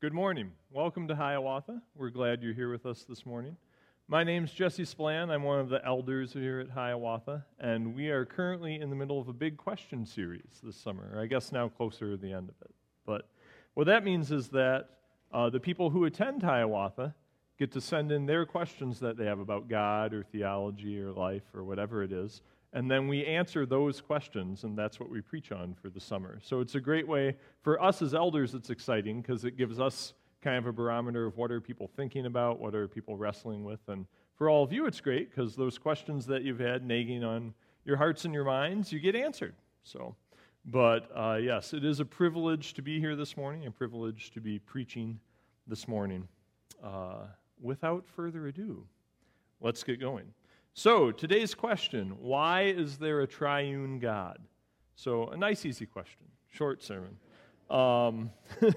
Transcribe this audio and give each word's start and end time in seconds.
Good 0.00 0.12
morning. 0.12 0.52
Welcome 0.70 1.08
to 1.08 1.16
Hiawatha. 1.16 1.82
We're 1.96 2.10
glad 2.10 2.40
you're 2.40 2.54
here 2.54 2.70
with 2.70 2.86
us 2.86 3.02
this 3.02 3.26
morning. 3.26 3.56
My 4.06 4.22
name's 4.22 4.52
Jesse 4.52 4.84
Splan. 4.84 5.28
I'm 5.28 5.42
one 5.42 5.58
of 5.58 5.70
the 5.70 5.84
elders 5.84 6.32
here 6.32 6.60
at 6.60 6.70
Hiawatha, 6.70 7.44
and 7.58 7.96
we 7.96 8.10
are 8.10 8.24
currently 8.24 8.76
in 8.76 8.90
the 8.90 8.94
middle 8.94 9.20
of 9.20 9.26
a 9.26 9.32
big 9.32 9.56
question 9.56 10.06
series 10.06 10.60
this 10.62 10.76
summer. 10.76 11.18
I 11.20 11.26
guess 11.26 11.50
now 11.50 11.68
closer 11.68 12.12
to 12.12 12.16
the 12.16 12.32
end 12.32 12.48
of 12.48 12.54
it. 12.60 12.70
But 13.06 13.28
what 13.74 13.88
that 13.88 14.04
means 14.04 14.30
is 14.30 14.46
that 14.50 14.88
uh, 15.34 15.50
the 15.50 15.58
people 15.58 15.90
who 15.90 16.04
attend 16.04 16.44
Hiawatha 16.44 17.12
get 17.58 17.72
to 17.72 17.80
send 17.80 18.12
in 18.12 18.24
their 18.24 18.46
questions 18.46 19.00
that 19.00 19.16
they 19.16 19.24
have 19.24 19.40
about 19.40 19.66
God 19.66 20.14
or 20.14 20.22
theology 20.22 21.00
or 21.00 21.10
life 21.10 21.42
or 21.52 21.64
whatever 21.64 22.04
it 22.04 22.12
is, 22.12 22.42
and 22.72 22.90
then 22.90 23.08
we 23.08 23.24
answer 23.24 23.64
those 23.64 24.00
questions, 24.00 24.64
and 24.64 24.76
that's 24.76 25.00
what 25.00 25.08
we 25.08 25.20
preach 25.20 25.52
on 25.52 25.74
for 25.74 25.88
the 25.88 26.00
summer. 26.00 26.38
So 26.42 26.60
it's 26.60 26.74
a 26.74 26.80
great 26.80 27.08
way 27.08 27.36
for 27.62 27.82
us 27.82 28.02
as 28.02 28.14
elders, 28.14 28.54
it's 28.54 28.70
exciting 28.70 29.22
because 29.22 29.44
it 29.44 29.56
gives 29.56 29.80
us 29.80 30.12
kind 30.42 30.56
of 30.56 30.66
a 30.66 30.72
barometer 30.72 31.26
of 31.26 31.36
what 31.36 31.50
are 31.50 31.60
people 31.60 31.90
thinking 31.96 32.26
about, 32.26 32.60
what 32.60 32.74
are 32.74 32.86
people 32.86 33.16
wrestling 33.16 33.64
with. 33.64 33.80
And 33.88 34.06
for 34.36 34.48
all 34.48 34.62
of 34.62 34.72
you, 34.72 34.86
it's 34.86 35.00
great 35.00 35.30
because 35.30 35.56
those 35.56 35.78
questions 35.78 36.26
that 36.26 36.42
you've 36.42 36.60
had 36.60 36.84
nagging 36.84 37.24
on 37.24 37.54
your 37.84 37.96
hearts 37.96 38.24
and 38.24 38.34
your 38.34 38.44
minds, 38.44 38.92
you 38.92 39.00
get 39.00 39.16
answered. 39.16 39.54
So, 39.82 40.14
but 40.66 41.10
uh, 41.14 41.38
yes, 41.40 41.72
it 41.72 41.84
is 41.84 42.00
a 42.00 42.04
privilege 42.04 42.74
to 42.74 42.82
be 42.82 43.00
here 43.00 43.16
this 43.16 43.36
morning, 43.36 43.66
a 43.66 43.70
privilege 43.70 44.30
to 44.32 44.40
be 44.40 44.58
preaching 44.58 45.18
this 45.66 45.88
morning. 45.88 46.28
Uh, 46.84 47.26
without 47.60 48.06
further 48.06 48.46
ado, 48.46 48.86
let's 49.60 49.82
get 49.82 49.98
going. 49.98 50.26
So, 50.78 51.10
today's 51.10 51.56
question 51.56 52.18
why 52.20 52.66
is 52.66 52.98
there 52.98 53.22
a 53.22 53.26
triune 53.26 53.98
God? 53.98 54.38
So, 54.94 55.26
a 55.26 55.36
nice, 55.36 55.66
easy 55.66 55.86
question, 55.86 56.22
short 56.50 56.84
sermon. 56.84 57.16
Um, 57.68 58.30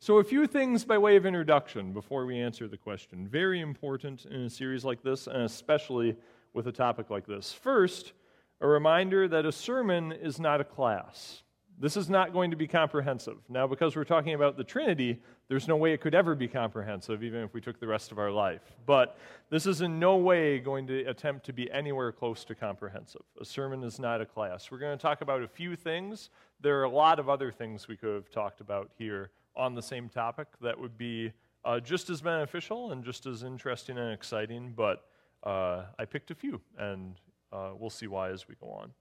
so, 0.00 0.18
a 0.18 0.24
few 0.24 0.48
things 0.48 0.84
by 0.84 0.98
way 0.98 1.14
of 1.14 1.26
introduction 1.26 1.92
before 1.92 2.26
we 2.26 2.40
answer 2.40 2.66
the 2.66 2.76
question. 2.76 3.28
Very 3.28 3.60
important 3.60 4.24
in 4.24 4.40
a 4.40 4.50
series 4.50 4.84
like 4.84 5.04
this, 5.04 5.28
and 5.28 5.42
especially 5.42 6.16
with 6.54 6.66
a 6.66 6.72
topic 6.72 7.08
like 7.08 7.24
this. 7.24 7.52
First, 7.52 8.14
a 8.60 8.66
reminder 8.66 9.28
that 9.28 9.46
a 9.46 9.52
sermon 9.52 10.10
is 10.10 10.40
not 10.40 10.60
a 10.60 10.64
class. 10.64 11.43
This 11.78 11.96
is 11.96 12.08
not 12.08 12.32
going 12.32 12.50
to 12.52 12.56
be 12.56 12.68
comprehensive. 12.68 13.38
Now, 13.48 13.66
because 13.66 13.96
we're 13.96 14.04
talking 14.04 14.34
about 14.34 14.56
the 14.56 14.62
Trinity, 14.62 15.20
there's 15.48 15.66
no 15.66 15.76
way 15.76 15.92
it 15.92 16.00
could 16.00 16.14
ever 16.14 16.34
be 16.34 16.46
comprehensive, 16.46 17.22
even 17.24 17.42
if 17.42 17.52
we 17.52 17.60
took 17.60 17.80
the 17.80 17.86
rest 17.86 18.12
of 18.12 18.18
our 18.18 18.30
life. 18.30 18.62
But 18.86 19.18
this 19.50 19.66
is 19.66 19.80
in 19.80 19.98
no 19.98 20.16
way 20.16 20.60
going 20.60 20.86
to 20.86 21.04
attempt 21.04 21.44
to 21.46 21.52
be 21.52 21.70
anywhere 21.72 22.12
close 22.12 22.44
to 22.44 22.54
comprehensive. 22.54 23.22
A 23.40 23.44
sermon 23.44 23.82
is 23.82 23.98
not 23.98 24.20
a 24.20 24.26
class. 24.26 24.70
We're 24.70 24.78
going 24.78 24.96
to 24.96 25.02
talk 25.02 25.20
about 25.20 25.42
a 25.42 25.48
few 25.48 25.74
things. 25.74 26.30
There 26.60 26.78
are 26.80 26.84
a 26.84 26.90
lot 26.90 27.18
of 27.18 27.28
other 27.28 27.50
things 27.50 27.88
we 27.88 27.96
could 27.96 28.14
have 28.14 28.30
talked 28.30 28.60
about 28.60 28.90
here 28.96 29.30
on 29.56 29.74
the 29.74 29.82
same 29.82 30.08
topic 30.08 30.48
that 30.60 30.78
would 30.78 30.96
be 30.96 31.32
uh, 31.64 31.80
just 31.80 32.08
as 32.08 32.20
beneficial 32.20 32.92
and 32.92 33.04
just 33.04 33.26
as 33.26 33.42
interesting 33.42 33.98
and 33.98 34.12
exciting, 34.12 34.72
but 34.76 35.06
uh, 35.42 35.84
I 35.98 36.04
picked 36.04 36.30
a 36.30 36.34
few, 36.34 36.60
and 36.78 37.16
uh, 37.52 37.70
we'll 37.76 37.90
see 37.90 38.06
why 38.06 38.30
as 38.30 38.46
we 38.48 38.54
go 38.54 38.68
on. 38.68 38.92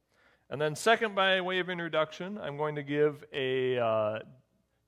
And 0.49 0.61
then, 0.61 0.75
second, 0.75 1.15
by 1.15 1.41
way 1.41 1.59
of 1.59 1.69
introduction, 1.69 2.37
I'm 2.37 2.57
going 2.57 2.75
to 2.75 2.83
give 2.83 3.23
a 3.33 3.79
uh, 3.79 4.19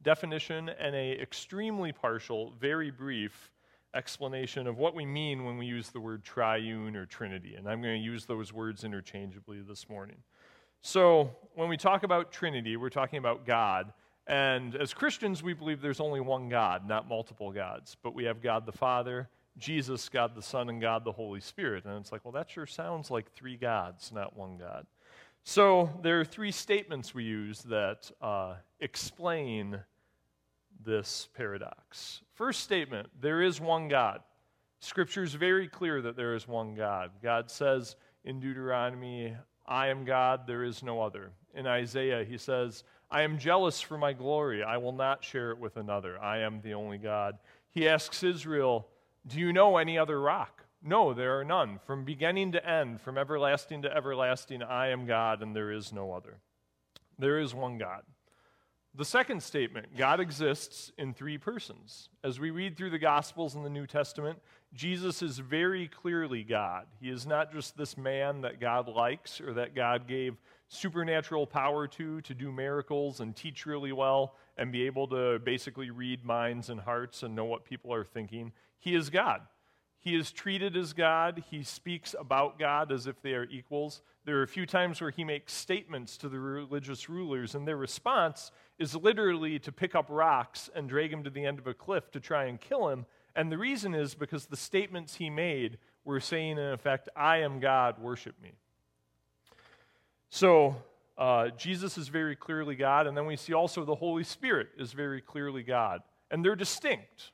definition 0.03 0.69
and 0.69 0.95
a 0.95 1.19
extremely 1.19 1.91
partial, 1.91 2.53
very 2.59 2.91
brief 2.91 3.51
explanation 3.95 4.67
of 4.67 4.77
what 4.77 4.93
we 4.93 5.05
mean 5.05 5.45
when 5.45 5.57
we 5.57 5.65
use 5.65 5.89
the 5.89 5.99
word 5.99 6.23
triune 6.23 6.95
or 6.95 7.05
trinity. 7.05 7.55
And 7.55 7.67
I'm 7.67 7.81
going 7.81 7.99
to 7.99 8.05
use 8.05 8.25
those 8.25 8.53
words 8.53 8.83
interchangeably 8.83 9.61
this 9.61 9.89
morning. 9.89 10.17
So, 10.81 11.31
when 11.55 11.69
we 11.69 11.77
talk 11.77 12.03
about 12.03 12.31
trinity, 12.31 12.77
we're 12.77 12.89
talking 12.89 13.17
about 13.17 13.45
God. 13.45 13.91
And 14.27 14.75
as 14.75 14.93
Christians, 14.93 15.41
we 15.41 15.53
believe 15.53 15.81
there's 15.81 15.99
only 15.99 16.19
one 16.19 16.49
God, 16.49 16.87
not 16.87 17.07
multiple 17.07 17.51
gods. 17.51 17.95
But 18.03 18.13
we 18.13 18.25
have 18.25 18.41
God 18.41 18.65
the 18.65 18.71
Father, 18.71 19.29
Jesus, 19.57 20.09
God 20.09 20.35
the 20.35 20.41
Son, 20.41 20.69
and 20.69 20.81
God 20.81 21.03
the 21.03 21.11
Holy 21.11 21.39
Spirit. 21.39 21.85
And 21.85 21.97
it's 21.99 22.11
like, 22.11 22.25
well, 22.25 22.31
that 22.33 22.49
sure 22.49 22.67
sounds 22.67 23.09
like 23.09 23.31
three 23.31 23.55
gods, 23.55 24.11
not 24.13 24.35
one 24.35 24.57
God. 24.57 24.85
So 25.47 25.91
there 26.01 26.19
are 26.19 26.25
three 26.25 26.51
statements 26.51 27.13
we 27.13 27.23
use 27.23 27.61
that 27.63 28.09
uh, 28.19 28.55
explain 28.79 29.79
this 30.83 31.29
paradox. 31.37 32.21
First 32.33 32.61
statement 32.61 33.09
there 33.21 33.43
is 33.43 33.61
one 33.61 33.87
God. 33.87 34.21
Scripture 34.79 35.21
is 35.21 35.35
very 35.35 35.67
clear 35.67 36.01
that 36.01 36.15
there 36.15 36.33
is 36.33 36.47
one 36.47 36.73
God. 36.73 37.11
God 37.21 37.51
says 37.51 37.95
in 38.23 38.39
Deuteronomy, 38.39 39.35
I 39.67 39.87
am 39.89 40.03
God, 40.03 40.47
there 40.47 40.63
is 40.63 40.81
no 40.81 40.99
other. 41.03 41.31
In 41.53 41.67
Isaiah, 41.67 42.23
he 42.23 42.39
says, 42.39 42.83
I 43.11 43.21
am 43.21 43.37
jealous 43.37 43.79
for 43.79 43.99
my 43.99 44.13
glory. 44.13 44.63
I 44.63 44.77
will 44.77 44.93
not 44.93 45.23
share 45.23 45.51
it 45.51 45.59
with 45.59 45.77
another. 45.77 46.19
I 46.19 46.39
am 46.39 46.59
the 46.61 46.73
only 46.73 46.97
God. 46.97 47.37
He 47.69 47.87
asks 47.87 48.23
Israel, 48.23 48.87
Do 49.27 49.39
you 49.39 49.53
know 49.53 49.77
any 49.77 49.95
other 49.95 50.19
rock? 50.19 50.54
No, 50.87 51.15
there 51.15 51.39
are 51.39 51.43
none. 51.43 51.79
From 51.87 52.05
beginning 52.05 52.51
to 52.51 52.63
end, 52.63 53.01
from 53.01 53.17
everlasting 53.17 53.81
to 53.81 53.91
everlasting, 53.91 54.61
I 54.61 54.89
am 54.89 55.07
God 55.07 55.41
and 55.41 55.55
there 55.55 55.71
is 55.71 55.91
no 55.91 56.13
other. 56.13 56.37
There 57.17 57.39
is 57.39 57.55
one 57.55 57.79
God. 57.79 58.03
The 58.93 59.03
second 59.03 59.41
statement 59.41 59.97
God 59.97 60.19
exists 60.19 60.91
in 60.99 61.15
three 61.15 61.39
persons. 61.39 62.09
As 62.23 62.39
we 62.39 62.51
read 62.51 62.77
through 62.77 62.91
the 62.91 62.99
Gospels 62.99 63.55
in 63.55 63.63
the 63.63 63.69
New 63.69 63.87
Testament, 63.87 64.37
Jesus 64.75 65.23
is 65.23 65.39
very 65.39 65.87
clearly 65.87 66.43
God. 66.43 66.85
He 67.01 67.09
is 67.09 67.25
not 67.25 67.51
just 67.51 67.75
this 67.75 67.97
man 67.97 68.41
that 68.41 68.61
God 68.61 68.87
likes 68.87 69.41
or 69.41 69.53
that 69.53 69.73
God 69.73 70.07
gave 70.07 70.37
supernatural 70.67 71.47
power 71.47 71.87
to, 71.87 72.21
to 72.21 72.33
do 72.35 72.51
miracles 72.51 73.21
and 73.21 73.35
teach 73.35 73.65
really 73.65 73.91
well 73.91 74.35
and 74.55 74.71
be 74.71 74.85
able 74.85 75.07
to 75.07 75.39
basically 75.39 75.89
read 75.89 76.23
minds 76.23 76.69
and 76.69 76.79
hearts 76.79 77.23
and 77.23 77.35
know 77.35 77.45
what 77.45 77.65
people 77.65 77.91
are 77.91 78.05
thinking. 78.05 78.51
He 78.77 78.93
is 78.93 79.09
God. 79.09 79.41
He 80.05 80.13
is 80.13 80.31
treated 80.31 80.77
as 80.77 80.93
God. 80.93 81.43
He 81.49 81.63
speaks 81.63 82.13
about 82.17 82.59
God 82.59 82.91
as 82.91 83.07
if 83.07 83.19
they 83.23 83.33
are 83.33 83.45
equals. 83.45 84.03
There 84.23 84.37
are 84.37 84.43
a 84.43 84.47
few 84.47 84.67
times 84.67 85.01
where 85.01 85.09
he 85.09 85.23
makes 85.23 85.51
statements 85.51 86.15
to 86.17 86.29
the 86.29 86.39
religious 86.39 87.09
rulers, 87.09 87.55
and 87.55 87.67
their 87.67 87.75
response 87.75 88.51
is 88.77 88.95
literally 88.95 89.57
to 89.57 89.71
pick 89.71 89.95
up 89.95 90.05
rocks 90.09 90.69
and 90.75 90.87
drag 90.87 91.11
him 91.11 91.23
to 91.23 91.31
the 91.31 91.43
end 91.43 91.57
of 91.57 91.65
a 91.65 91.73
cliff 91.73 92.11
to 92.11 92.19
try 92.19 92.45
and 92.45 92.61
kill 92.61 92.89
him. 92.89 93.07
And 93.35 93.51
the 93.51 93.57
reason 93.57 93.95
is 93.95 94.13
because 94.13 94.45
the 94.45 94.55
statements 94.55 95.15
he 95.15 95.31
made 95.31 95.79
were 96.03 96.19
saying, 96.19 96.59
in 96.59 96.71
effect, 96.71 97.09
I 97.15 97.37
am 97.37 97.59
God, 97.59 97.97
worship 97.97 98.39
me. 98.39 98.51
So, 100.29 100.75
uh, 101.17 101.49
Jesus 101.57 101.97
is 101.97 102.09
very 102.09 102.35
clearly 102.35 102.75
God, 102.75 103.07
and 103.07 103.17
then 103.17 103.25
we 103.25 103.37
see 103.37 103.53
also 103.53 103.83
the 103.83 103.95
Holy 103.95 104.23
Spirit 104.23 104.67
is 104.77 104.93
very 104.93 105.19
clearly 105.19 105.63
God. 105.63 106.03
And 106.29 106.45
they're 106.45 106.55
distinct. 106.55 107.31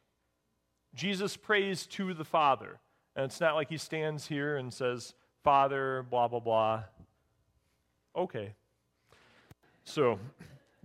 Jesus 0.94 1.38
prays 1.38 1.86
to 1.88 2.14
the 2.14 2.26
Father. 2.26 2.80
And 3.16 3.26
it's 3.26 3.42
not 3.42 3.56
like 3.56 3.70
he 3.70 3.78
stands 3.78 4.28
here 4.28 4.58
and 4.58 4.74
says, 4.74 5.14
Father, 5.44 6.06
blah, 6.10 6.28
blah, 6.28 6.40
blah. 6.40 6.84
Okay. 8.16 8.54
So, 9.84 10.20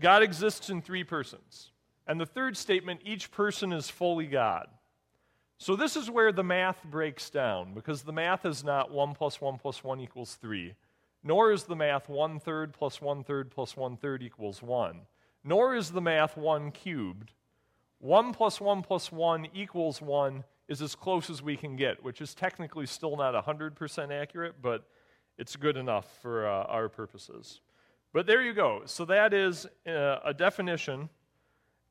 God 0.01 0.23
exists 0.23 0.71
in 0.71 0.83
three 0.83 1.05
persons. 1.05 1.71
And 2.07 2.21
the 2.21 2.27
third 2.27 2.57
statement, 2.57 3.01
each 3.05 3.31
person 3.31 3.73
is 3.73 3.91
fully 3.91 4.27
God. 4.27 4.69
So, 5.59 5.75
this 5.75 5.97
is 5.97 6.11
where 6.11 6.33
the 6.33 6.45
math 6.45 6.83
breaks 6.85 7.31
down, 7.31 7.73
because 7.75 8.03
the 8.03 8.13
math 8.13 8.45
is 8.45 8.63
not 8.63 8.91
1 8.91 9.15
plus 9.15 9.41
1 9.41 9.59
plus 9.59 9.83
1 9.83 10.01
equals 10.01 10.35
3, 10.35 10.75
nor 11.25 11.51
is 11.51 11.65
the 11.65 11.77
math 11.77 12.09
1 12.09 12.41
third 12.41 12.73
plus 12.73 13.01
1 13.01 13.25
third 13.25 13.51
plus 13.51 13.77
1 13.77 13.97
third 13.97 14.23
equals 14.23 14.63
1, 14.63 15.01
nor 15.45 15.75
is 15.75 15.91
the 15.91 16.01
math 16.01 16.37
1 16.37 16.73
cubed, 16.73 17.33
1 18.01 18.33
plus 18.33 18.61
1 18.61 18.83
plus 18.83 19.11
1 19.11 19.49
equals 19.55 20.03
1 20.03 20.45
is 20.69 20.83
as 20.83 20.95
close 20.95 21.31
as 21.31 21.43
we 21.43 21.57
can 21.57 21.77
get, 21.77 22.03
which 22.03 22.21
is 22.21 22.35
technically 22.35 22.87
still 22.87 23.17
not 23.17 23.35
100% 23.35 24.13
accurate, 24.13 24.57
but 24.61 24.85
it's 25.39 25.57
good 25.57 25.77
enough 25.77 26.07
for 26.21 26.47
uh, 26.47 26.65
our 26.65 26.89
purposes. 26.89 27.61
But 28.13 28.27
there 28.27 28.43
you 28.43 28.53
go. 28.53 28.83
So 28.87 29.05
that 29.07 29.33
is 29.35 29.67
uh, 29.87 30.19
a 30.25 30.35
definition 30.35 31.09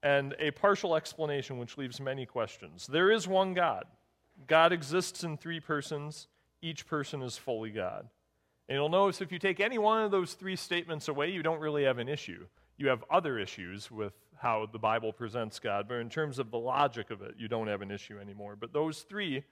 and 0.03 0.35
a 0.39 0.51
partial 0.51 0.95
explanation, 0.95 1.57
which 1.57 1.77
leaves 1.77 1.99
many 1.99 2.25
questions. 2.25 2.87
There 2.87 3.11
is 3.11 3.27
one 3.27 3.53
God. 3.53 3.85
God 4.47 4.73
exists 4.73 5.23
in 5.23 5.37
three 5.37 5.59
persons, 5.59 6.27
each 6.61 6.85
person 6.85 7.21
is 7.21 7.37
fully 7.37 7.69
God. 7.69 8.07
And 8.67 8.75
you'll 8.75 8.89
notice 8.89 9.21
if 9.21 9.31
you 9.31 9.39
take 9.39 9.59
any 9.59 9.77
one 9.77 10.03
of 10.03 10.11
those 10.11 10.33
three 10.33 10.55
statements 10.55 11.07
away, 11.07 11.29
you 11.29 11.43
don't 11.43 11.59
really 11.59 11.83
have 11.83 11.99
an 11.99 12.09
issue. 12.09 12.45
You 12.77 12.87
have 12.89 13.03
other 13.09 13.39
issues 13.39 13.91
with 13.91 14.13
how 14.41 14.67
the 14.71 14.79
Bible 14.79 15.13
presents 15.13 15.59
God, 15.59 15.87
but 15.87 15.95
in 15.95 16.09
terms 16.09 16.39
of 16.39 16.51
the 16.51 16.57
logic 16.57 17.11
of 17.11 17.21
it, 17.21 17.35
you 17.37 17.47
don't 17.47 17.67
have 17.67 17.81
an 17.81 17.91
issue 17.91 18.19
anymore. 18.19 18.55
But 18.55 18.73
those 18.73 19.01
three, 19.01 19.43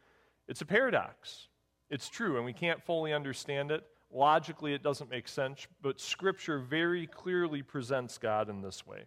it's 0.47 0.61
a 0.61 0.65
paradox. 0.65 1.47
It's 1.89 2.09
true, 2.09 2.37
and 2.37 2.45
we 2.45 2.53
can't 2.53 2.83
fully 2.83 3.13
understand 3.13 3.71
it. 3.71 3.83
Logically, 4.11 4.73
it 4.73 4.83
doesn't 4.83 5.09
make 5.09 5.27
sense, 5.27 5.67
but 5.81 5.99
Scripture 5.99 6.59
very 6.59 7.07
clearly 7.07 7.61
presents 7.61 8.17
God 8.17 8.49
in 8.49 8.61
this 8.61 8.85
way. 8.85 9.05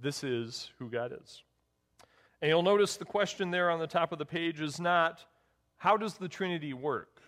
This 0.00 0.24
is 0.24 0.70
who 0.78 0.88
God 0.88 1.12
is. 1.22 1.42
And 2.40 2.48
you'll 2.48 2.62
notice 2.62 2.96
the 2.96 3.04
question 3.04 3.50
there 3.50 3.70
on 3.70 3.78
the 3.78 3.86
top 3.86 4.12
of 4.12 4.18
the 4.18 4.24
page 4.24 4.60
is 4.60 4.80
not, 4.80 5.24
how 5.76 5.96
does 5.96 6.14
the 6.14 6.28
Trinity 6.28 6.72
work? 6.72 7.20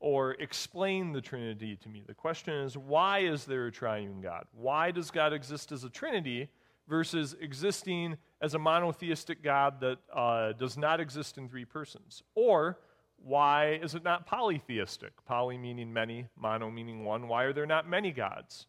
Or 0.00 0.32
explain 0.34 1.12
the 1.12 1.20
Trinity 1.20 1.76
to 1.76 1.88
me. 1.88 2.04
The 2.06 2.14
question 2.14 2.54
is, 2.54 2.78
why 2.78 3.20
is 3.20 3.44
there 3.44 3.66
a 3.66 3.72
triune 3.72 4.20
God? 4.20 4.44
Why 4.52 4.90
does 4.90 5.10
God 5.10 5.32
exist 5.32 5.72
as 5.72 5.84
a 5.84 5.90
Trinity? 5.90 6.48
Versus 6.88 7.36
existing 7.40 8.16
as 8.40 8.54
a 8.54 8.58
monotheistic 8.58 9.42
God 9.42 9.80
that 9.80 9.98
uh, 10.14 10.52
does 10.52 10.76
not 10.76 11.00
exist 11.00 11.38
in 11.38 11.48
three 11.48 11.64
persons? 11.64 12.22
Or 12.34 12.78
why 13.22 13.78
is 13.82 13.94
it 13.94 14.04
not 14.04 14.26
polytheistic? 14.26 15.12
Poly 15.26 15.58
meaning 15.58 15.92
many, 15.92 16.26
mono 16.36 16.70
meaning 16.70 17.04
one. 17.04 17.28
Why 17.28 17.44
are 17.44 17.52
there 17.52 17.66
not 17.66 17.88
many 17.88 18.12
gods? 18.12 18.66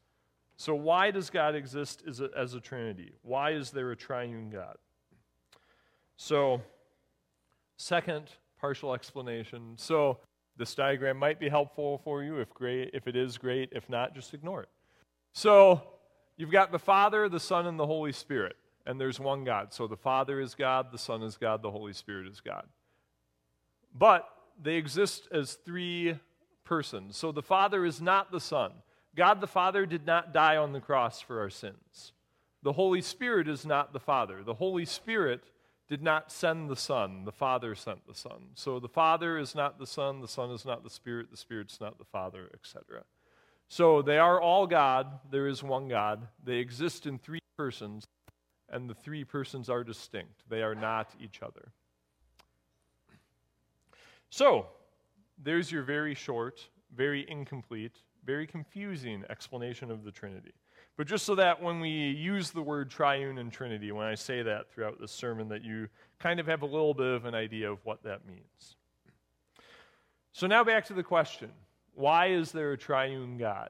So, 0.58 0.76
why 0.76 1.12
does 1.12 1.30
God 1.30 1.56
exist 1.56 2.04
as 2.08 2.20
a, 2.20 2.30
as 2.36 2.54
a 2.54 2.60
Trinity? 2.60 3.14
Why 3.22 3.52
is 3.52 3.72
there 3.72 3.92
a 3.92 3.96
triune 3.96 4.50
God? 4.50 4.76
So, 6.18 6.62
second 7.78 8.32
partial 8.60 8.94
explanation. 8.94 9.76
So, 9.78 10.20
this 10.58 10.76
diagram 10.76 11.16
might 11.16 11.40
be 11.40 11.48
helpful 11.48 12.02
for 12.04 12.24
you. 12.24 12.40
If 12.40 12.54
great, 12.54 12.90
if 12.94 13.08
it 13.08 13.16
is 13.16 13.38
great, 13.38 13.70
if 13.72 13.88
not, 13.88 14.14
just 14.14 14.34
ignore 14.34 14.64
it. 14.64 14.70
So, 15.32 15.82
you've 16.40 16.52
got 16.52 16.72
the 16.72 16.80
Father, 16.80 17.30
the 17.30 17.40
Son, 17.40 17.68
and 17.68 17.78
the 17.78 17.86
Holy 17.86 18.12
Spirit, 18.12 18.56
and 18.88 19.00
there's 19.00 19.20
one 19.20 19.44
God. 19.44 19.72
So, 19.72 19.86
the 19.86 19.96
Father 19.96 20.42
is 20.42 20.56
God, 20.56 20.92
the 20.92 20.98
Son 20.98 21.22
is 21.22 21.38
God, 21.38 21.62
the 21.62 21.70
Holy 21.70 21.94
Spirit 21.94 22.26
is 22.28 22.42
God. 22.42 22.66
But 23.94 24.28
they 24.60 24.76
exist 24.76 25.28
as 25.32 25.54
three 25.66 26.18
persons. 26.64 27.16
So, 27.16 27.32
the 27.32 27.44
Father 27.44 27.86
is 27.86 28.02
not 28.02 28.32
the 28.32 28.40
Son. 28.40 28.72
God 29.16 29.42
the 29.42 29.48
Father 29.48 29.86
did 29.86 30.06
not 30.06 30.34
die 30.34 30.58
on 30.58 30.72
the 30.72 30.80
cross 30.80 31.22
for 31.22 31.40
our 31.40 31.50
sins. 31.50 32.14
The 32.64 32.74
Holy 32.74 33.02
Spirit 33.02 33.48
is 33.48 33.66
not 33.66 33.94
the 33.94 34.00
Father. 34.00 34.44
The 34.44 34.54
Holy 34.56 34.86
Spirit 34.86 35.44
did 35.90 36.04
not 36.04 36.32
send 36.32 36.70
the 36.70 36.76
Son, 36.76 37.26
the 37.26 37.32
Father 37.32 37.74
sent 37.74 38.06
the 38.08 38.14
Son. 38.14 38.50
So 38.54 38.80
the 38.80 38.88
Father 38.88 39.40
is 39.40 39.56
not 39.56 39.80
the 39.80 39.88
Son, 39.88 40.22
the 40.22 40.28
Son 40.28 40.52
is 40.52 40.64
not 40.64 40.84
the 40.84 40.90
Spirit, 40.90 41.32
the 41.32 41.38
Spirit's 41.38 41.82
not 41.82 41.98
the 41.98 42.06
Father, 42.06 42.50
etc. 42.54 43.04
So 43.70 44.02
they 44.02 44.18
are 44.18 44.42
all 44.42 44.66
God. 44.66 45.20
There 45.30 45.48
is 45.48 45.64
one 45.64 45.88
God. 45.88 46.28
They 46.44 46.56
exist 46.56 47.06
in 47.06 47.20
three 47.20 47.40
persons, 47.56 48.04
and 48.68 48.90
the 48.90 48.96
three 48.96 49.24
persons 49.24 49.70
are 49.70 49.84
distinct. 49.84 50.44
They 50.50 50.64
are 50.64 50.76
not 50.76 51.14
each 51.22 51.42
other. 51.44 51.72
So, 54.32 54.68
there's 55.42 55.72
your 55.72 55.84
very 55.84 56.16
short, 56.16 56.68
very 56.96 57.30
incomplete, 57.30 57.98
very 58.26 58.46
confusing 58.46 59.24
explanation 59.30 59.92
of 59.92 60.04
the 60.04 60.12
Trinity. 60.12 60.54
But 60.98 61.08
just 61.08 61.26
so 61.26 61.36
that 61.36 61.62
when 61.62 61.80
we 61.80 61.90
use 61.90 62.52
the 62.52 62.62
word 62.62 62.90
triune 62.90 63.38
and 63.38 63.52
Trinity, 63.52 63.92
when 63.92 64.06
I 64.06 64.16
say 64.16 64.42
that 64.44 64.70
throughout 64.70 65.00
this 65.00 65.12
sermon, 65.12 65.48
that 65.50 65.64
you 65.64 65.88
kind 66.20 66.40
of 66.40 66.48
have 66.48 66.62
a 66.62 66.66
little 66.66 66.94
bit 66.94 67.08
of 67.08 67.26
an 67.26 67.36
idea 67.36 67.72
of 67.72 67.80
what 67.86 68.04
that 68.04 68.28
means. 68.28 68.76
So 70.34 70.48
now 70.48 70.64
back 70.64 70.86
to 70.86 70.94
the 70.94 71.04
question 71.04 71.52
why 72.00 72.28
is 72.28 72.54
there 72.54 72.72
a 72.72 72.78
triune 72.78 73.38
God? 73.38 73.70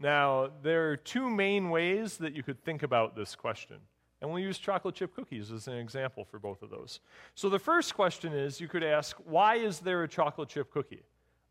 Now, 0.00 0.48
there 0.62 0.90
are 0.90 0.96
two 0.96 1.28
main 1.28 1.68
ways 1.68 2.16
that 2.16 2.34
you 2.34 2.42
could 2.42 2.64
think 2.64 2.82
about 2.82 3.14
this 3.14 3.36
question. 3.36 3.76
And 4.22 4.30
we'll 4.30 4.42
use 4.42 4.56
chocolate 4.56 4.94
chip 4.94 5.14
cookies 5.14 5.52
as 5.52 5.68
an 5.68 5.74
example 5.74 6.24
for 6.24 6.38
both 6.38 6.62
of 6.62 6.70
those. 6.70 7.00
So 7.34 7.50
the 7.50 7.58
first 7.58 7.94
question 7.94 8.32
is 8.32 8.62
you 8.62 8.66
could 8.66 8.82
ask, 8.82 9.18
why 9.26 9.56
is 9.56 9.80
there 9.80 10.02
a 10.04 10.08
chocolate 10.08 10.48
chip 10.48 10.72
cookie? 10.72 11.02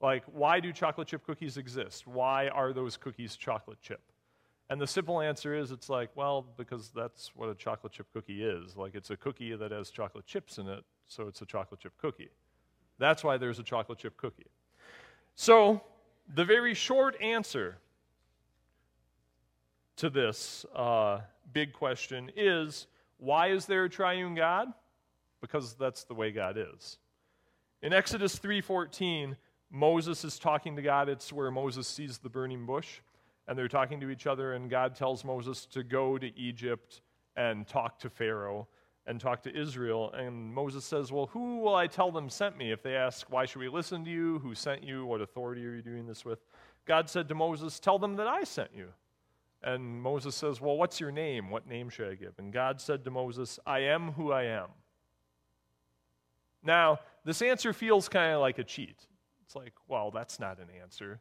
Like, 0.02 0.24
why 0.34 0.60
do 0.60 0.74
chocolate 0.74 1.08
chip 1.08 1.24
cookies 1.28 1.58
exist? 1.58 2.08
Why 2.08 2.48
are 2.48 2.74
those 2.74 2.98
cookies 2.98 3.36
chocolate 3.36 3.80
chip? 3.82 4.02
And 4.72 4.82
the 4.82 4.88
simple 4.88 5.22
answer 5.22 5.54
is 5.54 5.70
it's 5.70 5.90
like, 5.90 6.10
well, 6.16 6.44
because 6.58 6.90
that's 6.90 7.36
what 7.36 7.50
a 7.50 7.56
chocolate 7.56 7.94
chip 7.94 8.08
cookie 8.14 8.44
is. 8.44 8.76
Like, 8.76 8.96
it's 8.96 9.12
a 9.12 9.18
cookie 9.18 9.56
that 9.56 9.70
has 9.70 9.92
chocolate 9.92 10.26
chips 10.26 10.58
in 10.58 10.68
it, 10.68 10.84
so 11.06 11.28
it's 11.28 11.44
a 11.44 11.46
chocolate 11.46 11.82
chip 11.82 11.94
cookie. 12.02 12.30
That's 12.98 13.24
why 13.24 13.38
there's 13.38 13.60
a 13.60 13.64
chocolate 13.64 14.00
chip 14.00 14.18
cookie. 14.18 14.48
So, 15.36 15.84
the 16.34 16.46
very 16.46 16.74
short 16.74 17.20
answer 17.22 17.78
to 19.98 20.10
this 20.10 20.66
uh, 20.76 21.22
big 21.54 21.74
question 21.74 22.32
is 22.36 22.88
why 23.18 23.48
is 23.48 23.66
there 23.66 23.86
a 23.86 23.90
triune 23.90 24.36
God? 24.36 24.68
Because 25.42 25.74
that's 25.76 26.04
the 26.04 26.14
way 26.14 26.32
God 26.32 26.58
is. 26.58 26.98
In 27.82 27.94
Exodus 27.94 28.38
3:14, 28.38 29.38
Moses 29.72 30.24
is 30.24 30.40
talking 30.40 30.76
to 30.76 30.82
God. 30.82 31.10
It's 31.10 31.32
where 31.32 31.52
Moses 31.52 31.88
sees 31.88 32.18
the 32.18 32.30
burning 32.30 32.66
bush 32.66 33.00
and 33.48 33.58
they're 33.58 33.68
talking 33.68 34.00
to 34.00 34.10
each 34.10 34.26
other, 34.26 34.54
and 34.54 34.70
God 34.70 34.96
tells 34.96 35.24
Moses 35.24 35.66
to 35.68 35.84
go 35.84 36.18
to 36.18 36.36
Egypt 36.38 37.02
and 37.36 37.68
talk 37.68 38.00
to 38.00 38.10
Pharaoh 38.10 38.68
and 39.08 39.20
talk 39.20 39.44
to 39.44 39.56
Israel. 39.56 40.12
And 40.14 40.54
Moses 40.54 40.84
says, 40.84 41.12
Well, 41.12 41.28
who 41.28 41.60
will 41.60 41.76
I 41.76 41.88
tell 41.88 42.12
them 42.12 42.30
sent 42.30 42.58
me? 42.58 42.72
If 42.72 42.82
they 42.82 42.96
ask, 42.96 43.28
Why 43.30 43.46
should 43.46 43.60
we 43.60 43.70
listen 43.70 44.04
to 44.06 44.12
you? 44.12 44.40
Who 44.40 44.56
sent 44.56 44.84
you? 44.84 45.06
What 45.06 45.22
authority 45.22 45.66
are 45.66 45.76
you 45.76 45.82
doing 45.82 46.08
this 46.08 46.26
with? 46.26 46.40
God 46.86 47.10
said 47.10 47.28
to 47.30 47.36
Moses, 47.36 47.80
Tell 47.80 48.00
them 48.00 48.16
that 48.18 48.28
I 48.28 48.44
sent 48.44 48.70
you. 48.76 48.88
And 49.64 50.02
Moses 50.02 50.36
says, 50.36 50.62
Well, 50.62 50.78
what's 50.78 51.00
your 51.00 51.12
name? 51.12 51.50
What 51.50 51.68
name 51.68 51.90
should 51.90 52.12
I 52.12 52.16
give? 52.16 52.34
And 52.38 52.52
God 52.52 52.82
said 52.82 53.04
to 53.06 53.12
Moses, 53.12 53.60
I 53.66 53.80
am 53.80 54.12
who 54.14 54.32
I 54.32 54.44
am. 54.44 54.68
Now, 56.64 57.00
this 57.24 57.42
answer 57.42 57.74
feels 57.74 58.10
kind 58.10 58.34
of 58.34 58.42
like 58.42 58.58
a 58.58 58.64
cheat. 58.64 58.98
It's 59.46 59.56
like, 59.56 59.74
well, 59.88 60.10
that's 60.10 60.40
not 60.40 60.58
an 60.60 60.68
answer. 60.82 61.20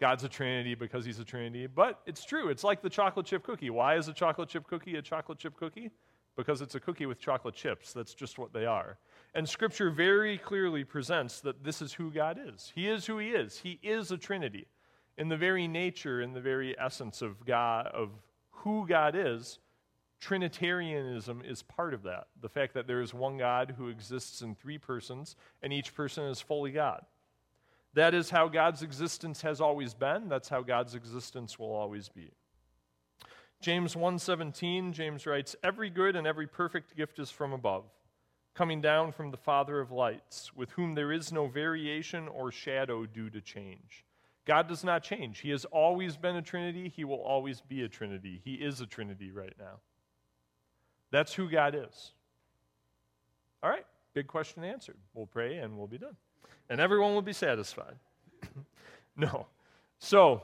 God's 0.00 0.24
a 0.24 0.28
Trinity 0.28 0.74
because 0.74 1.04
He's 1.04 1.20
a 1.20 1.24
Trinity. 1.24 1.68
But 1.68 2.00
it's 2.06 2.24
true. 2.24 2.48
It's 2.48 2.64
like 2.64 2.82
the 2.82 2.90
chocolate 2.90 3.26
chip 3.26 3.44
cookie. 3.44 3.70
Why 3.70 3.96
is 3.96 4.08
a 4.08 4.12
chocolate 4.12 4.48
chip 4.48 4.66
cookie 4.66 4.96
a 4.96 5.02
chocolate 5.02 5.38
chip 5.38 5.56
cookie? 5.56 5.92
Because 6.36 6.62
it's 6.62 6.74
a 6.74 6.80
cookie 6.80 7.06
with 7.06 7.18
chocolate 7.18 7.54
chips. 7.54 7.92
That's 7.92 8.14
just 8.14 8.38
what 8.38 8.52
they 8.52 8.64
are. 8.64 8.98
And 9.34 9.48
Scripture 9.48 9.90
very 9.90 10.38
clearly 10.38 10.84
presents 10.84 11.40
that 11.40 11.62
this 11.62 11.82
is 11.82 11.92
who 11.92 12.10
God 12.10 12.38
is. 12.42 12.72
He 12.74 12.88
is 12.88 13.06
who 13.06 13.18
He 13.18 13.30
is. 13.30 13.58
He 13.58 13.78
is 13.82 14.10
a 14.10 14.16
Trinity. 14.16 14.66
In 15.18 15.28
the 15.28 15.36
very 15.36 15.68
nature, 15.68 16.22
in 16.22 16.32
the 16.32 16.40
very 16.40 16.78
essence 16.78 17.20
of 17.20 17.44
God, 17.44 17.86
of 17.88 18.10
who 18.50 18.86
God 18.86 19.14
is, 19.14 19.58
Trinitarianism 20.20 21.42
is 21.44 21.62
part 21.62 21.92
of 21.92 22.04
that. 22.04 22.28
The 22.40 22.48
fact 22.48 22.74
that 22.74 22.86
there 22.86 23.02
is 23.02 23.12
one 23.12 23.38
God 23.38 23.74
who 23.76 23.88
exists 23.88 24.40
in 24.40 24.54
three 24.54 24.78
persons, 24.78 25.36
and 25.62 25.72
each 25.72 25.94
person 25.94 26.24
is 26.24 26.40
fully 26.40 26.70
God. 26.70 27.04
That 27.94 28.14
is 28.14 28.30
how 28.30 28.48
God's 28.48 28.82
existence 28.82 29.42
has 29.42 29.60
always 29.60 29.94
been. 29.94 30.28
That's 30.28 30.48
how 30.48 30.62
God's 30.62 30.94
existence 30.94 31.58
will 31.58 31.72
always 31.72 32.08
be. 32.08 32.30
James 33.62 33.94
1:17 33.94 34.92
James 34.92 35.26
writes 35.26 35.56
every 35.62 35.88
good 35.88 36.16
and 36.16 36.26
every 36.26 36.46
perfect 36.46 36.96
gift 36.96 37.18
is 37.18 37.30
from 37.30 37.52
above 37.52 37.84
coming 38.54 38.82
down 38.82 39.12
from 39.12 39.30
the 39.30 39.36
father 39.36 39.80
of 39.80 39.90
lights 39.90 40.54
with 40.54 40.72
whom 40.72 40.94
there 40.94 41.10
is 41.10 41.32
no 41.32 41.46
variation 41.46 42.28
or 42.28 42.52
shadow 42.52 43.06
due 43.06 43.30
to 43.30 43.40
change. 43.40 44.04
God 44.44 44.68
does 44.68 44.84
not 44.84 45.02
change. 45.02 45.38
He 45.38 45.48
has 45.50 45.64
always 45.66 46.18
been 46.18 46.36
a 46.36 46.42
trinity, 46.42 46.92
he 46.94 47.04
will 47.04 47.22
always 47.22 47.62
be 47.62 47.82
a 47.82 47.88
trinity. 47.88 48.42
He 48.44 48.54
is 48.54 48.80
a 48.82 48.86
trinity 48.86 49.30
right 49.30 49.54
now. 49.58 49.80
That's 51.10 51.32
who 51.32 51.48
God 51.48 51.74
is. 51.74 52.12
All 53.62 53.70
right, 53.70 53.86
big 54.12 54.26
question 54.26 54.64
answered. 54.64 54.98
We'll 55.14 55.26
pray 55.26 55.58
and 55.58 55.78
we'll 55.78 55.86
be 55.86 55.98
done 55.98 56.16
and 56.68 56.80
everyone 56.80 57.14
will 57.14 57.22
be 57.22 57.32
satisfied. 57.32 57.96
no. 59.16 59.46
So, 59.98 60.42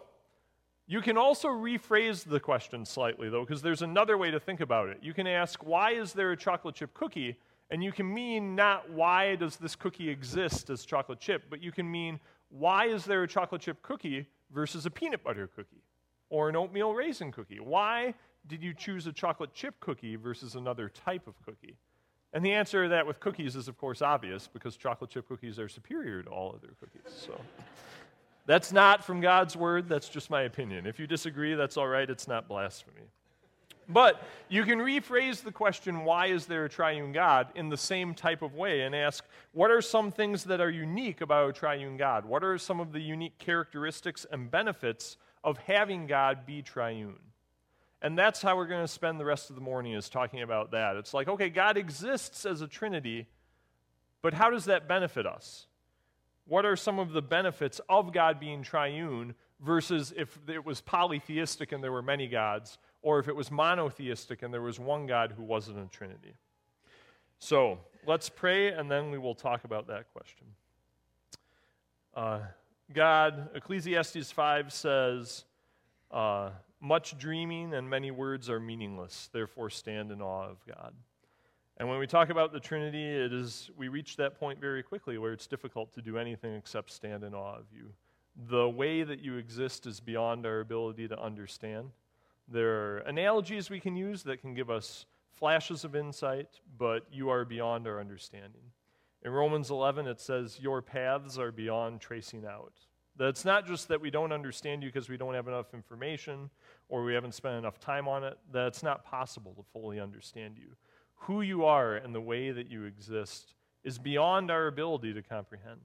you 0.88 1.02
can 1.02 1.18
also 1.18 1.48
rephrase 1.48 2.24
the 2.24 2.40
question 2.40 2.86
slightly, 2.86 3.28
though, 3.28 3.44
because 3.44 3.60
there's 3.60 3.82
another 3.82 4.16
way 4.16 4.30
to 4.30 4.40
think 4.40 4.60
about 4.60 4.88
it. 4.88 4.98
You 5.02 5.12
can 5.12 5.26
ask, 5.26 5.62
why 5.62 5.92
is 5.92 6.14
there 6.14 6.32
a 6.32 6.36
chocolate 6.36 6.74
chip 6.74 6.94
cookie? 6.94 7.36
And 7.70 7.84
you 7.84 7.92
can 7.92 8.12
mean 8.12 8.54
not 8.54 8.90
why 8.90 9.36
does 9.36 9.56
this 9.56 9.76
cookie 9.76 10.08
exist 10.08 10.70
as 10.70 10.86
chocolate 10.86 11.20
chip, 11.20 11.44
but 11.50 11.62
you 11.62 11.70
can 11.70 11.88
mean 11.90 12.18
why 12.48 12.86
is 12.86 13.04
there 13.04 13.22
a 13.22 13.28
chocolate 13.28 13.60
chip 13.60 13.82
cookie 13.82 14.26
versus 14.50 14.86
a 14.86 14.90
peanut 14.90 15.22
butter 15.22 15.46
cookie 15.54 15.82
or 16.30 16.48
an 16.48 16.56
oatmeal 16.56 16.94
raisin 16.94 17.30
cookie? 17.32 17.60
Why 17.60 18.14
did 18.46 18.62
you 18.62 18.72
choose 18.72 19.06
a 19.06 19.12
chocolate 19.12 19.52
chip 19.52 19.78
cookie 19.80 20.16
versus 20.16 20.54
another 20.54 20.88
type 20.88 21.26
of 21.26 21.34
cookie? 21.44 21.76
And 22.32 22.42
the 22.42 22.52
answer 22.52 22.84
to 22.84 22.88
that 22.88 23.06
with 23.06 23.20
cookies 23.20 23.56
is, 23.56 23.68
of 23.68 23.76
course, 23.76 24.00
obvious 24.00 24.48
because 24.50 24.78
chocolate 24.78 25.10
chip 25.10 25.28
cookies 25.28 25.58
are 25.58 25.68
superior 25.68 26.22
to 26.22 26.30
all 26.30 26.54
other 26.56 26.72
cookies. 26.80 27.12
So 27.14 27.38
that's 28.48 28.72
not 28.72 29.04
from 29.04 29.20
God's 29.20 29.54
word, 29.54 29.90
that's 29.90 30.08
just 30.08 30.30
my 30.30 30.42
opinion. 30.42 30.86
If 30.86 30.98
you 30.98 31.06
disagree, 31.06 31.54
that's 31.54 31.76
all 31.76 31.86
right, 31.86 32.08
it's 32.08 32.26
not 32.26 32.48
blasphemy. 32.48 33.02
But 33.90 34.22
you 34.48 34.64
can 34.64 34.78
rephrase 34.78 35.42
the 35.42 35.52
question, 35.52 36.02
why 36.02 36.28
is 36.28 36.46
there 36.46 36.64
a 36.64 36.68
triune 36.68 37.12
God, 37.12 37.48
in 37.54 37.68
the 37.68 37.76
same 37.76 38.14
type 38.14 38.40
of 38.40 38.54
way 38.54 38.80
and 38.80 38.96
ask, 38.96 39.22
what 39.52 39.70
are 39.70 39.82
some 39.82 40.10
things 40.10 40.44
that 40.44 40.62
are 40.62 40.70
unique 40.70 41.20
about 41.20 41.50
a 41.50 41.52
triune 41.52 41.98
God? 41.98 42.24
What 42.24 42.42
are 42.42 42.56
some 42.56 42.80
of 42.80 42.92
the 42.92 43.00
unique 43.00 43.36
characteristics 43.38 44.24
and 44.30 44.50
benefits 44.50 45.18
of 45.44 45.58
having 45.58 46.06
God 46.06 46.46
be 46.46 46.62
triune? 46.62 47.18
And 48.00 48.16
that's 48.16 48.40
how 48.40 48.56
we're 48.56 48.66
going 48.66 48.84
to 48.84 48.88
spend 48.88 49.20
the 49.20 49.26
rest 49.26 49.50
of 49.50 49.56
the 49.56 49.62
morning 49.62 49.92
is 49.92 50.08
talking 50.08 50.40
about 50.40 50.70
that. 50.70 50.96
It's 50.96 51.12
like, 51.12 51.28
okay, 51.28 51.50
God 51.50 51.76
exists 51.76 52.46
as 52.46 52.62
a 52.62 52.66
trinity, 52.66 53.26
but 54.22 54.32
how 54.32 54.48
does 54.48 54.64
that 54.64 54.88
benefit 54.88 55.26
us? 55.26 55.66
What 56.48 56.64
are 56.64 56.76
some 56.76 56.98
of 56.98 57.12
the 57.12 57.20
benefits 57.20 57.78
of 57.88 58.12
God 58.12 58.40
being 58.40 58.62
triune 58.62 59.34
versus 59.60 60.14
if 60.16 60.38
it 60.48 60.64
was 60.64 60.80
polytheistic 60.80 61.72
and 61.72 61.84
there 61.84 61.92
were 61.92 62.02
many 62.02 62.26
gods, 62.26 62.78
or 63.02 63.18
if 63.18 63.28
it 63.28 63.36
was 63.36 63.50
monotheistic 63.50 64.42
and 64.42 64.52
there 64.52 64.62
was 64.62 64.80
one 64.80 65.06
God 65.06 65.34
who 65.36 65.42
wasn't 65.42 65.78
a 65.78 65.86
trinity? 65.94 66.34
So 67.38 67.78
let's 68.06 68.30
pray 68.30 68.68
and 68.72 68.90
then 68.90 69.10
we 69.10 69.18
will 69.18 69.34
talk 69.34 69.64
about 69.64 69.86
that 69.88 70.10
question. 70.12 70.46
Uh, 72.14 72.40
God, 72.92 73.50
Ecclesiastes 73.54 74.32
5 74.32 74.72
says, 74.72 75.44
Uh, 76.10 76.50
much 76.80 77.18
dreaming 77.18 77.74
and 77.74 77.90
many 77.90 78.10
words 78.10 78.48
are 78.48 78.58
meaningless, 78.58 79.28
therefore 79.32 79.68
stand 79.68 80.10
in 80.10 80.22
awe 80.22 80.48
of 80.48 80.64
God. 80.66 80.94
And 81.78 81.88
when 81.88 81.98
we 81.98 82.08
talk 82.08 82.30
about 82.30 82.52
the 82.52 82.58
Trinity, 82.58 83.04
it 83.04 83.32
is 83.32 83.70
we 83.76 83.86
reach 83.88 84.16
that 84.16 84.38
point 84.38 84.60
very 84.60 84.82
quickly 84.82 85.16
where 85.16 85.32
it's 85.32 85.46
difficult 85.46 85.92
to 85.94 86.02
do 86.02 86.18
anything 86.18 86.54
except 86.54 86.90
stand 86.90 87.22
in 87.22 87.34
awe 87.34 87.56
of 87.56 87.66
you. 87.72 87.92
The 88.48 88.68
way 88.68 89.04
that 89.04 89.20
you 89.20 89.36
exist 89.36 89.86
is 89.86 90.00
beyond 90.00 90.44
our 90.44 90.60
ability 90.60 91.06
to 91.08 91.20
understand. 91.20 91.90
There 92.48 92.70
are 92.70 92.98
analogies 92.98 93.70
we 93.70 93.78
can 93.78 93.94
use 93.94 94.24
that 94.24 94.40
can 94.40 94.54
give 94.54 94.70
us 94.70 95.06
flashes 95.30 95.84
of 95.84 95.94
insight, 95.94 96.60
but 96.78 97.06
you 97.12 97.28
are 97.28 97.44
beyond 97.44 97.86
our 97.86 98.00
understanding. 98.00 98.62
In 99.24 99.30
Romans 99.30 99.70
11, 99.70 100.06
it 100.06 100.20
says, 100.20 100.58
Your 100.60 100.82
paths 100.82 101.38
are 101.38 101.52
beyond 101.52 102.00
tracing 102.00 102.44
out. 102.44 102.72
That's 103.16 103.44
not 103.44 103.66
just 103.66 103.88
that 103.88 104.00
we 104.00 104.10
don't 104.10 104.32
understand 104.32 104.82
you 104.82 104.88
because 104.88 105.08
we 105.08 105.16
don't 105.16 105.34
have 105.34 105.48
enough 105.48 105.74
information 105.74 106.50
or 106.88 107.04
we 107.04 107.14
haven't 107.14 107.34
spent 107.34 107.56
enough 107.56 107.78
time 107.78 108.08
on 108.08 108.24
it, 108.24 108.38
That's 108.52 108.82
not 108.82 109.04
possible 109.04 109.54
to 109.54 109.62
fully 109.72 110.00
understand 110.00 110.56
you. 110.56 110.76
Who 111.22 111.42
you 111.42 111.64
are 111.64 111.96
and 111.96 112.14
the 112.14 112.20
way 112.20 112.50
that 112.50 112.70
you 112.70 112.84
exist 112.84 113.54
is 113.84 113.98
beyond 113.98 114.50
our 114.50 114.66
ability 114.66 115.14
to 115.14 115.22
comprehend. 115.22 115.80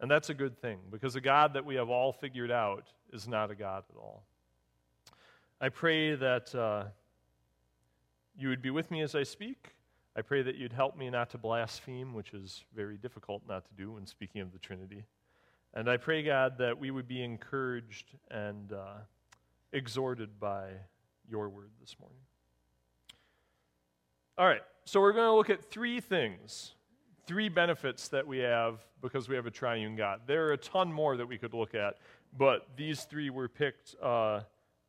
And 0.00 0.10
that's 0.10 0.28
a 0.28 0.34
good 0.34 0.60
thing 0.60 0.78
because 0.90 1.16
a 1.16 1.20
God 1.20 1.54
that 1.54 1.64
we 1.64 1.76
have 1.76 1.88
all 1.88 2.12
figured 2.12 2.50
out 2.50 2.86
is 3.12 3.26
not 3.26 3.50
a 3.50 3.54
God 3.54 3.84
at 3.90 3.96
all. 3.96 4.24
I 5.60 5.70
pray 5.70 6.14
that 6.14 6.54
uh, 6.54 6.84
you 8.38 8.48
would 8.48 8.60
be 8.60 8.70
with 8.70 8.90
me 8.90 9.00
as 9.00 9.14
I 9.14 9.22
speak. 9.22 9.74
I 10.14 10.22
pray 10.22 10.42
that 10.42 10.56
you'd 10.56 10.72
help 10.72 10.96
me 10.96 11.08
not 11.10 11.30
to 11.30 11.38
blaspheme, 11.38 12.12
which 12.14 12.34
is 12.34 12.64
very 12.74 12.96
difficult 12.96 13.42
not 13.48 13.64
to 13.66 13.74
do 13.76 13.92
when 13.92 14.06
speaking 14.06 14.42
of 14.42 14.52
the 14.52 14.58
Trinity. 14.58 15.04
And 15.74 15.90
I 15.90 15.96
pray, 15.96 16.22
God, 16.22 16.58
that 16.58 16.78
we 16.78 16.90
would 16.90 17.08
be 17.08 17.22
encouraged 17.22 18.14
and 18.30 18.72
uh, 18.72 19.00
exhorted 19.72 20.40
by 20.40 20.68
your 21.28 21.48
word 21.48 21.70
this 21.80 21.96
morning. 22.00 22.20
All 24.38 24.46
right, 24.46 24.60
so 24.84 25.00
we're 25.00 25.14
going 25.14 25.24
to 25.24 25.32
look 25.32 25.48
at 25.48 25.64
three 25.64 25.98
things, 25.98 26.74
three 27.26 27.48
benefits 27.48 28.08
that 28.08 28.26
we 28.26 28.36
have 28.40 28.80
because 29.00 29.30
we 29.30 29.34
have 29.34 29.46
a 29.46 29.50
triune 29.50 29.96
God. 29.96 30.20
There 30.26 30.48
are 30.48 30.52
a 30.52 30.58
ton 30.58 30.92
more 30.92 31.16
that 31.16 31.26
we 31.26 31.38
could 31.38 31.54
look 31.54 31.74
at, 31.74 31.94
but 32.36 32.68
these 32.76 33.04
three 33.04 33.30
were 33.30 33.48
picked. 33.48 33.94
Uh, 33.94 34.40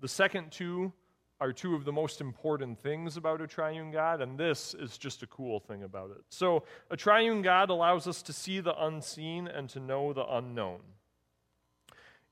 the 0.01 0.07
second 0.09 0.51
two 0.51 0.91
are 1.39 1.53
two 1.53 1.75
of 1.75 1.85
the 1.85 1.93
most 1.93 2.19
important 2.19 2.77
things 2.77 3.15
about 3.15 3.39
a 3.39 3.47
triune 3.47 3.89
God, 3.89 4.19
and 4.19 4.37
this 4.37 4.73
is 4.77 4.97
just 4.97 5.23
a 5.23 5.27
cool 5.27 5.61
thing 5.61 5.83
about 5.83 6.11
it. 6.11 6.25
So, 6.27 6.63
a 6.91 6.97
triune 6.97 7.41
God 7.41 7.69
allows 7.69 8.05
us 8.05 8.21
to 8.23 8.33
see 8.33 8.59
the 8.59 8.75
unseen 8.83 9.47
and 9.47 9.69
to 9.69 9.79
know 9.79 10.11
the 10.11 10.25
unknown. 10.29 10.79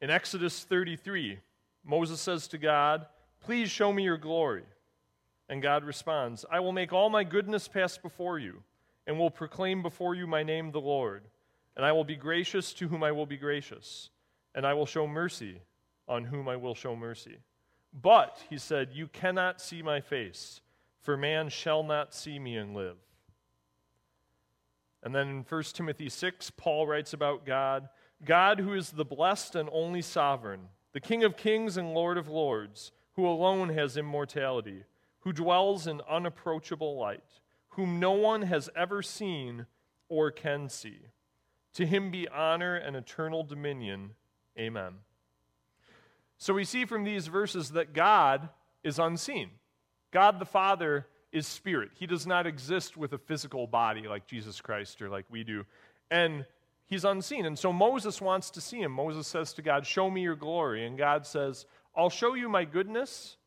In 0.01 0.09
Exodus 0.09 0.65
33, 0.65 1.39
Moses 1.85 2.19
says 2.19 2.49
to 2.49 2.57
God, 2.57 3.05
Please 3.39 3.71
show 3.71 3.93
me 3.93 4.03
your 4.03 4.17
glory. 4.17 4.63
And 5.49 5.61
God 5.61 5.83
responds, 5.83 6.45
I 6.49 6.59
will 6.59 6.71
make 6.71 6.91
all 6.91 7.09
my 7.09 7.23
goodness 7.23 7.67
pass 7.67 7.97
before 7.97 8.39
you, 8.39 8.63
and 9.05 9.19
will 9.19 9.29
proclaim 9.29 9.83
before 9.83 10.15
you 10.15 10.25
my 10.25 10.43
name, 10.43 10.71
the 10.71 10.81
Lord. 10.81 11.23
And 11.75 11.85
I 11.85 11.91
will 11.91 12.03
be 12.03 12.15
gracious 12.15 12.73
to 12.73 12.87
whom 12.87 13.03
I 13.03 13.11
will 13.11 13.25
be 13.25 13.37
gracious, 13.37 14.09
and 14.55 14.65
I 14.65 14.73
will 14.73 14.85
show 14.85 15.07
mercy 15.07 15.61
on 16.07 16.23
whom 16.23 16.47
I 16.47 16.55
will 16.55 16.75
show 16.75 16.95
mercy. 16.95 17.37
But, 17.93 18.43
he 18.49 18.57
said, 18.57 18.89
You 18.93 19.07
cannot 19.07 19.61
see 19.61 19.81
my 19.81 20.01
face, 20.01 20.61
for 21.01 21.15
man 21.15 21.49
shall 21.49 21.83
not 21.83 22.13
see 22.13 22.39
me 22.39 22.57
and 22.57 22.75
live. 22.75 22.97
And 25.03 25.13
then 25.13 25.27
in 25.27 25.45
1 25.47 25.63
Timothy 25.73 26.09
6, 26.09 26.49
Paul 26.51 26.87
writes 26.87 27.13
about 27.13 27.45
God 27.45 27.89
God, 28.23 28.59
who 28.59 28.73
is 28.73 28.91
the 28.91 29.05
blessed 29.05 29.55
and 29.55 29.69
only 29.71 30.01
sovereign, 30.01 30.61
the 30.93 30.99
King 30.99 31.23
of 31.23 31.37
kings 31.37 31.77
and 31.77 31.93
Lord 31.93 32.17
of 32.17 32.29
lords, 32.29 32.91
who 33.13 33.27
alone 33.27 33.69
has 33.69 33.97
immortality, 33.97 34.83
who 35.25 35.33
dwells 35.33 35.87
in 35.87 36.01
unapproachable 36.07 36.97
light, 36.97 37.41
whom 37.69 37.99
no 37.99 38.11
one 38.11 38.43
has 38.43 38.69
ever 38.75 39.01
seen 39.01 39.65
or 40.07 40.31
can 40.31 40.69
see. 40.69 40.99
To 41.73 41.85
him 41.85 42.11
be 42.11 42.27
honor 42.29 42.75
and 42.75 42.95
eternal 42.95 43.43
dominion. 43.43 44.11
Amen. 44.57 44.93
So 46.37 46.53
we 46.53 46.63
see 46.63 46.85
from 46.85 47.03
these 47.03 47.27
verses 47.27 47.71
that 47.71 47.91
God 47.91 48.49
is 48.83 48.99
unseen. 48.99 49.49
God 50.11 50.39
the 50.39 50.45
Father 50.45 51.07
is 51.31 51.47
spirit. 51.47 51.89
He 51.95 52.05
does 52.05 52.27
not 52.27 52.45
exist 52.45 52.95
with 52.95 53.11
a 53.13 53.17
physical 53.17 53.65
body 53.65 54.07
like 54.07 54.27
Jesus 54.27 54.61
Christ 54.61 55.01
or 55.01 55.09
like 55.09 55.25
we 55.29 55.43
do. 55.43 55.65
And 56.11 56.45
he's 56.85 57.03
unseen. 57.03 57.47
And 57.47 57.57
so 57.57 57.73
Moses 57.73 58.21
wants 58.21 58.51
to 58.51 58.61
see 58.61 58.79
him. 58.79 58.91
Moses 58.91 59.27
says 59.27 59.53
to 59.53 59.63
God, 59.63 59.87
Show 59.87 60.09
me 60.11 60.21
your 60.21 60.35
glory. 60.35 60.85
And 60.85 60.97
God 60.99 61.25
says, 61.25 61.65
I'll 61.95 62.11
show 62.11 62.35
you 62.35 62.47
my 62.47 62.63
goodness. 62.63 63.37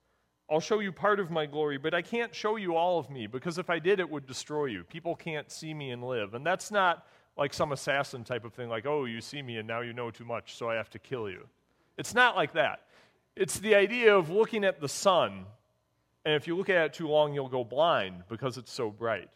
I'll 0.50 0.60
show 0.60 0.80
you 0.80 0.92
part 0.92 1.20
of 1.20 1.30
my 1.30 1.44
glory, 1.44 1.76
but 1.76 1.92
I 1.92 2.00
can't 2.00 2.34
show 2.34 2.56
you 2.56 2.74
all 2.74 2.98
of 2.98 3.10
me 3.10 3.26
because 3.26 3.58
if 3.58 3.68
I 3.68 3.78
did, 3.78 4.00
it 4.00 4.08
would 4.08 4.26
destroy 4.26 4.66
you. 4.66 4.82
People 4.82 5.14
can't 5.14 5.50
see 5.50 5.74
me 5.74 5.90
and 5.90 6.02
live. 6.02 6.34
And 6.34 6.46
that's 6.46 6.70
not 6.70 7.06
like 7.36 7.52
some 7.52 7.72
assassin 7.72 8.24
type 8.24 8.44
of 8.44 8.52
thing, 8.54 8.68
like, 8.68 8.86
oh, 8.86 9.04
you 9.04 9.20
see 9.20 9.42
me 9.42 9.58
and 9.58 9.68
now 9.68 9.80
you 9.80 9.92
know 9.92 10.10
too 10.10 10.24
much, 10.24 10.56
so 10.56 10.68
I 10.68 10.74
have 10.74 10.90
to 10.90 10.98
kill 10.98 11.28
you. 11.30 11.46
It's 11.96 12.14
not 12.14 12.34
like 12.34 12.52
that. 12.54 12.80
It's 13.36 13.60
the 13.60 13.74
idea 13.74 14.16
of 14.16 14.30
looking 14.30 14.64
at 14.64 14.80
the 14.80 14.88
sun, 14.88 15.44
and 16.24 16.34
if 16.34 16.48
you 16.48 16.56
look 16.56 16.68
at 16.68 16.86
it 16.86 16.92
too 16.94 17.08
long, 17.08 17.32
you'll 17.32 17.48
go 17.48 17.62
blind 17.62 18.24
because 18.28 18.58
it's 18.58 18.72
so 18.72 18.90
bright. 18.90 19.30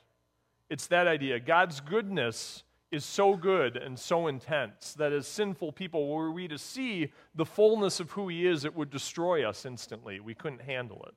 It's 0.69 0.89
that 0.89 1.07
idea. 1.07 1.39
God's 1.39 1.81
goodness 1.81 2.65
is 2.93 3.05
so 3.05 3.37
good 3.37 3.77
and 3.77 3.99
so 3.99 4.29
intense 4.29 4.95
that 4.95 5.13
as 5.13 5.27
sinful 5.27 5.73
people, 5.73 6.09
were 6.09 6.31
we 6.31 6.47
to 6.47 6.59
see 6.59 7.11
the 7.35 7.47
fullness 7.47 7.99
of 7.99 8.13
who 8.13 8.29
He 8.29 8.47
is, 8.47 8.65
it 8.65 8.77
would 8.77 8.91
destroy 8.91 9.49
us 9.49 9.65
instantly. 9.65 10.21
We 10.21 10.35
couldn't 10.35 10.63
handle 10.63 11.05
it. 11.09 11.15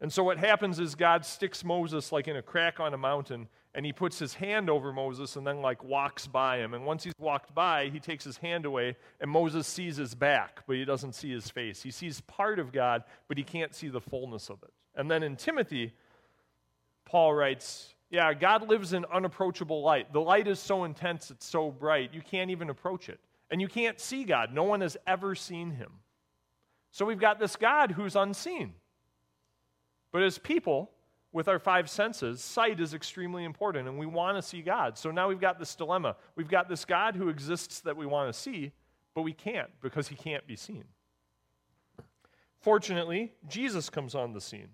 And 0.00 0.10
so 0.10 0.22
what 0.22 0.38
happens 0.38 0.78
is 0.78 0.94
God 0.94 1.26
sticks 1.26 1.62
Moses 1.62 2.10
like 2.10 2.26
in 2.26 2.36
a 2.36 2.42
crack 2.42 2.80
on 2.80 2.94
a 2.94 2.98
mountain 2.98 3.48
and 3.74 3.86
he 3.86 3.92
puts 3.92 4.18
his 4.18 4.34
hand 4.34 4.68
over 4.68 4.92
Moses 4.92 5.36
and 5.36 5.46
then 5.46 5.60
like 5.60 5.84
walks 5.84 6.26
by 6.26 6.58
him. 6.58 6.74
And 6.74 6.84
once 6.84 7.04
he's 7.04 7.14
walked 7.18 7.54
by, 7.54 7.88
he 7.90 8.00
takes 8.00 8.24
his 8.24 8.36
hand 8.36 8.66
away, 8.66 8.96
and 9.20 9.30
Moses 9.30 9.66
sees 9.66 9.96
his 9.96 10.14
back, 10.14 10.62
but 10.66 10.76
he 10.76 10.84
doesn't 10.84 11.14
see 11.14 11.30
his 11.30 11.48
face. 11.48 11.82
He 11.82 11.90
sees 11.90 12.20
part 12.22 12.58
of 12.58 12.72
God, 12.72 13.04
but 13.28 13.38
he 13.38 13.44
can't 13.44 13.74
see 13.74 13.88
the 13.88 14.00
fullness 14.00 14.50
of 14.50 14.62
it. 14.64 14.72
And 14.96 15.08
then 15.08 15.22
in 15.22 15.36
Timothy, 15.36 15.92
Paul 17.04 17.34
writes, 17.34 17.94
Yeah, 18.10 18.34
God 18.34 18.68
lives 18.68 18.92
in 18.92 19.04
unapproachable 19.06 19.82
light. 19.82 20.12
The 20.12 20.20
light 20.20 20.48
is 20.48 20.58
so 20.58 20.84
intense, 20.84 21.30
it's 21.30 21.46
so 21.46 21.70
bright, 21.70 22.12
you 22.12 22.20
can't 22.20 22.50
even 22.50 22.68
approach 22.68 23.08
it. 23.08 23.20
And 23.50 23.60
you 23.60 23.68
can't 23.68 23.98
see 23.98 24.24
God. 24.24 24.52
No 24.52 24.64
one 24.64 24.80
has 24.80 24.96
ever 25.06 25.34
seen 25.34 25.70
him. 25.70 25.90
So 26.90 27.04
we've 27.04 27.20
got 27.20 27.38
this 27.38 27.56
God 27.56 27.92
who's 27.92 28.16
unseen. 28.16 28.74
But 30.12 30.22
as 30.22 30.38
people, 30.38 30.90
with 31.32 31.48
our 31.48 31.58
five 31.58 31.88
senses, 31.88 32.42
sight 32.42 32.80
is 32.80 32.94
extremely 32.94 33.44
important, 33.44 33.88
and 33.88 33.98
we 33.98 34.06
want 34.06 34.36
to 34.36 34.42
see 34.42 34.62
God. 34.62 34.98
So 34.98 35.10
now 35.10 35.28
we've 35.28 35.40
got 35.40 35.58
this 35.58 35.74
dilemma. 35.74 36.16
We've 36.34 36.48
got 36.48 36.68
this 36.68 36.84
God 36.84 37.14
who 37.14 37.28
exists 37.28 37.80
that 37.80 37.96
we 37.96 38.06
want 38.06 38.32
to 38.32 38.38
see, 38.38 38.72
but 39.14 39.22
we 39.22 39.32
can't 39.32 39.70
because 39.80 40.08
he 40.08 40.16
can't 40.16 40.46
be 40.46 40.56
seen. 40.56 40.84
Fortunately, 42.60 43.32
Jesus 43.48 43.88
comes 43.88 44.14
on 44.14 44.32
the 44.32 44.40
scene. 44.40 44.68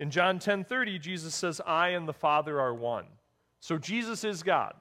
In 0.00 0.10
John 0.10 0.40
10:30, 0.40 0.98
Jesus 0.98 1.34
says, 1.34 1.60
"I 1.60 1.90
and 1.90 2.08
the 2.08 2.12
Father 2.12 2.60
are 2.60 2.74
one." 2.74 3.06
So 3.60 3.78
Jesus 3.78 4.24
is 4.24 4.42
God. 4.42 4.74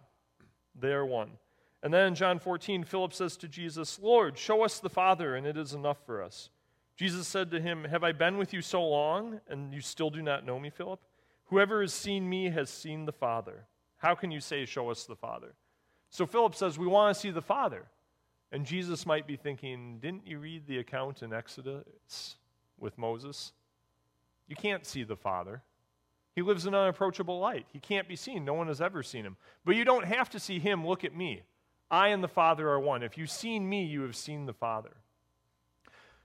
They 0.73 0.93
are 0.93 1.05
one. 1.05 1.37
And 1.83 1.93
then 1.93 2.07
in 2.07 2.15
John 2.15 2.39
14, 2.39 2.83
Philip 2.83 3.13
says 3.13 3.37
to 3.37 3.47
Jesus, 3.47 3.99
"Lord, 3.99 4.37
show 4.37 4.63
us 4.63 4.79
the 4.79 4.89
Father, 4.89 5.35
and 5.35 5.45
it 5.45 5.57
is 5.57 5.73
enough 5.73 6.03
for 6.05 6.23
us." 6.23 6.49
Jesus 6.99 7.29
said 7.29 7.49
to 7.51 7.61
him, 7.61 7.85
Have 7.85 8.03
I 8.03 8.11
been 8.11 8.37
with 8.37 8.53
you 8.53 8.61
so 8.61 8.85
long, 8.85 9.39
and 9.47 9.73
you 9.73 9.79
still 9.79 10.09
do 10.09 10.21
not 10.21 10.45
know 10.45 10.59
me, 10.59 10.69
Philip? 10.69 10.99
Whoever 11.45 11.79
has 11.79 11.93
seen 11.93 12.29
me 12.29 12.49
has 12.49 12.69
seen 12.69 13.05
the 13.05 13.13
Father. 13.13 13.67
How 13.99 14.15
can 14.15 14.31
you 14.31 14.41
say, 14.41 14.65
Show 14.65 14.89
us 14.89 15.05
the 15.05 15.15
Father? 15.15 15.55
So 16.09 16.25
Philip 16.25 16.55
says, 16.55 16.77
We 16.77 16.87
want 16.87 17.15
to 17.15 17.17
see 17.21 17.31
the 17.31 17.41
Father. 17.41 17.85
And 18.51 18.65
Jesus 18.65 19.05
might 19.05 19.25
be 19.25 19.37
thinking, 19.37 19.99
Didn't 19.99 20.27
you 20.27 20.39
read 20.39 20.67
the 20.67 20.79
account 20.79 21.23
in 21.23 21.31
Exodus 21.31 22.35
with 22.77 22.97
Moses? 22.97 23.53
You 24.49 24.57
can't 24.57 24.85
see 24.85 25.03
the 25.03 25.15
Father. 25.15 25.61
He 26.35 26.41
lives 26.41 26.65
in 26.65 26.75
unapproachable 26.75 27.39
light. 27.39 27.65
He 27.71 27.79
can't 27.79 28.07
be 28.07 28.15
seen. 28.15 28.43
No 28.43 28.53
one 28.53 28.67
has 28.67 28.81
ever 28.81 29.03
seen 29.03 29.25
him. 29.25 29.37
But 29.63 29.75
you 29.75 29.85
don't 29.85 30.05
have 30.05 30.29
to 30.31 30.39
see 30.39 30.59
him. 30.59 30.85
Look 30.85 31.05
at 31.05 31.15
me. 31.15 31.43
I 31.91 32.09
and 32.09 32.23
the 32.23 32.27
Father 32.27 32.69
are 32.69 32.79
one. 32.79 33.03
If 33.03 33.17
you've 33.17 33.31
seen 33.31 33.67
me, 33.69 33.85
you 33.85 34.01
have 34.01 34.15
seen 34.15 34.45
the 34.45 34.53
Father. 34.53 34.97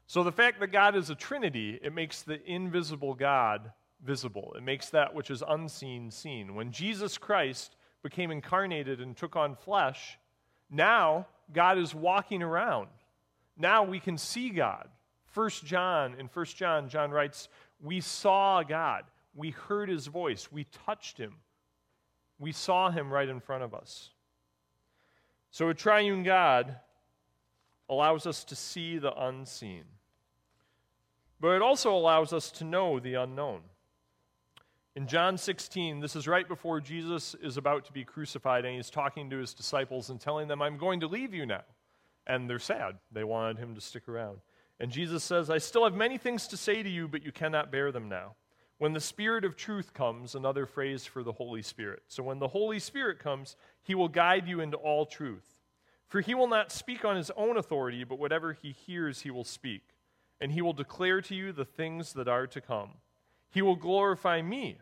So 0.07 0.23
the 0.23 0.33
fact 0.33 0.61
that 0.61 0.73
God 0.73 0.97
is 0.97 1.11
a 1.11 1.15
Trinity, 1.15 1.79
it 1.83 1.95
makes 1.95 2.23
the 2.23 2.45
invisible 2.51 3.15
God 3.15 3.73
visible. 4.05 4.55
It 4.57 4.63
makes 4.63 4.91
that 4.91 5.15
which 5.15 5.31
is 5.31 5.43
unseen 5.47 6.11
seen. 6.11 6.55
When 6.55 6.73
Jesus 6.73 7.17
Christ 7.17 7.77
became 8.03 8.31
incarnated 8.31 9.01
and 9.01 9.17
took 9.17 9.37
on 9.37 9.55
flesh, 9.55 10.19
now 10.71 11.27
God 11.53 11.79
is 11.79 11.95
walking 11.95 12.43
around. 12.43 12.89
Now 13.57 13.83
we 13.83 14.01
can 14.01 14.19
see 14.19 14.51
God. 14.51 14.89
First 15.27 15.65
John, 15.65 16.15
in 16.19 16.29
First 16.29 16.57
John, 16.57 16.89
John 16.89 17.11
writes, 17.11 17.49
We 17.85 18.01
saw 18.01 18.63
God. 18.63 19.05
We 19.35 19.51
heard 19.51 19.91
his 19.91 20.07
voice. 20.07 20.51
We 20.51 20.65
touched 20.87 21.19
him. 21.19 21.35
We 22.39 22.51
saw 22.51 22.91
him 22.91 23.13
right 23.13 23.29
in 23.29 23.41
front 23.41 23.63
of 23.63 23.75
us. 23.75 24.09
So 25.51 25.69
a 25.69 25.75
triune 25.75 26.23
God 26.23 26.77
allows 27.89 28.27
us 28.27 28.43
to 28.45 28.57
see 28.57 28.97
the 28.97 29.13
unseen. 29.15 29.85
but 31.41 31.51
it 31.51 31.63
also 31.63 31.95
allows 31.95 32.33
us 32.33 32.51
to 32.53 32.65
know 32.65 32.99
the 32.99 33.15
unknown. 33.15 33.61
In 34.97 35.07
John 35.07 35.37
16, 35.37 36.01
this 36.01 36.17
is 36.17 36.27
right 36.27 36.49
before 36.49 36.81
Jesus 36.81 37.35
is 37.43 37.59
about 37.59 37.85
to 37.85 37.93
be 37.93 38.03
crucified, 38.05 38.65
and 38.65 38.77
he's 38.77 38.89
talking 38.89 39.29
to 39.29 39.37
his 39.37 39.53
disciples 39.53 40.09
and 40.09 40.19
telling 40.19 40.49
them, 40.49 40.63
I'm 40.63 40.79
going 40.79 41.01
to 41.01 41.07
leave 41.07 41.35
you 41.35 41.45
now. 41.45 41.65
And 42.27 42.49
they're 42.49 42.59
sad. 42.59 42.97
They 43.13 43.25
wanted 43.25 43.59
him 43.59 43.75
to 43.75 43.81
stick 43.83 44.09
around. 44.09 44.39
And 44.81 44.91
Jesus 44.91 45.23
says, 45.23 45.51
I 45.51 45.59
still 45.59 45.85
have 45.85 45.95
many 45.95 46.19
things 46.19 46.47
to 46.49 46.57
say 46.57 46.83
to 46.83 46.89
you, 46.89 47.07
but 47.09 47.25
you 47.25 47.33
cannot 47.33 47.71
bear 47.71 47.93
them 47.93 48.09
now. 48.09 48.35
When 48.79 48.93
the 48.93 49.01
Spirit 49.01 49.45
of 49.45 49.57
truth 49.57 49.95
comes, 49.95 50.35
another 50.35 50.67
phrase 50.67 51.05
for 51.07 51.23
the 51.23 51.33
Holy 51.33 51.63
Spirit. 51.63 52.03
So 52.09 52.23
when 52.23 52.41
the 52.41 52.49
Holy 52.49 52.81
Spirit 52.81 53.21
comes, 53.21 53.57
he 53.83 53.95
will 53.95 54.09
guide 54.09 54.49
you 54.49 54.61
into 54.61 54.77
all 54.77 55.07
truth. 55.07 55.61
For 56.09 56.21
he 56.21 56.35
will 56.35 56.49
not 56.49 56.73
speak 56.73 57.05
on 57.05 57.17
his 57.17 57.31
own 57.37 57.57
authority, 57.57 58.05
but 58.05 58.19
whatever 58.19 58.53
he 58.53 58.73
hears, 58.73 59.23
he 59.23 59.31
will 59.31 59.45
speak. 59.45 59.83
And 60.41 60.53
he 60.53 60.61
will 60.61 60.73
declare 60.73 61.21
to 61.23 61.35
you 61.35 61.53
the 61.53 61.65
things 61.65 62.13
that 62.15 62.29
are 62.29 62.47
to 62.49 62.61
come. 62.61 62.91
He 63.51 63.63
will 63.63 63.77
glorify 63.77 64.43
me, 64.43 64.79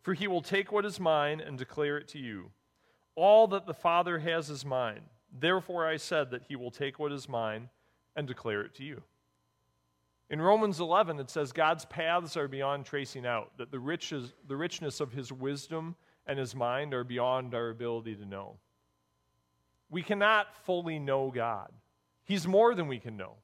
for 0.00 0.14
he 0.14 0.28
will 0.28 0.42
take 0.42 0.70
what 0.70 0.86
is 0.86 1.00
mine 1.00 1.40
and 1.40 1.58
declare 1.58 1.98
it 1.98 2.08
to 2.08 2.18
you. 2.18 2.52
All 3.16 3.48
that 3.48 3.66
the 3.66 3.74
Father 3.74 4.20
has 4.20 4.48
is 4.48 4.64
mine. 4.64 5.02
Therefore 5.36 5.86
I 5.86 5.96
said 5.96 6.30
that 6.30 6.44
he 6.48 6.54
will 6.54 6.70
take 6.70 6.98
what 7.00 7.12
is 7.12 7.28
mine 7.28 7.68
and 8.14 8.28
declare 8.28 8.62
it 8.62 8.74
to 8.76 8.84
you. 8.84 9.02
In 10.28 10.40
Romans 10.40 10.80
11, 10.80 11.20
it 11.20 11.30
says 11.30 11.52
God's 11.52 11.84
paths 11.84 12.36
are 12.36 12.48
beyond 12.48 12.84
tracing 12.84 13.24
out, 13.24 13.52
that 13.58 13.70
the, 13.70 13.78
riches, 13.78 14.32
the 14.48 14.56
richness 14.56 15.00
of 15.00 15.12
his 15.12 15.32
wisdom 15.32 15.94
and 16.26 16.38
his 16.38 16.54
mind 16.54 16.92
are 16.94 17.04
beyond 17.04 17.54
our 17.54 17.70
ability 17.70 18.16
to 18.16 18.26
know. 18.26 18.56
We 19.88 20.02
cannot 20.02 20.56
fully 20.64 20.98
know 20.98 21.30
God, 21.30 21.70
he's 22.24 22.46
more 22.46 22.74
than 22.74 22.88
we 22.88 22.98
can 22.98 23.16
know. 23.16 23.34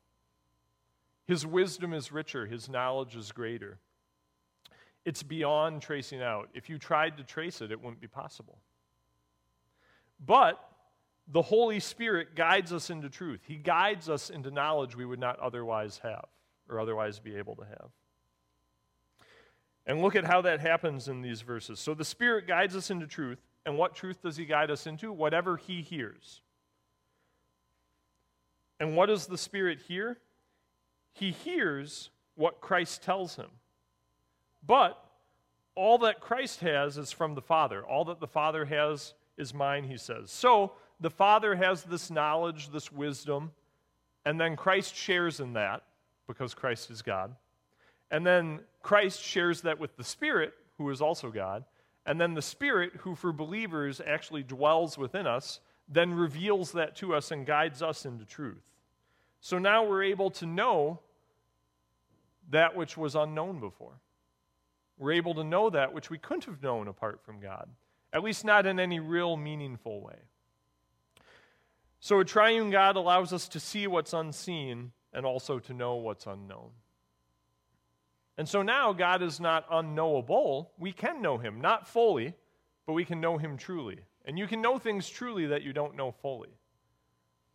His 1.24 1.46
wisdom 1.46 1.92
is 1.92 2.10
richer, 2.10 2.46
his 2.46 2.68
knowledge 2.68 3.14
is 3.14 3.30
greater. 3.30 3.78
It's 5.04 5.22
beyond 5.22 5.82
tracing 5.82 6.20
out. 6.20 6.48
If 6.52 6.68
you 6.68 6.78
tried 6.78 7.16
to 7.16 7.24
trace 7.24 7.60
it, 7.60 7.70
it 7.70 7.80
wouldn't 7.80 8.00
be 8.00 8.08
possible. 8.08 8.58
But 10.24 10.60
the 11.28 11.42
Holy 11.42 11.80
Spirit 11.80 12.34
guides 12.34 12.72
us 12.72 12.90
into 12.90 13.08
truth. 13.08 13.40
He 13.46 13.56
guides 13.56 14.08
us 14.08 14.30
into 14.30 14.50
knowledge 14.50 14.96
we 14.96 15.04
would 15.04 15.18
not 15.20 15.38
otherwise 15.38 16.00
have 16.02 16.26
or 16.68 16.80
otherwise 16.80 17.18
be 17.18 17.36
able 17.36 17.56
to 17.56 17.64
have. 17.64 17.90
And 19.86 20.00
look 20.00 20.14
at 20.14 20.24
how 20.24 20.42
that 20.42 20.60
happens 20.60 21.08
in 21.08 21.22
these 21.22 21.42
verses. 21.42 21.80
So 21.80 21.94
the 21.94 22.04
Spirit 22.04 22.46
guides 22.46 22.76
us 22.76 22.90
into 22.90 23.06
truth. 23.06 23.38
And 23.66 23.76
what 23.76 23.94
truth 23.94 24.22
does 24.22 24.36
He 24.36 24.44
guide 24.44 24.70
us 24.70 24.86
into? 24.86 25.12
Whatever 25.12 25.56
He 25.56 25.82
hears. 25.82 26.40
And 28.78 28.96
what 28.96 29.06
does 29.06 29.26
the 29.26 29.38
Spirit 29.38 29.80
hear? 29.86 30.18
He 31.12 31.30
hears 31.30 32.10
what 32.34 32.60
Christ 32.60 33.02
tells 33.02 33.36
him. 33.36 33.50
But 34.66 34.98
all 35.74 35.98
that 35.98 36.20
Christ 36.20 36.60
has 36.60 36.98
is 36.98 37.12
from 37.12 37.34
the 37.34 37.42
Father. 37.42 37.84
All 37.84 38.04
that 38.06 38.20
the 38.20 38.26
Father 38.26 38.64
has 38.64 39.14
is 39.36 39.54
mine, 39.54 39.84
he 39.84 39.96
says. 39.96 40.30
So 40.30 40.72
the 41.00 41.10
Father 41.10 41.54
has 41.54 41.84
this 41.84 42.10
knowledge, 42.10 42.70
this 42.70 42.90
wisdom, 42.90 43.52
and 44.24 44.40
then 44.40 44.56
Christ 44.56 44.94
shares 44.94 45.40
in 45.40 45.52
that 45.54 45.84
because 46.26 46.54
Christ 46.54 46.90
is 46.90 47.02
God. 47.02 47.34
And 48.10 48.26
then 48.26 48.60
Christ 48.82 49.22
shares 49.22 49.62
that 49.62 49.78
with 49.78 49.96
the 49.96 50.04
Spirit, 50.04 50.52
who 50.78 50.90
is 50.90 51.00
also 51.00 51.30
God. 51.30 51.64
And 52.04 52.20
then 52.20 52.34
the 52.34 52.42
Spirit, 52.42 52.92
who 53.00 53.14
for 53.14 53.32
believers 53.32 54.00
actually 54.04 54.42
dwells 54.42 54.98
within 54.98 55.26
us, 55.26 55.60
then 55.88 56.14
reveals 56.14 56.72
that 56.72 56.96
to 56.96 57.14
us 57.14 57.30
and 57.30 57.46
guides 57.46 57.82
us 57.82 58.04
into 58.04 58.24
truth. 58.24 58.62
So 59.40 59.58
now 59.58 59.84
we're 59.84 60.04
able 60.04 60.30
to 60.32 60.46
know 60.46 61.00
that 62.50 62.76
which 62.76 62.96
was 62.96 63.14
unknown 63.14 63.60
before. 63.60 63.94
We're 64.98 65.12
able 65.12 65.34
to 65.34 65.44
know 65.44 65.70
that 65.70 65.92
which 65.92 66.10
we 66.10 66.18
couldn't 66.18 66.44
have 66.44 66.62
known 66.62 66.86
apart 66.86 67.20
from 67.24 67.40
God, 67.40 67.68
at 68.12 68.22
least 68.22 68.44
not 68.44 68.66
in 68.66 68.78
any 68.78 69.00
real 69.00 69.36
meaningful 69.36 70.00
way. 70.00 70.18
So, 71.98 72.20
a 72.20 72.24
triune 72.24 72.70
God 72.70 72.96
allows 72.96 73.32
us 73.32 73.48
to 73.48 73.60
see 73.60 73.86
what's 73.86 74.12
unseen 74.12 74.92
and 75.12 75.26
also 75.26 75.58
to 75.58 75.74
know 75.74 75.96
what's 75.96 76.26
unknown. 76.26 76.70
And 78.38 78.48
so 78.48 78.62
now 78.62 78.92
God 78.92 79.22
is 79.22 79.40
not 79.40 79.66
unknowable. 79.70 80.72
We 80.78 80.92
can 80.92 81.20
know 81.20 81.38
him, 81.38 81.60
not 81.60 81.86
fully, 81.86 82.34
but 82.86 82.94
we 82.94 83.04
can 83.04 83.20
know 83.20 83.38
him 83.38 83.56
truly. 83.56 83.98
And 84.24 84.38
you 84.38 84.46
can 84.46 84.62
know 84.62 84.78
things 84.78 85.08
truly 85.08 85.46
that 85.46 85.62
you 85.62 85.72
don't 85.72 85.96
know 85.96 86.12
fully. 86.12 86.50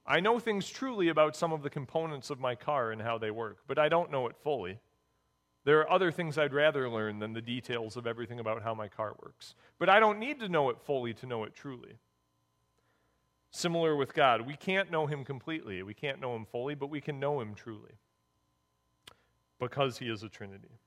I 0.05 0.19
know 0.19 0.39
things 0.39 0.69
truly 0.69 1.09
about 1.09 1.35
some 1.35 1.51
of 1.51 1.63
the 1.63 1.69
components 1.69 2.29
of 2.29 2.39
my 2.39 2.55
car 2.55 2.91
and 2.91 3.01
how 3.01 3.17
they 3.17 3.31
work, 3.31 3.57
but 3.67 3.77
I 3.77 3.89
don't 3.89 4.11
know 4.11 4.27
it 4.27 4.37
fully. 4.37 4.79
There 5.65 5.79
are 5.79 5.91
other 5.91 6.11
things 6.11 6.37
I'd 6.37 6.53
rather 6.53 6.89
learn 6.89 7.19
than 7.19 7.33
the 7.33 7.41
details 7.41 7.97
of 7.97 8.07
everything 8.07 8.39
about 8.39 8.63
how 8.63 8.73
my 8.73 8.87
car 8.87 9.17
works. 9.21 9.53
But 9.79 9.89
I 9.89 9.99
don't 9.99 10.19
need 10.19 10.39
to 10.39 10.47
know 10.47 10.69
it 10.69 10.79
fully 10.85 11.13
to 11.15 11.25
know 11.25 11.43
it 11.43 11.53
truly. 11.53 11.95
Similar 13.51 13.95
with 13.95 14.13
God, 14.13 14.41
we 14.41 14.55
can't 14.55 14.91
know 14.91 15.07
Him 15.07 15.23
completely, 15.23 15.81
we 15.83 15.93
can't 15.93 16.19
know 16.19 16.35
Him 16.35 16.45
fully, 16.45 16.75
but 16.75 16.89
we 16.89 17.01
can 17.01 17.19
know 17.19 17.39
Him 17.39 17.55
truly 17.55 17.93
because 19.59 19.97
He 19.97 20.09
is 20.09 20.23
a 20.23 20.29
Trinity. 20.29 20.79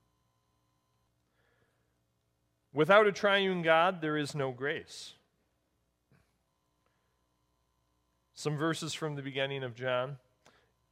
Without 2.73 3.07
a 3.07 3.11
triune 3.11 3.61
God, 3.61 4.01
there 4.01 4.17
is 4.17 4.33
no 4.33 4.51
grace. 4.51 5.13
Some 8.33 8.57
verses 8.57 8.93
from 8.93 9.15
the 9.15 9.21
beginning 9.21 9.63
of 9.63 9.75
John. 9.75 10.17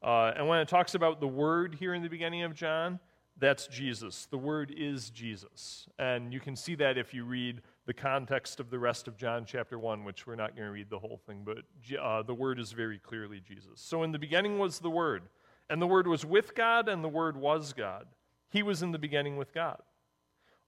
Uh, 0.03 0.33
and 0.35 0.47
when 0.47 0.59
it 0.59 0.67
talks 0.67 0.93
about 0.93 1.19
the 1.19 1.27
Word 1.27 1.75
here 1.75 1.93
in 1.93 2.03
the 2.03 2.09
beginning 2.09 2.43
of 2.43 2.53
John, 2.53 2.99
that's 3.37 3.67
Jesus. 3.67 4.27
The 4.29 4.37
Word 4.37 4.73
is 4.75 5.09
Jesus. 5.09 5.87
And 5.97 6.33
you 6.33 6.41
can 6.41 6.55
see 6.55 6.75
that 6.75 6.97
if 6.97 7.13
you 7.13 7.23
read 7.23 7.61
the 7.89 7.93
context 7.95 8.59
of 8.59 8.69
the 8.69 8.77
rest 8.77 9.07
of 9.07 9.17
John 9.17 9.45
chapter 9.47 9.79
1, 9.79 10.03
which 10.03 10.27
we're 10.27 10.35
not 10.35 10.55
going 10.55 10.67
to 10.67 10.71
read 10.71 10.91
the 10.91 10.99
whole 10.99 11.19
thing, 11.25 11.43
but 11.43 11.63
uh, 11.99 12.21
the 12.21 12.35
Word 12.35 12.59
is 12.59 12.71
very 12.71 12.99
clearly 12.99 13.39
Jesus. 13.39 13.81
So 13.81 14.03
in 14.03 14.11
the 14.11 14.19
beginning 14.19 14.59
was 14.59 14.77
the 14.77 14.91
Word, 14.91 15.23
and 15.71 15.81
the 15.81 15.87
Word 15.87 16.05
was 16.05 16.23
with 16.23 16.53
God, 16.53 16.87
and 16.87 17.03
the 17.03 17.09
Word 17.09 17.35
was 17.35 17.73
God. 17.73 18.05
He 18.51 18.61
was 18.61 18.83
in 18.83 18.91
the 18.91 18.99
beginning 18.99 19.37
with 19.37 19.55
God. 19.55 19.81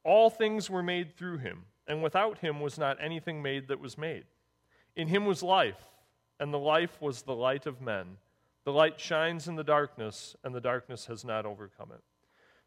All 0.04 0.32
things 0.32 0.68
were 0.68 0.82
made 0.82 1.16
through 1.16 1.38
him, 1.38 1.66
and 1.86 2.02
without 2.02 2.40
him 2.40 2.60
was 2.60 2.80
not 2.80 2.98
anything 3.00 3.44
made 3.44 3.68
that 3.68 3.80
was 3.80 4.00
made. 4.00 4.24
In 4.96 5.08
him 5.08 5.28
was 5.28 5.44
life, 5.44 5.92
and 6.40 6.52
the 6.52 6.58
life 6.58 7.00
was 7.00 7.22
the 7.22 7.36
light 7.36 7.68
of 7.68 7.82
men. 7.82 8.18
The 8.66 8.74
light 8.74 9.00
shines 9.00 9.48
in 9.48 9.58
the 9.58 9.64
darkness, 9.64 10.36
and 10.44 10.56
the 10.56 10.60
darkness 10.60 11.06
has 11.06 11.24
not 11.24 11.46
overcome 11.46 11.92
it. 11.92 12.02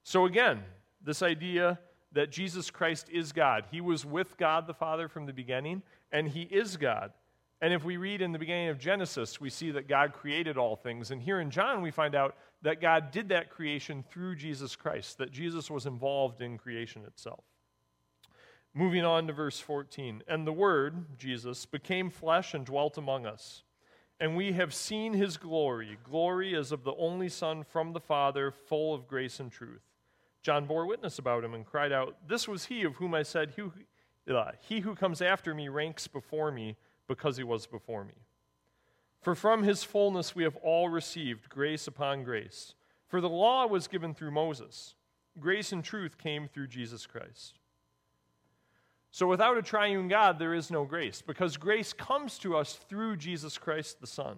So 0.05 0.27
again, 0.27 0.63
this 1.03 1.23
idea 1.23 1.81
that 2.15 2.31
Jesus 2.31 2.71
Christ 2.71 3.09
is 3.11 3.33
God. 3.33 3.67
He 3.71 3.81
was 3.81 4.05
with 4.05 4.37
God 4.39 4.67
the 4.67 4.75
Father 4.75 5.09
from 5.09 5.27
the 5.27 5.33
beginning, 5.33 5.83
and 6.11 6.29
He 6.29 6.43
is 6.43 6.77
God. 6.77 7.13
And 7.61 7.73
if 7.73 7.85
we 7.85 7.97
read 7.97 8.21
in 8.21 8.33
the 8.33 8.39
beginning 8.39 8.69
of 8.69 8.79
Genesis, 8.79 9.41
we 9.41 9.51
see 9.51 9.71
that 9.73 9.89
God 9.89 10.13
created 10.13 10.59
all 10.59 10.77
things. 10.77 11.11
And 11.11 11.23
here 11.23 11.41
in 11.41 11.51
John, 11.51 11.83
we 11.83 11.91
find 11.91 12.15
out 12.15 12.37
that 12.63 12.81
God 12.81 13.11
did 13.11 13.29
that 13.31 13.51
creation 13.51 14.05
through 14.11 14.37
Jesus 14.37 14.77
Christ, 14.77 15.19
that 15.19 15.33
Jesus 15.33 15.71
was 15.71 15.87
involved 15.87 16.43
in 16.43 16.59
creation 16.59 17.03
itself. 17.07 17.45
Moving 18.75 19.05
on 19.05 19.27
to 19.29 19.33
verse 19.33 19.61
14. 19.61 20.23
And 20.27 20.47
the 20.47 20.53
Word, 20.53 21.17
Jesus, 21.17 21.65
became 21.65 22.11
flesh 22.11 22.55
and 22.55 22.67
dwelt 22.67 22.99
among 22.99 23.25
us. 23.25 23.63
And 24.21 24.37
we 24.37 24.53
have 24.53 24.75
seen 24.75 25.15
his 25.15 25.37
glory, 25.37 25.99
glory 26.05 26.55
as 26.55 26.73
of 26.73 26.85
the 26.85 26.95
only 26.95 27.29
Son 27.29 27.65
from 27.65 27.93
the 27.93 28.01
Father, 28.01 28.51
full 28.51 28.95
of 28.95 29.09
grace 29.09 29.41
and 29.41 29.51
truth. 29.51 29.83
John 30.45 30.67
bore 30.67 30.85
witness 30.85 31.19
about 31.19 31.43
him 31.43 31.55
and 31.55 31.65
cried 31.65 31.91
out, 31.91 32.17
This 32.29 32.47
was 32.47 32.67
he 32.67 32.83
of 32.85 32.97
whom 32.97 33.15
I 33.15 33.23
said, 33.23 33.55
He, 33.57 34.33
uh, 34.33 34.53
he 34.61 34.81
who 34.81 34.95
comes 34.95 35.23
after 35.23 35.55
me 35.55 35.69
ranks 35.69 36.07
before 36.07 36.53
me 36.53 36.77
because 37.09 37.39
he 37.39 37.43
was 37.43 37.67
before 37.67 38.05
me. 38.05 38.15
For 39.23 39.35
from 39.35 39.63
his 39.63 39.83
fullness 39.83 40.37
we 40.37 40.45
have 40.45 40.57
all 40.57 40.91
received 40.91 41.49
grace 41.49 41.87
upon 41.87 42.25
grace. 42.25 42.75
For 43.09 43.23
the 43.23 43.29
law 43.29 43.67
was 43.67 43.89
given 43.89 44.13
through 44.13 44.33
Moses, 44.33 44.95
grace 45.41 45.73
and 45.73 45.83
truth 45.83 46.19
came 46.19 46.47
through 46.47 46.67
Jesus 46.67 47.07
Christ. 47.07 47.59
So 49.11 49.27
without 49.27 49.57
a 49.57 49.63
triune 49.63 50.09
God, 50.09 50.39
there 50.39 50.53
is 50.53 50.71
no 50.71 50.85
grace, 50.85 51.23
because 51.23 51.57
grace 51.57 51.95
comes 51.95 52.37
to 52.41 52.55
us 52.55 52.75
through 52.89 53.17
Jesus 53.17 53.57
Christ 53.57 54.01
the 54.03 54.07
Son. 54.07 54.37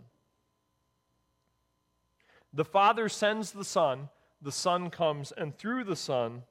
The 2.52 2.64
Father 2.64 3.08
sends 3.08 3.50
the 3.50 3.64
Son 3.64 4.08
the 4.46 4.52
Son 4.52 4.90
comes, 4.90 5.32
and 5.32 5.58
through 5.58 5.82
the 5.82 5.96
Son, 5.96 6.44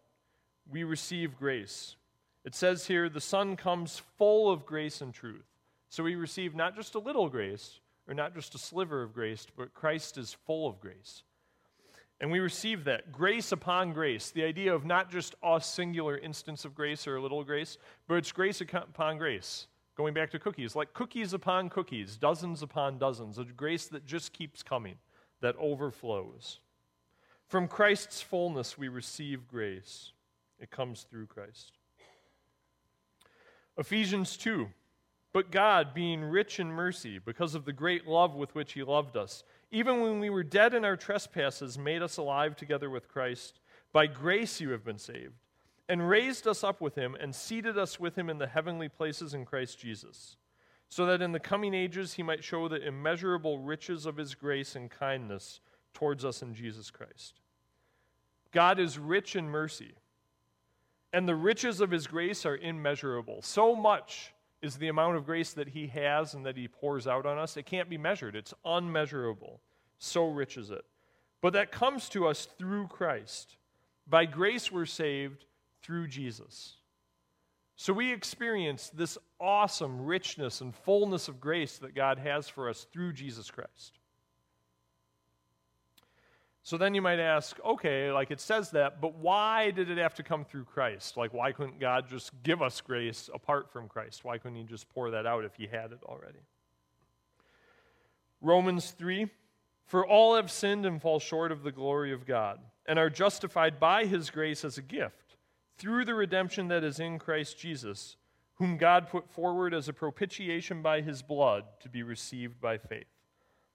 we 0.69 0.83
receive 0.83 1.39
grace. 1.39 1.95
It 2.43 2.53
says 2.53 2.87
here, 2.87 3.07
the 3.07 3.21
Son 3.21 3.55
comes 3.55 4.01
full 4.17 4.51
of 4.51 4.65
grace 4.65 4.99
and 4.99 5.13
truth. 5.13 5.45
So 5.87 6.03
we 6.03 6.15
receive 6.15 6.53
not 6.55 6.75
just 6.75 6.95
a 6.95 6.99
little 6.99 7.29
grace, 7.29 7.79
or 8.05 8.13
not 8.13 8.35
just 8.35 8.53
a 8.53 8.57
sliver 8.57 9.01
of 9.01 9.13
grace, 9.13 9.47
but 9.55 9.73
Christ 9.73 10.17
is 10.17 10.35
full 10.45 10.67
of 10.67 10.81
grace. 10.81 11.23
And 12.19 12.29
we 12.29 12.39
receive 12.39 12.83
that 12.83 13.13
grace 13.13 13.53
upon 13.53 13.93
grace, 13.93 14.29
the 14.29 14.43
idea 14.43 14.75
of 14.75 14.83
not 14.83 15.09
just 15.09 15.33
a 15.41 15.61
singular 15.61 16.17
instance 16.17 16.65
of 16.65 16.75
grace 16.75 17.07
or 17.07 17.15
a 17.15 17.21
little 17.21 17.45
grace, 17.45 17.77
but 18.09 18.15
it's 18.15 18.33
grace 18.33 18.59
upon 18.59 19.17
grace. 19.17 19.67
Going 19.95 20.13
back 20.13 20.31
to 20.31 20.39
cookies, 20.39 20.75
like 20.75 20.93
cookies 20.93 21.31
upon 21.31 21.69
cookies, 21.69 22.17
dozens 22.17 22.61
upon 22.61 22.97
dozens, 22.97 23.37
a 23.37 23.45
grace 23.45 23.87
that 23.87 24.05
just 24.05 24.33
keeps 24.33 24.63
coming, 24.63 24.95
that 25.39 25.55
overflows. 25.57 26.59
From 27.47 27.67
Christ's 27.67 28.21
fullness, 28.21 28.77
we 28.77 28.87
receive 28.87 29.47
grace. 29.47 30.11
It 30.59 30.71
comes 30.71 31.05
through 31.09 31.27
Christ. 31.27 31.73
Ephesians 33.77 34.37
2. 34.37 34.67
But 35.31 35.51
God, 35.51 35.93
being 35.93 36.23
rich 36.23 36.59
in 36.59 36.71
mercy, 36.71 37.19
because 37.19 37.55
of 37.55 37.65
the 37.65 37.73
great 37.73 38.07
love 38.07 38.35
with 38.35 38.55
which 38.55 38.73
He 38.73 38.83
loved 38.83 39.17
us, 39.17 39.43
even 39.69 39.99
when 39.99 40.19
we 40.19 40.29
were 40.29 40.43
dead 40.43 40.73
in 40.73 40.85
our 40.85 40.95
trespasses, 40.95 41.77
made 41.77 42.01
us 42.01 42.17
alive 42.17 42.55
together 42.55 42.89
with 42.89 43.09
Christ. 43.09 43.59
By 43.91 44.07
grace 44.07 44.61
you 44.61 44.69
have 44.69 44.85
been 44.85 44.97
saved, 44.97 45.33
and 45.89 46.07
raised 46.07 46.47
us 46.47 46.63
up 46.63 46.79
with 46.79 46.95
Him, 46.95 47.15
and 47.19 47.35
seated 47.35 47.77
us 47.77 47.99
with 47.99 48.17
Him 48.17 48.29
in 48.29 48.37
the 48.37 48.47
heavenly 48.47 48.87
places 48.87 49.33
in 49.33 49.43
Christ 49.43 49.77
Jesus, 49.77 50.37
so 50.87 51.05
that 51.05 51.21
in 51.21 51.33
the 51.33 51.39
coming 51.39 51.73
ages 51.73 52.13
He 52.13 52.23
might 52.23 52.43
show 52.43 52.69
the 52.69 52.81
immeasurable 52.81 53.59
riches 53.59 54.05
of 54.05 54.15
His 54.15 54.35
grace 54.35 54.73
and 54.75 54.89
kindness 54.89 55.59
towards 55.95 56.23
us 56.23 56.43
in 56.43 56.53
Jesus 56.53 56.91
Christ. 56.91 57.39
God 58.51 58.79
is 58.79 58.99
rich 58.99 59.35
in 59.35 59.49
mercy, 59.49 59.93
and 61.11 61.27
the 61.27 61.35
riches 61.35 61.81
of 61.81 61.89
His 61.89 62.05
grace 62.05 62.45
are 62.45 62.57
immeasurable. 62.57 63.41
So 63.41 63.75
much 63.75 64.33
is 64.61 64.75
the 64.75 64.89
amount 64.89 65.17
of 65.17 65.25
grace 65.25 65.53
that 65.53 65.69
He 65.69 65.87
has 65.87 66.35
and 66.35 66.45
that 66.45 66.55
He 66.55 66.67
pours 66.67 67.07
out 67.07 67.25
on 67.25 67.37
us. 67.37 67.57
It 67.57 67.65
can't 67.65 67.89
be 67.89 67.97
measured, 67.97 68.35
it's 68.35 68.53
unmeasurable. 68.63 69.59
So 69.97 70.27
rich 70.27 70.57
is 70.57 70.69
it. 70.69 70.85
But 71.41 71.53
that 71.53 71.71
comes 71.71 72.09
to 72.09 72.27
us 72.27 72.47
through 72.57 72.87
Christ. 72.87 73.57
By 74.07 74.25
grace, 74.25 74.71
we're 74.71 74.85
saved 74.85 75.45
through 75.81 76.07
Jesus. 76.07 76.77
So 77.75 77.91
we 77.91 78.11
experience 78.11 78.89
this 78.93 79.17
awesome 79.39 80.05
richness 80.05 80.61
and 80.61 80.73
fullness 80.73 81.27
of 81.27 81.41
grace 81.41 81.77
that 81.79 81.93
God 81.93 82.19
has 82.19 82.47
for 82.47 82.69
us 82.69 82.85
through 82.91 83.13
Jesus 83.13 83.51
Christ. 83.51 83.99
So 86.65 86.79
then 86.79 86.95
you 86.95 87.01
might 87.03 87.19
ask, 87.19 87.59
okay, 87.63 88.11
like 88.11 88.31
it 88.31 88.41
says 88.41 88.71
that, 88.71 88.99
but 88.99 89.13
why 89.19 89.69
did 89.69 89.91
it 89.91 89.99
have 89.99 90.15
to 90.15 90.23
come 90.23 90.43
through 90.43 90.63
Christ? 90.63 91.15
Like, 91.15 91.31
why 91.31 91.51
couldn't 91.51 91.79
God 91.79 92.09
just 92.09 92.31
give 92.41 92.59
us 92.63 92.81
grace 92.81 93.29
apart 93.31 93.71
from 93.71 93.87
Christ? 93.87 94.25
Why 94.25 94.39
couldn't 94.39 94.57
He 94.57 94.63
just 94.63 94.89
pour 94.89 95.11
that 95.11 95.27
out 95.27 95.45
if 95.45 95.53
He 95.53 95.67
had 95.67 95.91
it 95.91 95.99
already? 96.03 96.39
Romans 98.41 98.89
3 98.97 99.27
For 99.85 100.07
all 100.07 100.37
have 100.37 100.49
sinned 100.49 100.87
and 100.87 100.99
fall 100.99 101.19
short 101.19 101.51
of 101.51 101.61
the 101.61 101.71
glory 101.71 102.11
of 102.11 102.25
God, 102.25 102.57
and 102.87 102.97
are 102.97 103.11
justified 103.11 103.79
by 103.79 104.05
His 104.05 104.31
grace 104.31 104.65
as 104.65 104.79
a 104.79 104.81
gift, 104.81 105.35
through 105.77 106.03
the 106.05 106.15
redemption 106.15 106.69
that 106.69 106.83
is 106.83 106.99
in 106.99 107.19
Christ 107.19 107.59
Jesus, 107.59 108.17
whom 108.55 108.77
God 108.77 109.07
put 109.07 109.29
forward 109.29 109.75
as 109.75 109.87
a 109.87 109.93
propitiation 109.93 110.81
by 110.81 111.01
His 111.01 111.21
blood 111.21 111.65
to 111.81 111.89
be 111.89 112.01
received 112.01 112.59
by 112.59 112.79
faith. 112.79 113.05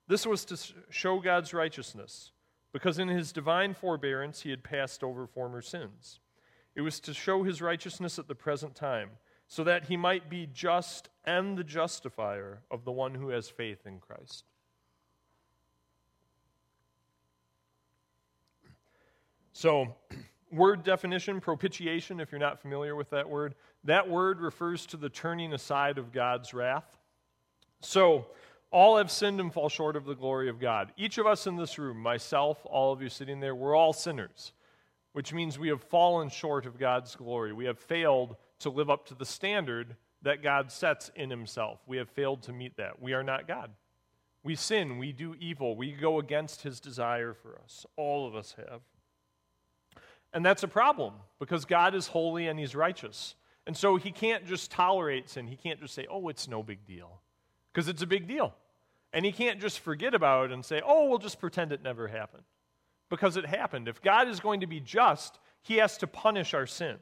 This 0.08 0.26
was 0.26 0.44
to 0.46 0.58
show 0.90 1.20
God's 1.20 1.54
righteousness 1.54 2.32
because 2.72 2.98
in 2.98 3.08
his 3.08 3.32
divine 3.32 3.74
forbearance 3.74 4.42
he 4.42 4.50
had 4.50 4.62
passed 4.62 5.02
over 5.02 5.26
former 5.26 5.62
sins. 5.62 6.20
It 6.74 6.82
was 6.82 7.00
to 7.00 7.14
show 7.14 7.42
his 7.42 7.60
righteousness 7.60 8.18
at 8.18 8.28
the 8.28 8.34
present 8.34 8.74
time, 8.74 9.10
so 9.48 9.64
that 9.64 9.86
he 9.86 9.96
might 9.96 10.30
be 10.30 10.46
just 10.46 11.08
and 11.24 11.58
the 11.58 11.64
justifier 11.64 12.62
of 12.70 12.84
the 12.84 12.92
one 12.92 13.14
who 13.14 13.30
has 13.30 13.48
faith 13.48 13.86
in 13.86 13.98
Christ. 13.98 14.44
So, 19.52 19.96
word 20.52 20.84
definition 20.84 21.40
propitiation, 21.40 22.20
if 22.20 22.30
you're 22.30 22.38
not 22.38 22.60
familiar 22.60 22.94
with 22.94 23.10
that 23.10 23.28
word, 23.28 23.56
that 23.84 24.08
word 24.08 24.40
refers 24.40 24.86
to 24.86 24.96
the 24.96 25.08
turning 25.08 25.52
aside 25.52 25.98
of 25.98 26.12
God's 26.12 26.54
wrath. 26.54 26.96
So, 27.80 28.26
all 28.70 28.98
have 28.98 29.10
sinned 29.10 29.40
and 29.40 29.52
fall 29.52 29.68
short 29.68 29.96
of 29.96 30.04
the 30.04 30.14
glory 30.14 30.48
of 30.48 30.60
God. 30.60 30.92
Each 30.96 31.18
of 31.18 31.26
us 31.26 31.46
in 31.46 31.56
this 31.56 31.78
room, 31.78 31.98
myself, 31.98 32.58
all 32.64 32.92
of 32.92 33.02
you 33.02 33.08
sitting 33.08 33.40
there, 33.40 33.54
we're 33.54 33.74
all 33.74 33.92
sinners, 33.92 34.52
which 35.12 35.32
means 35.32 35.58
we 35.58 35.68
have 35.68 35.82
fallen 35.82 36.28
short 36.28 36.66
of 36.66 36.78
God's 36.78 37.16
glory. 37.16 37.52
We 37.52 37.64
have 37.64 37.78
failed 37.78 38.36
to 38.60 38.70
live 38.70 38.88
up 38.88 39.06
to 39.06 39.14
the 39.14 39.24
standard 39.24 39.96
that 40.22 40.42
God 40.42 40.70
sets 40.70 41.10
in 41.16 41.30
Himself. 41.30 41.80
We 41.86 41.96
have 41.96 42.08
failed 42.10 42.42
to 42.44 42.52
meet 42.52 42.76
that. 42.76 43.02
We 43.02 43.12
are 43.12 43.24
not 43.24 43.48
God. 43.48 43.70
We 44.42 44.54
sin, 44.54 44.98
we 44.98 45.12
do 45.12 45.34
evil, 45.38 45.76
we 45.76 45.92
go 45.92 46.18
against 46.18 46.62
His 46.62 46.80
desire 46.80 47.34
for 47.34 47.58
us. 47.62 47.84
All 47.96 48.26
of 48.26 48.34
us 48.34 48.54
have. 48.56 48.80
And 50.32 50.46
that's 50.46 50.62
a 50.62 50.68
problem 50.68 51.14
because 51.38 51.64
God 51.64 51.94
is 51.94 52.06
holy 52.06 52.46
and 52.46 52.58
He's 52.58 52.74
righteous. 52.74 53.34
And 53.66 53.76
so 53.76 53.96
He 53.96 54.12
can't 54.12 54.46
just 54.46 54.70
tolerate 54.70 55.28
sin. 55.28 55.46
He 55.46 55.56
can't 55.56 55.80
just 55.80 55.92
say, 55.92 56.06
oh, 56.08 56.28
it's 56.28 56.48
no 56.48 56.62
big 56.62 56.86
deal 56.86 57.20
because 57.72 57.88
it's 57.88 58.02
a 58.02 58.06
big 58.06 58.26
deal. 58.26 58.54
And 59.12 59.24
he 59.24 59.32
can't 59.32 59.60
just 59.60 59.80
forget 59.80 60.14
about 60.14 60.46
it 60.46 60.52
and 60.52 60.64
say, 60.64 60.80
oh, 60.84 61.08
we'll 61.08 61.18
just 61.18 61.40
pretend 61.40 61.72
it 61.72 61.82
never 61.82 62.08
happened. 62.08 62.44
Because 63.08 63.36
it 63.36 63.46
happened. 63.46 63.88
If 63.88 64.00
God 64.02 64.28
is 64.28 64.38
going 64.38 64.60
to 64.60 64.66
be 64.66 64.80
just, 64.80 65.38
he 65.62 65.76
has 65.78 65.98
to 65.98 66.06
punish 66.06 66.54
our 66.54 66.66
sin. 66.66 66.96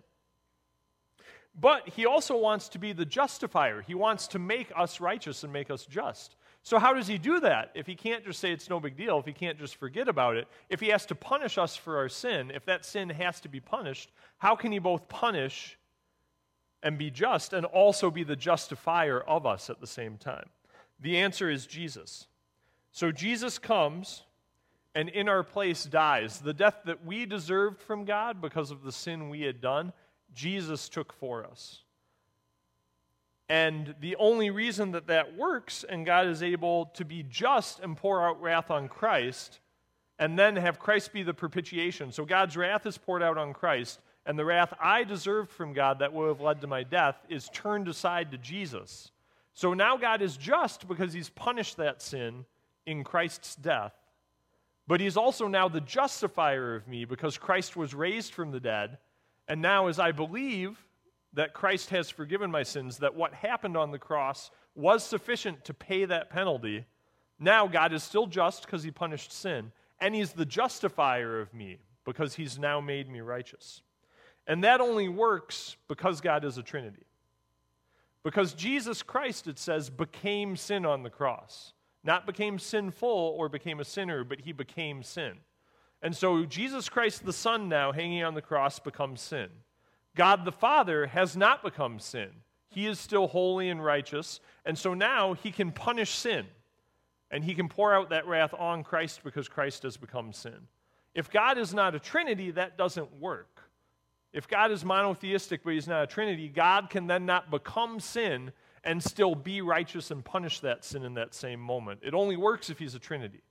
But 1.61 1.89
he 1.89 2.07
also 2.07 2.37
wants 2.37 2.69
to 2.71 2.79
be 2.79 2.93
the 2.93 3.05
justifier. 3.05 3.83
He 3.83 3.95
wants 3.95 4.29
to 4.29 4.39
make 4.39 4.71
us 4.77 5.01
righteous 5.01 5.43
and 5.45 5.53
make 5.53 5.71
us 5.71 5.85
just. 5.85 6.37
So, 6.63 6.79
how 6.79 6.93
does 6.93 7.07
he 7.07 7.19
do 7.19 7.41
that? 7.41 7.73
If 7.75 7.87
he 7.87 7.95
can't 7.95 8.25
just 8.25 8.41
say 8.41 8.53
it's 8.53 8.71
no 8.71 8.79
big 8.79 8.97
deal, 8.97 9.19
if 9.19 9.27
he 9.27 9.33
can't 9.33 9.59
just 9.59 9.77
forget 9.77 10.09
about 10.09 10.37
it, 10.37 10.47
if 10.69 10.81
he 10.81 10.89
has 10.89 11.07
to 11.07 11.15
punish 11.15 11.59
us 11.59 11.77
for 11.77 11.97
our 11.97 12.09
sin, 12.09 12.53
if 12.55 12.65
that 12.67 12.85
sin 12.85 13.11
has 13.11 13.41
to 13.41 13.49
be 13.49 13.61
punished, 13.61 14.13
how 14.39 14.55
can 14.55 14.71
he 14.71 14.79
both 14.79 15.09
punish 15.09 15.79
and 16.83 16.97
be 16.99 17.11
just 17.11 17.53
and 17.53 17.67
also 17.67 18.11
be 18.11 18.23
the 18.23 18.37
justifier 18.37 19.21
of 19.21 19.47
us 19.47 19.71
at 19.71 19.81
the 19.81 19.87
same 19.87 20.17
time? 20.17 20.49
The 21.01 21.19
answer 21.19 21.51
is 21.51 21.67
Jesus. 21.67 22.27
So 22.93 23.13
Jesus 23.13 23.59
comes 23.59 24.23
and 24.95 25.09
in 25.09 25.29
our 25.29 25.43
place 25.43 25.85
dies. 25.85 26.41
The 26.41 26.53
death 26.53 26.81
that 26.87 27.05
we 27.05 27.27
deserved 27.27 27.81
from 27.83 28.05
God 28.05 28.41
because 28.41 28.71
of 28.71 28.83
the 28.83 28.93
sin 28.93 29.29
we 29.29 29.43
had 29.43 29.61
done, 29.61 29.93
Jesus 30.35 30.89
took 30.89 31.13
for 31.13 31.45
us. 31.45 31.83
And 33.49 33.95
the 34.01 34.17
only 34.17 34.51
reason 34.51 34.93
that 34.93 35.07
that 35.07 35.37
works 35.37 35.85
and 35.89 36.05
God 36.05 36.27
is 36.27 36.43
able 36.43 36.87
to 36.95 37.05
be 37.05 37.23
just 37.23 37.81
and 37.81 37.97
pour 37.97 38.27
out 38.27 38.43
wrath 38.43 38.71
on 38.71 38.89
Christ 38.89 39.61
and 40.19 40.39
then 40.39 40.57
have 40.57 40.79
Christ 40.79 41.13
be 41.13 41.23
the 41.23 41.35
propitiation. 41.35 42.13
So 42.13 42.25
God's 42.25 42.57
wrath 42.57 42.87
is 42.87 42.99
poured 42.99 43.23
out 43.23 43.39
on 43.39 43.53
Christ, 43.53 44.01
and 44.27 44.39
the 44.39 44.45
wrath 44.45 44.75
I 44.81 45.05
deserved 45.05 45.51
from 45.51 45.73
God 45.73 46.01
that 46.01 46.13
would 46.13 46.29
have 46.29 46.41
led 46.41 46.61
to 46.61 46.67
my 46.67 46.83
death 46.83 47.17
is 47.29 47.49
turned 47.53 47.89
aside 47.89 48.33
to 48.33 48.39
Jesus. 48.39 49.11
So 49.59 49.75
now 49.75 49.97
God 49.97 50.23
is 50.23 50.37
just 50.37 50.87
because 50.87 51.13
he's 51.13 51.31
punished 51.31 51.79
that 51.79 52.01
sin 52.01 52.45
in 52.87 53.03
Christ's 53.03 53.57
death. 53.57 53.93
But 54.87 55.01
he's 55.01 55.17
also 55.17 55.49
now 55.49 55.67
the 55.69 55.81
justifier 55.81 56.77
of 56.77 56.87
me 56.87 57.05
because 57.05 57.37
Christ 57.39 57.77
was 57.77 57.93
raised 57.93 58.33
from 58.35 58.53
the 58.53 58.61
dead. 58.61 58.99
And 59.49 59.61
now, 59.61 59.89
as 59.89 59.99
I 59.99 60.13
believe 60.13 60.87
that 61.33 61.55
Christ 61.55 61.91
has 61.91 62.09
forgiven 62.09 62.53
my 62.53 62.63
sins, 62.63 62.99
that 62.99 63.17
what 63.17 63.35
happened 63.35 63.77
on 63.77 63.91
the 63.91 63.99
cross 63.99 64.53
was 64.77 65.03
sufficient 65.03 65.65
to 65.65 65.75
pay 65.75 66.05
that 66.05 66.31
penalty, 66.31 66.85
now 67.41 67.67
God 67.67 67.93
is 67.93 68.05
still 68.05 68.29
just 68.29 68.65
because 68.65 68.85
he 68.85 68.93
punished 68.93 69.33
sin. 69.33 69.73
And 70.01 70.15
he's 70.15 70.35
the 70.35 70.47
justifier 70.47 71.41
of 71.41 71.53
me 71.53 71.79
because 72.05 72.37
he's 72.37 72.61
now 72.61 72.81
made 72.81 73.11
me 73.11 73.23
righteous. 73.23 73.83
And 74.47 74.63
that 74.63 74.81
only 74.81 75.09
works 75.09 75.77
because 75.89 76.21
God 76.21 76.45
is 76.45 76.59
a 76.59 76.63
Trinity. 76.63 77.08
Because 78.25 78.55
Jesus 78.55 79.03
Christ, 79.03 79.47
it 79.47 79.59
says, 79.59 79.91
became 79.91 80.57
sin 80.57 80.85
on 80.85 81.03
the 81.03 81.11
cross. 81.11 81.73
Not 82.05 82.27
became 82.27 82.59
sinful 82.59 83.09
or 83.09 83.49
became 83.49 83.81
a 83.81 83.85
sinner, 83.85 84.25
but 84.25 84.41
he 84.41 84.53
became 84.53 85.03
sin. 85.03 85.39
And 86.03 86.17
so 86.17 86.45
Jesus 86.45 86.89
Christ, 86.89 87.25
the 87.25 87.33
Son, 87.33 87.69
now 87.69 87.93
hanging 87.93 88.23
on 88.23 88.35
the 88.35 88.43
cross, 88.43 88.79
becomes 88.79 89.21
sin. 89.21 89.49
God 90.15 90.45
the 90.45 90.53
Father 90.53 91.07
has 91.07 91.37
not 91.37 91.63
become 91.63 91.99
sin. 91.99 92.31
He 92.69 92.87
is 92.87 92.99
still 92.99 93.27
holy 93.27 93.71
and 93.71 93.85
righteous. 93.85 94.41
And 94.65 94.79
so 94.79 94.95
now 94.95 95.35
he 95.35 95.51
can 95.51 95.73
punish 95.73 96.11
sin. 96.11 96.47
And 97.31 97.45
he 97.45 97.55
can 97.55 97.69
pour 97.69 97.95
out 97.95 98.11
that 98.11 98.27
wrath 98.27 98.55
on 98.57 98.85
Christ 98.85 99.21
because 99.23 99.49
Christ 99.49 99.83
has 99.83 99.97
become 99.97 100.33
sin. 100.33 100.67
If 101.15 101.31
God 101.31 101.59
is 101.59 101.75
not 101.75 101.95
a 101.95 101.99
Trinity, 101.99 102.53
that 102.53 102.79
doesn't 102.79 103.21
work. 103.21 103.63
If 104.33 104.47
God 104.47 104.71
is 104.71 104.85
monotheistic 104.85 105.63
but 105.65 105.73
he's 105.73 105.89
not 105.89 106.03
a 106.03 106.07
trinity, 106.07 106.49
God 106.49 106.91
can 106.91 107.07
then 107.07 107.27
not 107.27 107.51
become 107.51 108.01
sin 108.01 108.53
and 108.85 109.03
still 109.03 109.35
be 109.35 109.61
righteous 109.61 110.11
and 110.11 110.25
punish 110.25 110.61
that 110.61 110.85
sin 110.85 111.05
in 111.05 111.15
that 111.15 111.35
same 111.35 111.61
moment. 111.61 112.01
It 112.03 112.15
only 112.15 112.37
works 112.37 112.71
if 112.71 112.79
he's 112.79 112.95
a 112.95 112.99
trinity. 112.99 113.43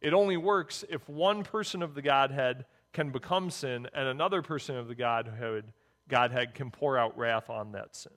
It 0.00 0.12
only 0.12 0.36
works 0.36 0.84
if 0.88 1.08
one 1.08 1.44
person 1.44 1.82
of 1.82 1.94
the 1.94 2.02
Godhead 2.02 2.64
can 2.92 3.10
become 3.10 3.50
sin 3.50 3.88
and 3.94 4.08
another 4.08 4.42
person 4.42 4.76
of 4.76 4.88
the 4.88 4.94
Godhead, 4.94 5.64
Godhead 6.08 6.54
can 6.54 6.70
pour 6.70 6.98
out 6.98 7.16
wrath 7.16 7.48
on 7.48 7.72
that 7.72 7.94
sin. 7.94 8.12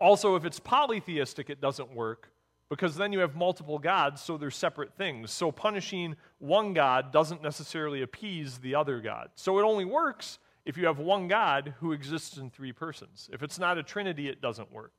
Also, 0.00 0.36
if 0.36 0.44
it's 0.44 0.60
polytheistic, 0.60 1.50
it 1.50 1.60
doesn't 1.60 1.92
work 1.92 2.30
because 2.68 2.96
then 2.96 3.12
you 3.12 3.18
have 3.20 3.34
multiple 3.34 3.78
gods, 3.78 4.20
so 4.20 4.36
they're 4.36 4.50
separate 4.50 4.94
things. 4.94 5.32
So 5.32 5.50
punishing 5.50 6.16
one 6.38 6.74
God 6.74 7.12
doesn't 7.12 7.42
necessarily 7.42 8.02
appease 8.02 8.58
the 8.58 8.74
other 8.74 9.00
God. 9.00 9.30
So 9.34 9.58
it 9.58 9.62
only 9.62 9.84
works 9.84 10.38
if 10.68 10.76
you 10.76 10.84
have 10.84 10.98
one 10.98 11.28
God 11.28 11.72
who 11.80 11.92
exists 11.92 12.36
in 12.36 12.50
three 12.50 12.72
persons. 12.72 13.30
If 13.32 13.42
it's 13.42 13.58
not 13.58 13.78
a 13.78 13.82
trinity, 13.82 14.28
it 14.28 14.42
doesn't 14.42 14.70
work. 14.70 14.92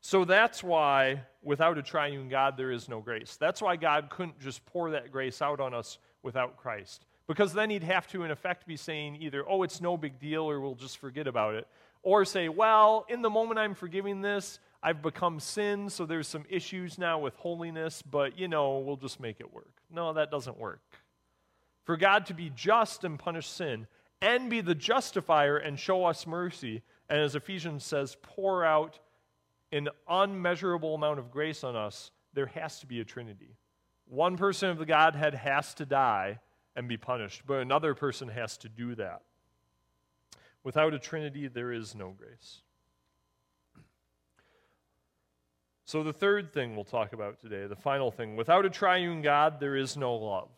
So 0.00 0.24
that's 0.24 0.64
why 0.64 1.24
without 1.42 1.76
a 1.76 1.82
triune 1.82 2.30
God, 2.30 2.56
there 2.56 2.70
is 2.70 2.88
no 2.88 3.00
grace. 3.00 3.36
That's 3.36 3.60
why 3.60 3.76
God 3.76 4.08
couldn't 4.08 4.40
just 4.40 4.64
pour 4.64 4.92
that 4.92 5.12
grace 5.12 5.42
out 5.42 5.60
on 5.60 5.74
us 5.74 5.98
without 6.22 6.56
Christ. 6.56 7.04
Because 7.26 7.52
then 7.52 7.68
he'd 7.68 7.82
have 7.82 8.06
to, 8.08 8.22
in 8.22 8.30
effect, 8.30 8.66
be 8.66 8.78
saying 8.78 9.18
either, 9.20 9.44
oh, 9.46 9.62
it's 9.62 9.82
no 9.82 9.98
big 9.98 10.18
deal, 10.18 10.48
or 10.48 10.58
we'll 10.58 10.74
just 10.74 10.96
forget 10.96 11.26
about 11.26 11.54
it, 11.54 11.68
or 12.02 12.24
say, 12.24 12.48
well, 12.48 13.04
in 13.10 13.20
the 13.20 13.30
moment 13.30 13.58
I'm 13.58 13.74
forgiving 13.74 14.22
this, 14.22 14.58
I've 14.82 15.02
become 15.02 15.38
sin, 15.38 15.90
so 15.90 16.06
there's 16.06 16.28
some 16.28 16.46
issues 16.48 16.96
now 16.96 17.18
with 17.18 17.34
holiness, 17.36 18.00
but 18.00 18.38
you 18.38 18.48
know, 18.48 18.78
we'll 18.78 18.96
just 18.96 19.20
make 19.20 19.40
it 19.40 19.52
work. 19.52 19.82
No, 19.90 20.14
that 20.14 20.30
doesn't 20.30 20.58
work. 20.58 20.80
For 21.84 21.98
God 21.98 22.24
to 22.26 22.34
be 22.34 22.50
just 22.54 23.04
and 23.04 23.18
punish 23.18 23.46
sin, 23.46 23.86
and 24.20 24.48
be 24.48 24.60
the 24.60 24.74
justifier 24.74 25.56
and 25.56 25.78
show 25.78 26.04
us 26.04 26.26
mercy, 26.26 26.82
and 27.08 27.20
as 27.20 27.34
Ephesians 27.34 27.84
says, 27.84 28.16
pour 28.22 28.64
out 28.64 28.98
an 29.72 29.88
unmeasurable 30.08 30.94
amount 30.94 31.18
of 31.18 31.30
grace 31.30 31.64
on 31.64 31.76
us, 31.76 32.10
there 32.32 32.46
has 32.46 32.80
to 32.80 32.86
be 32.86 33.00
a 33.00 33.04
Trinity. 33.04 33.56
One 34.06 34.36
person 34.36 34.70
of 34.70 34.78
the 34.78 34.86
Godhead 34.86 35.34
has 35.34 35.74
to 35.74 35.86
die 35.86 36.40
and 36.76 36.88
be 36.88 36.96
punished, 36.96 37.42
but 37.46 37.60
another 37.60 37.94
person 37.94 38.28
has 38.28 38.56
to 38.58 38.68
do 38.68 38.94
that. 38.96 39.22
Without 40.62 40.94
a 40.94 40.98
Trinity, 40.98 41.48
there 41.48 41.72
is 41.72 41.94
no 41.94 42.10
grace. 42.10 42.62
So, 45.86 46.02
the 46.02 46.12
third 46.12 46.52
thing 46.52 46.74
we'll 46.74 46.84
talk 46.84 47.12
about 47.12 47.38
today, 47.40 47.66
the 47.66 47.76
final 47.76 48.10
thing 48.10 48.36
without 48.36 48.64
a 48.64 48.70
triune 48.70 49.20
God, 49.20 49.60
there 49.60 49.76
is 49.76 49.96
no 49.96 50.14
love. 50.14 50.48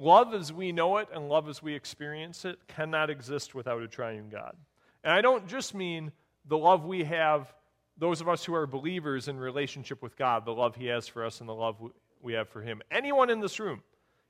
Love 0.00 0.32
as 0.32 0.52
we 0.52 0.70
know 0.70 0.98
it 0.98 1.08
and 1.12 1.28
love 1.28 1.48
as 1.48 1.60
we 1.60 1.74
experience 1.74 2.44
it 2.44 2.56
cannot 2.68 3.10
exist 3.10 3.56
without 3.56 3.82
a 3.82 3.88
triune 3.88 4.28
God. 4.28 4.54
And 5.02 5.12
I 5.12 5.20
don't 5.20 5.48
just 5.48 5.74
mean 5.74 6.12
the 6.46 6.56
love 6.56 6.84
we 6.84 7.02
have, 7.02 7.52
those 7.98 8.20
of 8.20 8.28
us 8.28 8.44
who 8.44 8.54
are 8.54 8.64
believers 8.64 9.26
in 9.26 9.38
relationship 9.40 10.00
with 10.00 10.16
God, 10.16 10.44
the 10.44 10.54
love 10.54 10.76
He 10.76 10.86
has 10.86 11.08
for 11.08 11.24
us 11.24 11.40
and 11.40 11.48
the 11.48 11.54
love 11.54 11.76
we 12.22 12.34
have 12.34 12.48
for 12.48 12.62
Him. 12.62 12.80
Anyone 12.92 13.28
in 13.28 13.40
this 13.40 13.58
room, 13.58 13.82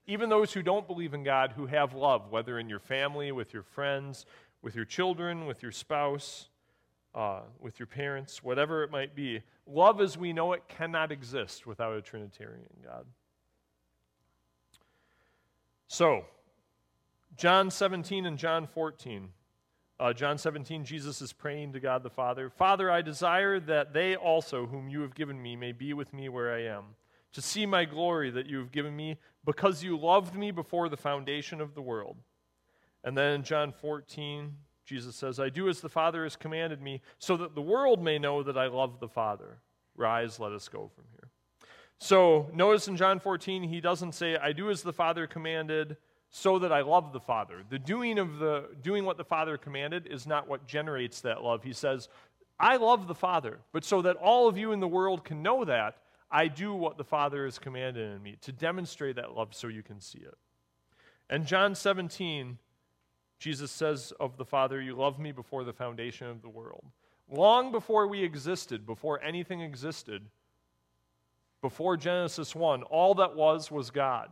even 0.07 0.31
those 0.31 0.55
who 0.55 0.63
don't 0.63 0.87
believe 0.87 1.13
in 1.13 1.23
God, 1.23 1.53
who 1.53 1.67
have 1.67 1.93
love, 1.95 2.31
whether 2.31 2.59
in 2.59 2.71
your 2.71 2.81
family, 2.81 3.31
with 3.31 3.53
your 3.53 3.63
friends, 3.63 4.25
with 4.63 4.75
your 4.75 4.87
children, 4.87 5.47
with 5.47 5.63
your 5.63 5.73
spouse, 5.73 6.49
uh, 7.15 7.41
with 7.61 7.79
your 7.79 7.87
parents, 7.87 8.43
whatever 8.43 8.85
it 8.85 8.91
might 8.91 9.15
be, 9.15 9.43
love 9.67 10.01
as 10.01 10.17
we 10.17 10.33
know 10.33 10.55
it 10.55 10.63
cannot 10.67 11.13
exist 11.13 11.67
without 11.67 11.95
a 11.95 12.01
Trinitarian 12.01 12.65
God. 12.83 13.05
So, 15.89 16.27
John 17.37 17.71
17 17.71 18.27
and 18.27 18.39
John 18.39 18.67
14. 18.67 19.31
Uh, 20.01 20.13
John 20.13 20.39
17, 20.39 20.85
Jesus 20.85 21.21
is 21.21 21.33
praying 21.33 21.73
to 21.73 21.81
God 21.81 22.05
the 22.05 22.11
Father 22.11 22.51
Father, 22.51 22.89
I 22.89 23.03
desire 23.03 23.59
that 23.59 23.93
they 23.93 24.15
also, 24.15 24.67
whom 24.67 24.89
you 24.89 25.01
have 25.01 25.15
given 25.15 25.43
me, 25.43 25.57
may 25.57 25.73
be 25.73 25.93
with 25.93 26.13
me 26.13 26.29
where 26.29 26.55
I 26.55 26.63
am, 26.65 26.85
to 27.33 27.43
see 27.43 27.67
my 27.67 27.85
glory 27.85 28.31
that 28.31 28.47
you 28.47 28.59
have 28.59 28.71
given 28.71 28.95
me, 28.95 29.17
because 29.45 29.83
you 29.83 29.99
loved 29.99 30.37
me 30.37 30.53
before 30.53 30.89
the 30.89 30.97
foundation 30.97 31.61
of 31.61 31.75
the 31.75 31.83
world. 31.83 32.17
And 33.03 33.17
then 33.17 33.33
in 33.33 33.43
John 33.43 33.73
14, 33.73 34.55
Jesus 34.85 35.17
says, 35.17 35.41
I 35.41 35.49
do 35.49 35.69
as 35.69 35.81
the 35.81 35.89
Father 35.89 36.23
has 36.23 36.37
commanded 36.37 36.81
me, 36.81 37.01
so 37.19 37.37
that 37.39 37.55
the 37.55 37.63
world 37.63 38.01
may 38.03 38.19
know 38.19 38.43
that 38.43 38.59
I 38.59 38.67
love 38.67 39.01
the 39.01 39.09
Father. 39.09 39.59
Rise, 39.97 40.39
let 40.39 40.53
us 40.53 40.69
go 40.69 40.91
from 40.95 41.05
here. 41.13 41.31
So 41.99 42.49
notice 42.55 42.89
in 42.89 42.97
John 42.97 43.19
14, 43.19 43.65
he 43.65 43.81
doesn't 43.81 44.13
say, 44.13 44.37
I 44.37 44.53
do 44.53 44.71
as 44.71 44.83
the 44.83 44.93
Father 44.93 45.27
commanded 45.27 45.97
so 46.31 46.59
that 46.59 46.73
I 46.73 46.83
love 46.83 47.13
the 47.13 47.21
Father. 47.21 47.65
The 47.69 47.79
doing 47.79 48.19
of 48.19 48.39
the 48.39 48.69
doing 48.83 49.05
what 49.05 49.17
the 49.17 49.25
Father 49.25 49.57
commanded 49.57 50.07
is 50.07 50.27
not 50.27 50.49
what 50.49 50.67
generates 50.67 51.21
that 51.23 51.43
love. 51.43 51.65
He 51.65 51.73
says, 51.73 52.09
I 52.61 52.77
love 52.77 53.09
the 53.09 53.15
Father, 53.15 53.59
but 53.73 53.85
so 53.85 54.03
that 54.03 54.17
all 54.17 54.49
of 54.49 54.59
you 54.59 54.73
in 54.73 54.81
the 54.81 54.89
world 54.89 55.25
can 55.25 55.43
know 55.43 55.65
that, 55.65 55.97
I 56.31 56.49
do 56.49 56.75
what 56.75 56.99
the 56.99 57.05
Father 57.05 57.45
has 57.45 57.59
commanded 57.59 58.15
in 58.15 58.23
me 58.23 58.37
to 58.43 58.53
demonstrate 58.53 59.17
that 59.17 59.35
love 59.35 59.55
so 59.55 59.69
you 59.69 59.83
can 59.83 60.01
see 60.01 60.19
it. 60.19 60.37
And 61.31 61.47
John 61.47 61.75
17, 61.75 62.59
Jesus 63.39 63.71
says 63.71 64.13
of 64.21 64.37
the 64.37 64.45
Father, 64.45 64.81
You 64.81 64.95
love 64.95 65.19
me 65.19 65.33
before 65.33 65.65
the 65.65 65.73
foundation 65.73 66.27
of 66.27 66.43
the 66.43 66.49
world. 66.49 66.85
Long 67.31 67.73
before 67.73 68.07
we 68.07 68.23
existed, 68.23 68.87
before 68.87 69.23
anything 69.23 69.61
existed, 69.61 70.27
before 71.61 71.97
Genesis 71.97 72.55
1, 72.55 72.83
all 72.85 73.15
that 73.15 73.35
was 73.35 73.71
was 73.71 73.91
God. 73.91 74.31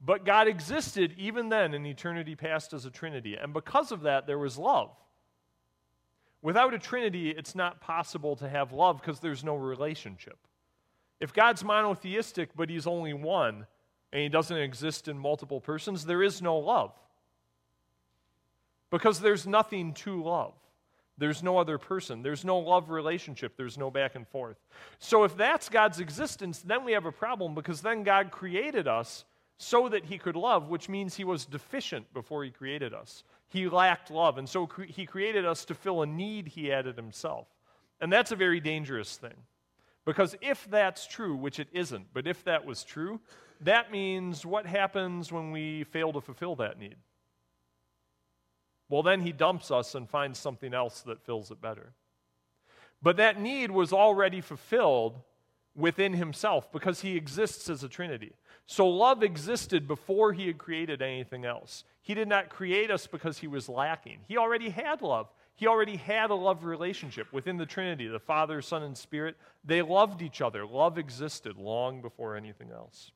But 0.00 0.24
God 0.24 0.48
existed 0.48 1.14
even 1.16 1.48
then 1.48 1.72
in 1.72 1.86
eternity 1.86 2.34
past 2.34 2.72
as 2.72 2.84
a 2.84 2.90
Trinity. 2.90 3.36
And 3.36 3.52
because 3.54 3.92
of 3.92 4.02
that, 4.02 4.26
there 4.26 4.38
was 4.38 4.58
love. 4.58 4.90
Without 6.42 6.74
a 6.74 6.78
Trinity, 6.78 7.30
it's 7.30 7.54
not 7.54 7.80
possible 7.80 8.36
to 8.36 8.48
have 8.48 8.72
love 8.72 9.00
because 9.00 9.20
there's 9.20 9.42
no 9.42 9.56
relationship. 9.56 10.38
If 11.18 11.32
God's 11.32 11.64
monotheistic, 11.64 12.50
but 12.54 12.68
He's 12.68 12.86
only 12.86 13.14
one, 13.14 13.66
and 14.12 14.22
He 14.22 14.28
doesn't 14.28 14.56
exist 14.56 15.08
in 15.08 15.18
multiple 15.18 15.60
persons, 15.60 16.04
there 16.04 16.22
is 16.22 16.42
no 16.42 16.58
love. 16.58 16.92
Because 18.90 19.18
there's 19.18 19.46
nothing 19.46 19.94
to 19.94 20.22
love. 20.22 20.52
There's 21.18 21.42
no 21.42 21.58
other 21.58 21.78
person. 21.78 22.22
There's 22.22 22.44
no 22.44 22.58
love 22.58 22.90
relationship. 22.90 23.56
There's 23.56 23.78
no 23.78 23.90
back 23.90 24.14
and 24.14 24.28
forth. 24.28 24.58
So, 24.98 25.24
if 25.24 25.36
that's 25.36 25.68
God's 25.68 25.98
existence, 25.98 26.60
then 26.60 26.84
we 26.84 26.92
have 26.92 27.06
a 27.06 27.12
problem 27.12 27.54
because 27.54 27.80
then 27.80 28.02
God 28.02 28.30
created 28.30 28.86
us 28.86 29.24
so 29.58 29.88
that 29.88 30.04
he 30.04 30.18
could 30.18 30.36
love, 30.36 30.68
which 30.68 30.88
means 30.88 31.14
he 31.14 31.24
was 31.24 31.46
deficient 31.46 32.12
before 32.12 32.44
he 32.44 32.50
created 32.50 32.92
us. 32.92 33.24
He 33.48 33.68
lacked 33.68 34.10
love, 34.10 34.38
and 34.38 34.48
so 34.48 34.66
cre- 34.66 34.84
he 34.84 35.06
created 35.06 35.46
us 35.46 35.64
to 35.66 35.74
fill 35.74 36.02
a 36.02 36.06
need 36.06 36.48
he 36.48 36.70
in 36.70 36.94
himself. 36.94 37.46
And 38.00 38.12
that's 38.12 38.32
a 38.32 38.36
very 38.36 38.60
dangerous 38.60 39.16
thing. 39.16 39.36
Because 40.04 40.36
if 40.40 40.68
that's 40.70 41.06
true, 41.06 41.34
which 41.34 41.58
it 41.58 41.68
isn't, 41.72 42.06
but 42.12 42.26
if 42.26 42.44
that 42.44 42.66
was 42.66 42.84
true, 42.84 43.20
that 43.62 43.90
means 43.90 44.44
what 44.44 44.66
happens 44.66 45.32
when 45.32 45.50
we 45.50 45.84
fail 45.84 46.12
to 46.12 46.20
fulfill 46.20 46.56
that 46.56 46.78
need? 46.78 46.96
Well, 48.88 49.02
then 49.02 49.20
he 49.20 49.32
dumps 49.32 49.70
us 49.70 49.94
and 49.94 50.08
finds 50.08 50.38
something 50.38 50.72
else 50.72 51.02
that 51.02 51.24
fills 51.24 51.50
it 51.50 51.60
better. 51.60 51.92
But 53.02 53.16
that 53.16 53.40
need 53.40 53.70
was 53.70 53.92
already 53.92 54.40
fulfilled 54.40 55.20
within 55.74 56.14
himself 56.14 56.72
because 56.72 57.00
he 57.00 57.16
exists 57.16 57.68
as 57.68 57.84
a 57.84 57.88
Trinity. 57.88 58.32
So 58.66 58.88
love 58.88 59.22
existed 59.22 59.86
before 59.86 60.32
he 60.32 60.46
had 60.46 60.58
created 60.58 61.02
anything 61.02 61.44
else. 61.44 61.84
He 62.02 62.14
did 62.14 62.28
not 62.28 62.48
create 62.48 62.90
us 62.90 63.06
because 63.06 63.38
he 63.38 63.46
was 63.46 63.68
lacking. 63.68 64.20
He 64.26 64.36
already 64.36 64.70
had 64.70 65.02
love. 65.02 65.28
He 65.54 65.66
already 65.66 65.96
had 65.96 66.30
a 66.30 66.34
love 66.34 66.64
relationship 66.64 67.32
within 67.32 67.56
the 67.56 67.66
Trinity, 67.66 68.06
the 68.08 68.18
Father, 68.18 68.60
Son, 68.60 68.82
and 68.82 68.96
Spirit. 68.96 69.36
They 69.64 69.82
loved 69.82 70.22
each 70.22 70.40
other. 70.40 70.66
Love 70.66 70.98
existed 70.98 71.56
long 71.56 72.02
before 72.02 72.36
anything 72.36 72.70
else. 72.70 73.10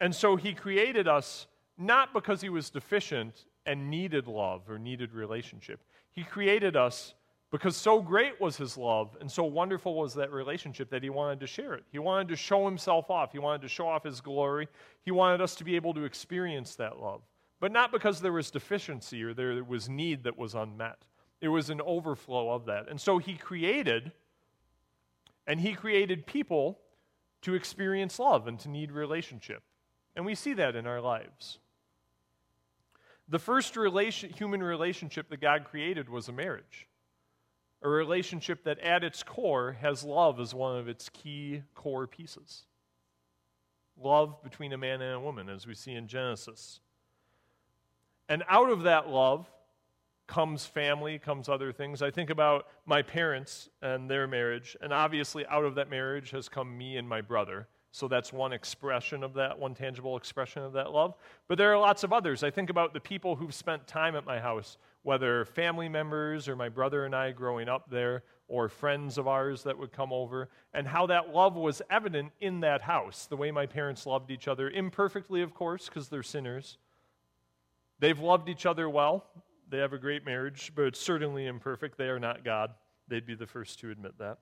And 0.00 0.14
so 0.14 0.36
he 0.36 0.54
created 0.54 1.08
us 1.08 1.46
not 1.76 2.12
because 2.12 2.40
he 2.40 2.48
was 2.48 2.70
deficient 2.70 3.44
and 3.68 3.90
needed 3.90 4.26
love 4.26 4.62
or 4.68 4.78
needed 4.78 5.12
relationship. 5.12 5.80
He 6.10 6.24
created 6.24 6.74
us 6.74 7.14
because 7.50 7.76
so 7.76 8.00
great 8.00 8.40
was 8.40 8.56
his 8.56 8.76
love 8.78 9.16
and 9.20 9.30
so 9.30 9.44
wonderful 9.44 9.94
was 9.94 10.14
that 10.14 10.32
relationship 10.32 10.88
that 10.90 11.02
he 11.02 11.10
wanted 11.10 11.40
to 11.40 11.46
share 11.46 11.74
it. 11.74 11.84
He 11.92 11.98
wanted 11.98 12.28
to 12.28 12.36
show 12.36 12.64
himself 12.64 13.10
off. 13.10 13.32
He 13.32 13.38
wanted 13.38 13.62
to 13.62 13.68
show 13.68 13.86
off 13.86 14.04
his 14.04 14.22
glory. 14.22 14.68
He 15.04 15.10
wanted 15.10 15.42
us 15.42 15.54
to 15.56 15.64
be 15.64 15.76
able 15.76 15.92
to 15.94 16.04
experience 16.04 16.76
that 16.76 16.98
love. 16.98 17.20
But 17.60 17.70
not 17.70 17.92
because 17.92 18.20
there 18.20 18.32
was 18.32 18.50
deficiency 18.50 19.22
or 19.22 19.34
there 19.34 19.62
was 19.62 19.88
need 19.88 20.24
that 20.24 20.38
was 20.38 20.54
unmet. 20.54 21.04
It 21.40 21.48
was 21.48 21.68
an 21.68 21.80
overflow 21.82 22.50
of 22.50 22.64
that. 22.66 22.88
And 22.88 23.00
so 23.00 23.18
he 23.18 23.34
created, 23.34 24.12
and 25.46 25.60
he 25.60 25.74
created 25.74 26.26
people 26.26 26.78
to 27.42 27.54
experience 27.54 28.18
love 28.18 28.46
and 28.48 28.58
to 28.60 28.68
need 28.68 28.92
relationship. 28.92 29.62
And 30.16 30.24
we 30.24 30.34
see 30.34 30.54
that 30.54 30.74
in 30.74 30.86
our 30.86 31.00
lives. 31.00 31.58
The 33.28 33.38
first 33.38 33.76
relation, 33.76 34.30
human 34.30 34.62
relationship 34.62 35.28
that 35.28 35.40
God 35.40 35.64
created 35.64 36.08
was 36.08 36.28
a 36.28 36.32
marriage 36.32 36.88
a 37.82 37.88
relationship 37.88 38.64
that 38.64 38.78
at 38.80 39.04
its 39.04 39.22
core 39.22 39.76
has 39.80 40.02
love 40.02 40.40
as 40.40 40.54
one 40.54 40.76
of 40.78 40.88
its 40.88 41.08
key 41.10 41.62
core 41.74 42.06
pieces. 42.06 42.64
Love 43.96 44.42
between 44.42 44.72
a 44.72 44.78
man 44.78 45.00
and 45.00 45.14
a 45.14 45.20
woman, 45.20 45.48
as 45.48 45.66
we 45.66 45.74
see 45.74 45.92
in 45.92 46.06
Genesis. 46.06 46.80
And 48.28 48.42
out 48.48 48.70
of 48.70 48.82
that 48.82 49.08
love 49.08 49.48
comes 50.26 50.66
family, 50.66 51.18
comes 51.18 51.48
other 51.48 51.72
things. 51.72 52.02
I 52.02 52.10
think 52.10 52.30
about 52.30 52.66
my 52.84 53.02
parents 53.02 53.68
and 53.80 54.10
their 54.10 54.26
marriage, 54.26 54.76
and 54.80 54.92
obviously 54.92 55.46
out 55.46 55.64
of 55.64 55.76
that 55.76 55.88
marriage 55.88 56.30
has 56.30 56.48
come 56.48 56.76
me 56.76 56.96
and 56.96 57.08
my 57.08 57.20
brother. 57.20 57.68
So 57.90 58.06
that's 58.06 58.32
one 58.32 58.52
expression 58.52 59.24
of 59.24 59.34
that, 59.34 59.58
one 59.58 59.74
tangible 59.74 60.16
expression 60.16 60.62
of 60.62 60.74
that 60.74 60.92
love. 60.92 61.14
But 61.48 61.58
there 61.58 61.72
are 61.72 61.78
lots 61.78 62.04
of 62.04 62.12
others. 62.12 62.44
I 62.44 62.50
think 62.50 62.70
about 62.70 62.92
the 62.92 63.00
people 63.00 63.34
who've 63.36 63.54
spent 63.54 63.86
time 63.86 64.14
at 64.14 64.26
my 64.26 64.38
house 64.38 64.76
whether 65.02 65.44
family 65.44 65.88
members 65.88 66.48
or 66.48 66.56
my 66.56 66.68
brother 66.68 67.04
and 67.04 67.14
I 67.14 67.30
growing 67.30 67.68
up 67.68 67.88
there, 67.90 68.24
or 68.46 68.68
friends 68.68 69.16
of 69.16 69.28
ours 69.28 69.62
that 69.62 69.78
would 69.78 69.92
come 69.92 70.12
over, 70.12 70.48
and 70.74 70.86
how 70.86 71.06
that 71.06 71.34
love 71.34 71.54
was 71.54 71.80
evident 71.90 72.32
in 72.40 72.60
that 72.60 72.82
house, 72.82 73.26
the 73.26 73.36
way 73.36 73.50
my 73.50 73.66
parents 73.66 74.06
loved 74.06 74.30
each 74.30 74.48
other, 74.48 74.68
imperfectly, 74.68 75.42
of 75.42 75.54
course, 75.54 75.86
because 75.86 76.08
they're 76.08 76.22
sinners. 76.22 76.78
They've 78.00 78.18
loved 78.18 78.48
each 78.48 78.66
other 78.66 78.88
well. 78.88 79.24
They 79.70 79.78
have 79.78 79.92
a 79.92 79.98
great 79.98 80.24
marriage, 80.24 80.72
but 80.74 80.84
it's 80.84 81.00
certainly 81.00 81.46
imperfect. 81.46 81.98
They 81.98 82.08
are 82.08 82.20
not 82.20 82.44
God. 82.44 82.70
They'd 83.08 83.26
be 83.26 83.34
the 83.34 83.46
first 83.46 83.80
to 83.80 83.90
admit 83.90 84.18
that. 84.18 84.38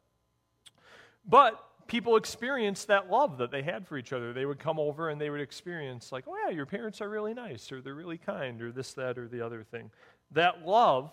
But 1.24 1.60
people 1.86 2.16
experienced 2.16 2.88
that 2.88 3.10
love 3.10 3.38
that 3.38 3.50
they 3.50 3.62
had 3.62 3.86
for 3.86 3.96
each 3.96 4.12
other. 4.12 4.32
They 4.32 4.46
would 4.46 4.58
come 4.58 4.78
over 4.78 5.10
and 5.10 5.20
they 5.20 5.30
would 5.30 5.40
experience, 5.40 6.12
like, 6.12 6.24
oh, 6.26 6.36
yeah, 6.44 6.54
your 6.54 6.66
parents 6.66 7.00
are 7.00 7.08
really 7.08 7.34
nice, 7.34 7.70
or 7.70 7.80
they're 7.80 7.94
really 7.94 8.18
kind, 8.18 8.60
or 8.60 8.72
this, 8.72 8.92
that, 8.94 9.18
or 9.18 9.28
the 9.28 9.40
other 9.40 9.62
thing. 9.62 9.90
That 10.32 10.66
love 10.66 11.12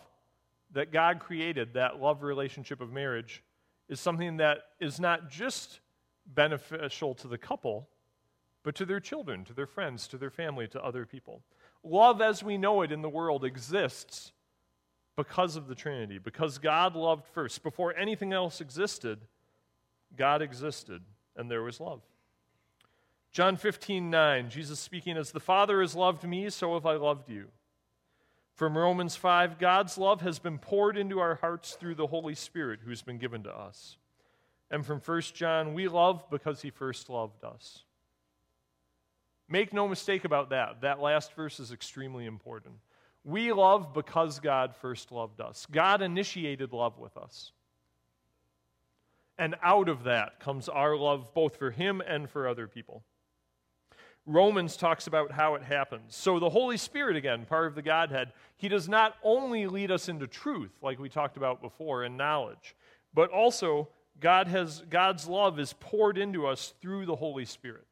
that 0.74 0.92
God 0.92 1.20
created, 1.20 1.74
that 1.76 2.02
love 2.02 2.24
relationship 2.24 2.82
of 2.82 2.92
marriage, 2.92 3.44
is 3.90 4.00
something 4.00 4.38
that 4.38 4.60
is 4.80 5.00
not 5.00 5.30
just 5.30 5.80
beneficial 6.26 7.14
to 7.16 7.28
the 7.28 7.38
couple, 7.38 7.88
but 8.64 8.76
to 8.76 8.86
their 8.86 9.00
children, 9.00 9.44
to 9.46 9.54
their 9.54 9.68
friends, 9.68 10.08
to 10.08 10.18
their 10.18 10.32
family, 10.32 10.68
to 10.70 10.84
other 10.84 11.06
people. 11.06 11.44
Love 11.84 12.22
as 12.22 12.42
we 12.42 12.58
know 12.58 12.82
it 12.82 12.92
in 12.92 13.02
the 13.02 13.10
world 13.10 13.44
exists 13.44 14.32
because 15.16 15.56
of 15.56 15.68
the 15.68 15.76
Trinity, 15.76 16.18
because 16.18 16.58
God 16.58 16.96
loved 16.96 17.28
first. 17.28 17.62
Before 17.62 17.96
anything 17.96 18.34
else 18.34 18.62
existed, 18.62 19.20
God 20.16 20.42
existed, 20.42 21.02
and 21.36 21.50
there 21.50 21.64
was 21.64 21.80
love. 21.80 22.02
John 23.32 23.58
15, 23.58 24.10
9, 24.10 24.50
Jesus 24.50 24.80
speaking, 24.80 25.18
As 25.18 25.32
the 25.32 25.40
Father 25.40 25.82
has 25.82 25.96
loved 25.96 26.24
me, 26.24 26.50
so 26.50 26.76
have 26.76 26.86
I 26.86 26.96
loved 26.96 27.30
you. 27.30 27.48
From 28.54 28.78
Romans 28.78 29.16
5, 29.16 29.58
God's 29.58 29.98
love 29.98 30.22
has 30.22 30.38
been 30.38 30.60
poured 30.60 30.98
into 30.98 31.20
our 31.20 31.36
hearts 31.36 31.74
through 31.74 31.96
the 31.96 32.08
Holy 32.08 32.36
Spirit 32.36 32.82
who's 32.86 33.02
been 33.02 33.18
given 33.18 33.44
to 33.44 33.50
us. 33.52 33.98
And 34.70 34.86
from 34.86 35.00
1 35.00 35.22
John, 35.34 35.74
we 35.74 35.88
love 35.88 36.30
because 36.30 36.62
he 36.62 36.70
first 36.70 37.10
loved 37.10 37.44
us. 37.44 37.84
Make 39.50 39.74
no 39.74 39.88
mistake 39.88 40.26
about 40.26 40.52
that. 40.52 40.82
That 40.82 41.00
last 41.02 41.34
verse 41.34 41.60
is 41.60 41.72
extremely 41.72 42.26
important. 42.26 42.76
We 43.24 43.52
love 43.52 43.94
because 43.94 44.40
God 44.40 44.76
first 44.76 45.12
loved 45.12 45.42
us. 45.42 45.66
God 45.72 46.02
initiated 46.02 46.74
love 46.74 47.00
with 47.00 47.18
us. 47.18 47.52
And 49.38 49.56
out 49.64 49.90
of 49.90 50.04
that 50.04 50.40
comes 50.40 50.70
our 50.70 50.96
love 50.96 51.34
both 51.34 51.58
for 51.58 51.72
Him 51.72 52.02
and 52.02 52.30
for 52.30 52.48
other 52.48 52.68
people. 52.68 53.04
Romans 54.26 54.78
talks 54.78 55.08
about 55.08 55.32
how 55.32 55.56
it 55.56 55.64
happens. 55.64 56.16
So, 56.16 56.40
the 56.40 56.50
Holy 56.50 56.78
Spirit, 56.78 57.18
again, 57.18 57.46
part 57.46 57.68
of 57.68 57.76
the 57.76 57.82
Godhead, 57.82 58.32
He 58.56 58.70
does 58.70 58.88
not 58.88 59.16
only 59.24 59.68
lead 59.68 59.92
us 59.92 60.08
into 60.08 60.28
truth, 60.28 60.72
like 60.82 61.00
we 61.00 61.10
talked 61.10 61.36
about 61.36 61.62
before, 61.62 62.04
and 62.04 62.16
knowledge, 62.18 62.76
but 63.14 63.30
also 63.32 63.90
God 64.20 64.48
has, 64.48 64.82
God's 64.90 65.28
love 65.28 65.60
is 65.60 65.74
poured 65.74 66.18
into 66.18 66.48
us 66.48 66.74
through 66.82 67.06
the 67.06 67.16
Holy 67.16 67.46
Spirit. 67.46 67.86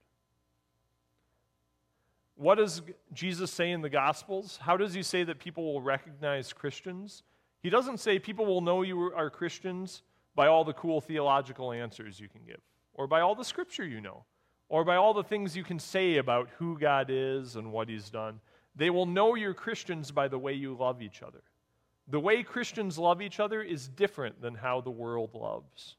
What 2.36 2.56
does 2.56 2.82
Jesus 3.14 3.52
say 3.52 3.72
in 3.72 3.82
the 3.82 3.90
Gospels? 3.90 4.58
How 4.62 4.78
does 4.78 4.94
he 4.94 5.04
say 5.04 5.24
that 5.24 5.40
people 5.40 5.74
will 5.74 5.82
recognize 5.82 6.54
Christians? 6.54 7.24
He 7.62 7.70
doesn't 7.70 8.00
say 8.00 8.18
people 8.18 8.46
will 8.46 8.62
know 8.62 8.82
you 8.82 9.14
are 9.14 9.30
Christians 9.30 10.02
by 10.36 10.48
all 10.48 10.64
the 10.64 10.74
cool 10.74 11.02
theological 11.02 11.72
answers 11.72 12.20
you 12.20 12.30
can 12.30 12.42
give, 12.46 12.62
or 12.94 13.08
by 13.08 13.22
all 13.22 13.36
the 13.36 13.44
scripture 13.44 13.86
you 13.86 14.02
know, 14.02 14.26
or 14.70 14.86
by 14.86 14.96
all 14.96 15.14
the 15.14 15.24
things 15.24 15.56
you 15.56 15.64
can 15.64 15.80
say 15.80 16.18
about 16.18 16.50
who 16.58 16.78
God 16.78 17.08
is 17.10 17.56
and 17.56 17.72
what 17.72 17.90
he's 17.90 18.10
done. 18.10 18.40
They 18.76 18.90
will 18.90 19.06
know 19.06 19.36
you're 19.36 19.54
Christians 19.54 20.12
by 20.12 20.30
the 20.30 20.40
way 20.40 20.54
you 20.54 20.74
love 20.74 21.02
each 21.02 21.22
other. 21.22 21.42
The 22.08 22.20
way 22.20 22.44
Christians 22.44 22.98
love 22.98 23.22
each 23.22 23.40
other 23.40 23.62
is 23.62 23.88
different 23.88 24.42
than 24.42 24.56
how 24.56 24.82
the 24.82 24.90
world 24.90 25.32
loves. 25.34 25.98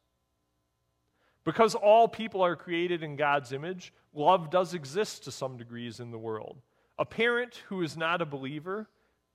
Because 1.44 1.74
all 1.74 2.08
people 2.08 2.42
are 2.42 2.56
created 2.56 3.02
in 3.02 3.16
God's 3.16 3.52
image, 3.52 3.92
love 4.14 4.50
does 4.50 4.74
exist 4.74 5.24
to 5.24 5.32
some 5.32 5.56
degrees 5.56 6.00
in 6.00 6.10
the 6.10 6.18
world. 6.18 6.56
A 6.98 7.04
parent 7.04 7.62
who 7.68 7.82
is 7.82 7.96
not 7.96 8.22
a 8.22 8.26
believer 8.26 8.88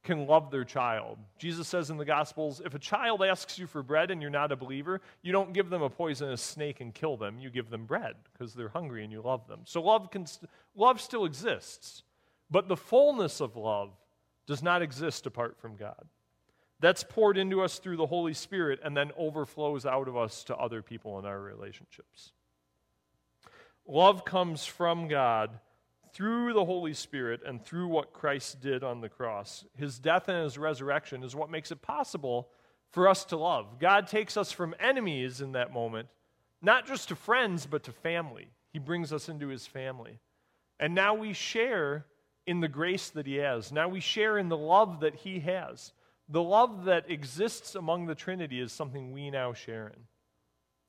can 0.08 0.26
love 0.26 0.52
their 0.52 0.64
child. 0.64 1.18
Jesus 1.38 1.68
says 1.68 1.90
in 1.90 1.98
the 1.98 2.06
Gospels 2.06 2.62
if 2.64 2.74
a 2.74 2.80
child 2.80 3.22
asks 3.22 3.60
you 3.60 3.68
for 3.68 3.84
bread 3.84 4.10
and 4.10 4.22
you're 4.22 4.32
not 4.32 4.54
a 4.54 4.56
believer, 4.56 5.02
you 5.22 5.34
don't 5.34 5.52
give 5.52 5.70
them 5.70 5.82
a 5.82 5.90
poisonous 5.90 6.42
snake 6.42 6.80
and 6.80 6.94
kill 6.94 7.18
them. 7.18 7.38
You 7.40 7.50
give 7.50 7.70
them 7.70 7.86
bread 7.86 8.16
because 8.32 8.54
they're 8.54 8.70
hungry 8.70 9.04
and 9.04 9.12
you 9.12 9.22
love 9.22 9.46
them. 9.50 9.60
So 9.66 9.82
love, 9.82 10.10
can 10.10 10.26
love 10.78 11.02
still 11.02 11.26
exists, 11.26 12.04
but 12.50 12.70
the 12.70 12.78
fullness 12.78 13.42
of 13.42 13.58
love 13.58 13.90
does 14.48 14.64
not 14.64 14.82
exist 14.82 15.26
apart 15.26 15.58
from 15.60 15.76
God. 15.76 16.06
That's 16.80 17.04
poured 17.04 17.38
into 17.38 17.62
us 17.62 17.78
through 17.78 17.98
the 17.98 18.06
Holy 18.06 18.34
Spirit 18.34 18.80
and 18.82 18.96
then 18.96 19.12
overflows 19.18 19.86
out 19.86 20.08
of 20.08 20.16
us 20.16 20.46
to 20.46 20.56
other 20.56 20.82
people 20.82 21.20
in 21.20 21.26
our 21.26 21.40
relationships. 21.40 22.32
Love 23.86 24.24
comes 24.24 24.66
from 24.66 25.10
God 25.10 25.50
through 26.14 26.54
the 26.54 26.66
Holy 26.66 26.94
Spirit 26.94 27.42
and 27.46 27.64
through 27.64 27.88
what 27.88 28.14
Christ 28.14 28.62
did 28.62 28.84
on 28.84 29.02
the 29.02 29.10
cross. 29.10 29.66
His 29.76 30.00
death 30.00 30.28
and 30.28 30.44
his 30.44 30.58
resurrection 30.58 31.24
is 31.24 31.36
what 31.36 31.50
makes 31.50 31.72
it 31.72 31.82
possible 31.82 32.50
for 32.92 33.08
us 33.08 33.26
to 33.26 33.38
love. 33.38 33.80
God 33.80 34.08
takes 34.08 34.38
us 34.38 34.52
from 34.52 34.76
enemies 34.80 35.42
in 35.42 35.54
that 35.54 35.74
moment, 35.74 36.08
not 36.62 36.88
just 36.88 37.10
to 37.10 37.16
friends, 37.16 37.66
but 37.66 37.84
to 37.84 37.92
family. 37.92 38.48
He 38.74 38.80
brings 38.80 39.12
us 39.14 39.30
into 39.30 39.48
his 39.48 39.68
family. 39.68 40.20
And 40.80 40.94
now 40.94 41.14
we 41.14 41.34
share 41.34 42.06
in 42.46 42.62
the 42.62 42.68
grace 42.68 43.10
that 43.10 43.26
he 43.26 43.36
has. 43.36 43.72
Now 43.72 43.88
we 43.88 44.00
share 44.00 44.38
in 44.38 44.50
the 44.50 44.58
love 44.58 45.02
that 45.02 45.16
he 45.16 45.40
has. 45.42 45.92
The 46.30 46.44
love 46.44 46.86
that 46.86 47.10
exists 47.10 47.76
among 47.76 48.06
the 48.06 48.16
Trinity 48.16 48.60
is 48.60 48.72
something 48.72 49.12
we 49.12 49.30
now 49.32 49.54
share 49.54 49.88
in. 49.88 50.00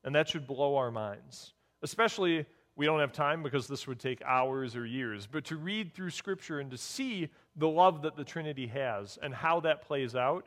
And 0.04 0.14
that 0.14 0.28
should 0.28 0.46
blow 0.46 0.76
our 0.76 0.90
minds. 0.90 1.52
Especially, 1.83 2.46
we 2.78 2.86
don't 2.86 3.00
have 3.00 3.12
time 3.12 3.42
because 3.42 3.66
this 3.66 3.88
would 3.88 3.98
take 3.98 4.22
hours 4.22 4.76
or 4.76 4.86
years, 4.86 5.26
but 5.26 5.44
to 5.46 5.56
read 5.56 5.92
through 5.92 6.10
Scripture 6.10 6.60
and 6.60 6.70
to 6.70 6.78
see 6.78 7.28
the 7.56 7.68
love 7.68 8.02
that 8.02 8.14
the 8.14 8.22
Trinity 8.22 8.68
has 8.68 9.18
and 9.20 9.34
how 9.34 9.58
that 9.60 9.82
plays 9.82 10.14
out 10.14 10.46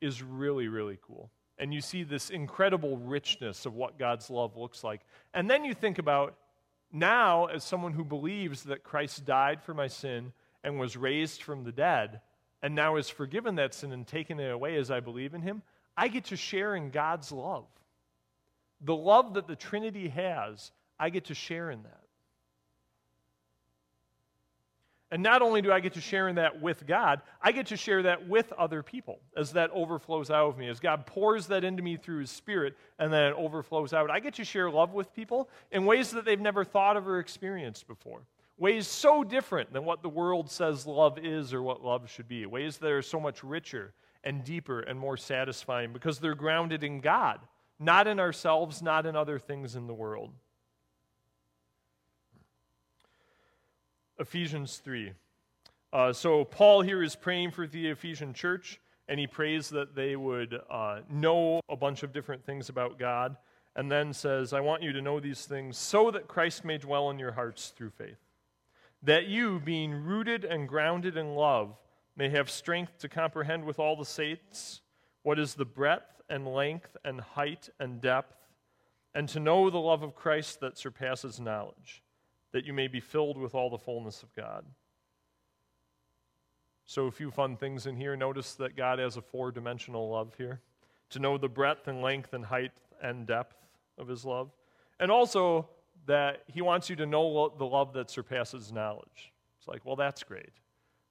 is 0.00 0.20
really, 0.20 0.66
really 0.66 0.98
cool. 1.00 1.30
And 1.56 1.72
you 1.72 1.80
see 1.80 2.02
this 2.02 2.30
incredible 2.30 2.96
richness 2.96 3.64
of 3.64 3.76
what 3.76 3.96
God's 3.96 4.28
love 4.28 4.56
looks 4.56 4.82
like. 4.82 5.02
And 5.32 5.48
then 5.48 5.64
you 5.64 5.72
think 5.72 6.00
about 6.00 6.34
now, 6.90 7.46
as 7.46 7.62
someone 7.62 7.92
who 7.92 8.04
believes 8.04 8.64
that 8.64 8.82
Christ 8.82 9.24
died 9.24 9.62
for 9.62 9.72
my 9.72 9.86
sin 9.86 10.32
and 10.64 10.80
was 10.80 10.96
raised 10.96 11.44
from 11.44 11.62
the 11.62 11.70
dead, 11.70 12.20
and 12.60 12.74
now 12.74 12.96
is 12.96 13.08
forgiven 13.08 13.54
that 13.54 13.72
sin 13.72 13.92
and 13.92 14.04
taken 14.04 14.40
it 14.40 14.50
away 14.50 14.74
as 14.76 14.90
I 14.90 14.98
believe 14.98 15.32
in 15.32 15.42
him, 15.42 15.62
I 15.96 16.08
get 16.08 16.24
to 16.26 16.36
share 16.36 16.74
in 16.74 16.90
God's 16.90 17.30
love. 17.30 17.66
The 18.80 18.96
love 18.96 19.34
that 19.34 19.46
the 19.46 19.54
Trinity 19.54 20.08
has, 20.08 20.72
I 20.98 21.10
get 21.10 21.26
to 21.26 21.34
share 21.34 21.70
in 21.70 21.82
that. 21.82 22.00
And 25.10 25.22
not 25.22 25.40
only 25.40 25.62
do 25.62 25.72
I 25.72 25.80
get 25.80 25.94
to 25.94 26.02
share 26.02 26.28
in 26.28 26.36
that 26.36 26.60
with 26.60 26.86
God, 26.86 27.22
I 27.40 27.52
get 27.52 27.68
to 27.68 27.78
share 27.78 28.02
that 28.02 28.28
with 28.28 28.52
other 28.52 28.82
people 28.82 29.20
as 29.34 29.52
that 29.52 29.70
overflows 29.70 30.30
out 30.30 30.48
of 30.48 30.58
me. 30.58 30.68
As 30.68 30.80
God 30.80 31.06
pours 31.06 31.46
that 31.46 31.64
into 31.64 31.82
me 31.82 31.96
through 31.96 32.20
His 32.20 32.30
Spirit 32.30 32.76
and 32.98 33.10
then 33.10 33.32
it 33.32 33.34
overflows 33.34 33.94
out, 33.94 34.10
I 34.10 34.20
get 34.20 34.34
to 34.34 34.44
share 34.44 34.70
love 34.70 34.92
with 34.92 35.14
people 35.14 35.48
in 35.72 35.86
ways 35.86 36.10
that 36.10 36.26
they've 36.26 36.38
never 36.38 36.62
thought 36.62 36.98
of 36.98 37.08
or 37.08 37.20
experienced 37.20 37.86
before 37.86 38.20
ways 38.58 38.86
so 38.86 39.24
different 39.24 39.72
than 39.72 39.84
what 39.84 40.02
the 40.02 40.08
world 40.08 40.50
says 40.50 40.86
love 40.86 41.18
is 41.18 41.54
or 41.54 41.62
what 41.62 41.84
love 41.84 42.10
should 42.10 42.28
be, 42.28 42.44
ways 42.44 42.76
that 42.78 42.90
are 42.90 43.02
so 43.02 43.20
much 43.20 43.42
richer 43.42 43.92
and 44.24 44.44
deeper 44.44 44.80
and 44.80 44.98
more 44.98 45.16
satisfying 45.16 45.92
because 45.92 46.18
they're 46.18 46.34
grounded 46.34 46.82
in 46.82 47.00
God, 47.00 47.38
not 47.78 48.08
in 48.08 48.18
ourselves, 48.18 48.82
not 48.82 49.06
in 49.06 49.14
other 49.16 49.38
things 49.38 49.76
in 49.76 49.86
the 49.86 49.94
world. 49.94 50.32
Ephesians 54.18 54.78
3. 54.78 55.12
Uh, 55.92 56.12
so, 56.12 56.44
Paul 56.44 56.82
here 56.82 57.02
is 57.02 57.16
praying 57.16 57.52
for 57.52 57.66
the 57.66 57.88
Ephesian 57.88 58.34
church, 58.34 58.80
and 59.08 59.18
he 59.18 59.26
prays 59.26 59.70
that 59.70 59.94
they 59.94 60.16
would 60.16 60.60
uh, 60.70 61.00
know 61.08 61.60
a 61.68 61.76
bunch 61.76 62.02
of 62.02 62.12
different 62.12 62.44
things 62.44 62.68
about 62.68 62.98
God, 62.98 63.36
and 63.74 63.90
then 63.90 64.12
says, 64.12 64.52
I 64.52 64.60
want 64.60 64.82
you 64.82 64.92
to 64.92 65.00
know 65.00 65.20
these 65.20 65.46
things 65.46 65.78
so 65.78 66.10
that 66.10 66.28
Christ 66.28 66.64
may 66.64 66.78
dwell 66.78 67.10
in 67.10 67.18
your 67.18 67.32
hearts 67.32 67.68
through 67.68 67.90
faith 67.90 68.18
that 69.02 69.26
you, 69.26 69.60
being 69.60 69.92
rooted 69.92 70.44
and 70.44 70.68
grounded 70.68 71.16
in 71.16 71.34
love, 71.34 71.76
may 72.16 72.28
have 72.28 72.50
strength 72.50 72.98
to 72.98 73.08
comprehend 73.08 73.64
with 73.64 73.78
all 73.78 73.96
the 73.96 74.04
saints 74.04 74.80
what 75.22 75.38
is 75.38 75.54
the 75.54 75.64
breadth 75.64 76.20
and 76.28 76.46
length 76.46 76.96
and 77.04 77.20
height 77.20 77.68
and 77.78 78.00
depth, 78.00 78.34
and 79.14 79.28
to 79.28 79.40
know 79.40 79.70
the 79.70 79.78
love 79.78 80.02
of 80.02 80.14
Christ 80.14 80.60
that 80.60 80.76
surpasses 80.76 81.38
knowledge, 81.38 82.02
that 82.52 82.64
you 82.64 82.72
may 82.72 82.88
be 82.88 83.00
filled 83.00 83.38
with 83.38 83.54
all 83.54 83.70
the 83.70 83.78
fullness 83.78 84.22
of 84.22 84.34
God. 84.34 84.64
So, 86.86 87.06
a 87.06 87.10
few 87.10 87.30
fun 87.30 87.56
things 87.56 87.86
in 87.86 87.96
here. 87.96 88.16
Notice 88.16 88.54
that 88.54 88.76
God 88.76 88.98
has 88.98 89.16
a 89.16 89.22
four 89.22 89.52
dimensional 89.52 90.10
love 90.10 90.34
here. 90.38 90.60
To 91.10 91.18
know 91.18 91.38
the 91.38 91.48
breadth 91.48 91.88
and 91.88 92.02
length 92.02 92.32
and 92.32 92.44
height 92.44 92.72
and 93.02 93.26
depth 93.26 93.56
of 93.98 94.08
his 94.08 94.24
love. 94.24 94.50
And 94.98 95.10
also, 95.10 95.68
that 96.06 96.42
he 96.46 96.62
wants 96.62 96.88
you 96.88 96.96
to 96.96 97.06
know 97.06 97.52
the 97.58 97.66
love 97.66 97.92
that 97.92 98.10
surpasses 98.10 98.72
knowledge. 98.72 99.32
It's 99.58 99.68
like, 99.68 99.84
well, 99.84 99.96
that's 99.96 100.22
great. 100.22 100.52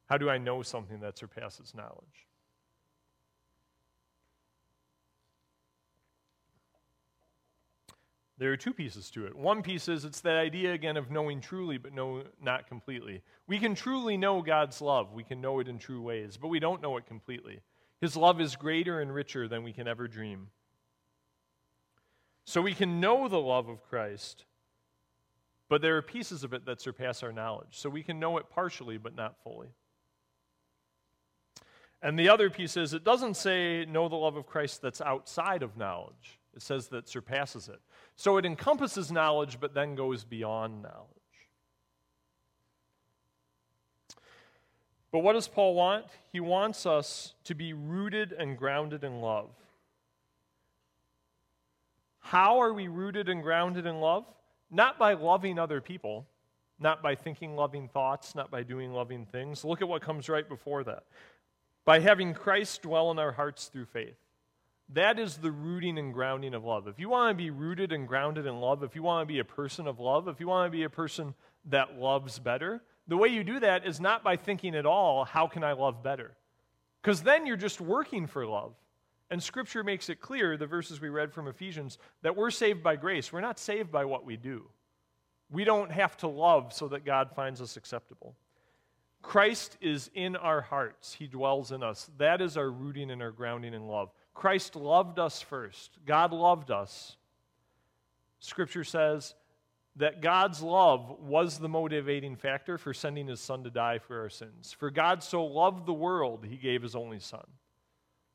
How 0.07 0.18
do 0.18 0.30
I 0.30 0.38
know 0.38 0.64
something 0.64 0.99
that 1.01 1.18
surpasses 1.18 1.74
knowledge? 1.76 2.26
There 8.40 8.52
are 8.52 8.58
two 8.58 8.74
pieces 8.74 9.10
to 9.12 9.26
it. 9.26 9.36
One 9.36 9.64
piece 9.64 9.88
is 9.88 10.06
it's 10.06 10.22
that 10.22 10.38
idea 10.38 10.74
again 10.74 10.96
of 10.96 11.10
knowing 11.10 11.42
truly, 11.42 11.78
but 11.78 11.94
no, 11.94 12.24
not 12.42 12.68
completely. 12.68 13.24
We 13.48 13.58
can 13.58 13.74
truly 13.74 14.16
know 14.16 14.44
God's 14.44 14.80
love. 14.80 15.12
We 15.12 15.24
can 15.24 15.42
know 15.42 15.60
it 15.60 15.68
in 15.68 15.80
true 15.80 16.02
ways, 16.02 16.38
but 16.38 16.50
we 16.50 16.60
don't 16.60 16.82
know 16.82 16.98
it 16.98 17.08
completely. 17.08 17.62
His 18.00 18.16
love 18.16 18.40
is 18.40 18.56
greater 18.56 19.02
and 19.02 19.12
richer 19.12 19.48
than 19.48 19.64
we 19.64 19.74
can 19.74 19.88
ever 19.88 20.08
dream. 20.08 20.50
So 22.46 22.62
we 22.62 22.76
can 22.76 23.00
know 23.00 23.28
the 23.28 23.42
love 23.42 23.70
of 23.70 23.84
Christ, 23.84 24.46
but 25.68 25.82
there 25.82 25.98
are 25.98 26.02
pieces 26.04 26.44
of 26.44 26.54
it 26.54 26.66
that 26.66 26.80
surpass 26.80 27.24
our 27.24 27.34
knowledge. 27.34 27.72
So 27.72 27.90
we 27.90 28.04
can 28.04 28.20
know 28.20 28.38
it 28.38 28.50
partially, 28.50 28.98
but 28.98 29.16
not 29.16 29.36
fully. 29.44 29.70
And 32.02 32.18
the 32.18 32.30
other 32.30 32.50
piece 32.50 32.78
is 32.78 32.94
it 32.94 33.04
doesn't 33.04 33.36
say 33.36 33.84
know 33.86 34.08
the 34.08 34.16
love 34.16 34.38
of 34.38 34.46
Christ 34.46 34.82
that's 34.82 35.02
outside 35.02 35.64
of 35.64 35.76
knowledge, 35.76 36.37
it 36.58 36.64
says 36.64 36.88
that 36.88 37.08
surpasses 37.08 37.70
it. 37.70 37.80
So 38.16 38.38
it 38.38 38.45
encompasses 38.45 39.12
knowledge, 39.12 39.60
but 39.60 39.76
then 39.76 39.93
goes 39.93 40.24
beyond 40.24 40.82
knowledge. 40.82 41.08
But 45.12 45.20
what 45.20 45.34
does 45.34 45.47
Paul 45.47 45.76
want? 45.76 46.05
He 46.32 46.39
wants 46.39 46.88
us 46.88 47.36
to 47.43 47.53
be 47.53 47.74
rooted 47.74 48.34
and 48.34 48.58
grounded 48.58 49.03
in 49.03 49.22
love. 49.22 49.49
How 52.20 52.60
are 52.60 52.74
we 52.74 52.88
rooted 52.88 53.30
and 53.30 53.43
grounded 53.43 53.86
in 53.86 54.01
love? 54.01 54.26
Not 54.72 54.97
by 54.97 55.14
loving 55.14 55.60
other 55.60 55.80
people, 55.80 56.28
not 56.80 57.03
by 57.03 57.14
thinking 57.14 57.55
loving 57.55 57.88
thoughts, 57.88 58.34
not 58.34 58.49
by 58.49 58.64
doing 58.64 58.91
loving 58.91 59.26
things. 59.26 59.64
Look 59.64 59.84
at 59.84 59.88
what 59.88 60.01
comes 60.01 60.28
right 60.28 60.47
before 60.49 60.84
that. 60.86 61.03
By 61.86 61.99
having 61.99 62.34
Christ 62.34 62.82
dwell 62.82 63.12
in 63.12 63.20
our 63.20 63.32
hearts 63.32 63.68
through 63.68 63.86
faith. 63.86 64.18
That 64.90 65.20
is 65.20 65.38
the 65.38 65.52
rooting 65.52 65.98
and 65.98 66.14
grounding 66.14 66.54
of 66.54 66.64
love. 66.64 66.88
If 66.88 67.00
you 67.00 67.10
want 67.10 67.38
to 67.38 67.44
be 67.44 67.50
rooted 67.50 67.92
and 67.92 68.08
grounded 68.08 68.46
in 68.46 68.62
love, 68.62 68.84
if 68.84 68.96
you 68.96 69.04
want 69.04 69.28
to 69.28 69.34
be 69.34 69.40
a 69.40 69.46
person 69.46 69.86
of 69.86 70.00
love, 70.00 70.28
if 70.28 70.40
you 70.40 70.48
want 70.48 70.72
to 70.72 70.78
be 70.78 70.84
a 70.84 70.90
person 70.90 71.34
that 71.66 72.00
loves 72.00 72.40
better, 72.40 72.82
the 73.08 73.18
way 73.18 73.28
you 73.28 73.44
do 73.44 73.60
that 73.60 73.86
is 73.86 74.00
not 74.00 74.24
by 74.24 74.38
thinking 74.38 74.76
at 74.76 74.86
all, 74.86 75.26
how 75.26 75.48
can 75.48 75.64
I 75.64 75.74
love 75.74 76.04
better? 76.04 76.36
Because 77.02 77.22
then 77.22 77.46
you're 77.46 77.58
just 77.58 77.82
working 77.82 78.28
for 78.28 78.46
love. 78.46 78.74
And 79.30 79.44
Scripture 79.44 79.84
makes 79.84 80.10
it 80.10 80.22
clear, 80.22 80.56
the 80.56 80.68
verses 80.68 81.02
we 81.02 81.10
read 81.10 81.34
from 81.34 81.50
Ephesians, 81.50 81.98
that 82.22 82.36
we're 82.36 82.52
saved 82.52 82.82
by 82.82 82.96
grace. 82.96 83.32
We're 83.32 83.42
not 83.42 83.60
saved 83.60 83.92
by 83.92 84.06
what 84.06 84.26
we 84.26 84.38
do. 84.38 84.70
We 85.50 85.66
don't 85.66 85.92
have 85.92 86.16
to 86.18 86.28
love 86.28 86.72
so 86.72 86.88
that 86.90 87.06
God 87.06 87.32
finds 87.36 87.62
us 87.62 87.76
acceptable. 87.76 88.36
Christ 89.22 89.78
is 89.82 90.10
in 90.14 90.38
our 90.38 90.62
hearts, 90.62 91.14
He 91.14 91.28
dwells 91.28 91.74
in 91.74 91.84
us. 91.84 92.10
That 92.18 92.42
is 92.42 92.56
our 92.56 92.70
rooting 92.70 93.12
and 93.12 93.22
our 93.22 93.32
grounding 93.32 93.74
in 93.74 93.88
love. 93.88 94.10
Christ 94.38 94.76
loved 94.76 95.18
us 95.18 95.42
first, 95.42 95.98
God 96.06 96.32
loved 96.32 96.70
us. 96.70 97.18
Scripture 98.40 98.84
says 98.84 99.34
that 99.96 100.22
God's 100.22 100.62
love 100.62 101.10
was 101.22 101.58
the 101.58 101.68
motivating 101.68 102.36
factor 102.36 102.78
for 102.78 102.94
sending 102.94 103.26
His 103.26 103.42
Son 103.42 103.64
to 103.64 103.72
die 103.72 103.98
for 103.98 104.22
our 104.22 104.30
sins. 104.30 104.76
For 104.78 104.92
God 104.92 105.24
so 105.24 105.44
loved 105.44 105.88
the 105.88 105.94
world, 105.94 106.46
He 106.48 106.56
gave 106.56 106.84
His 106.84 106.96
only 106.96 107.20
Son. 107.20 107.48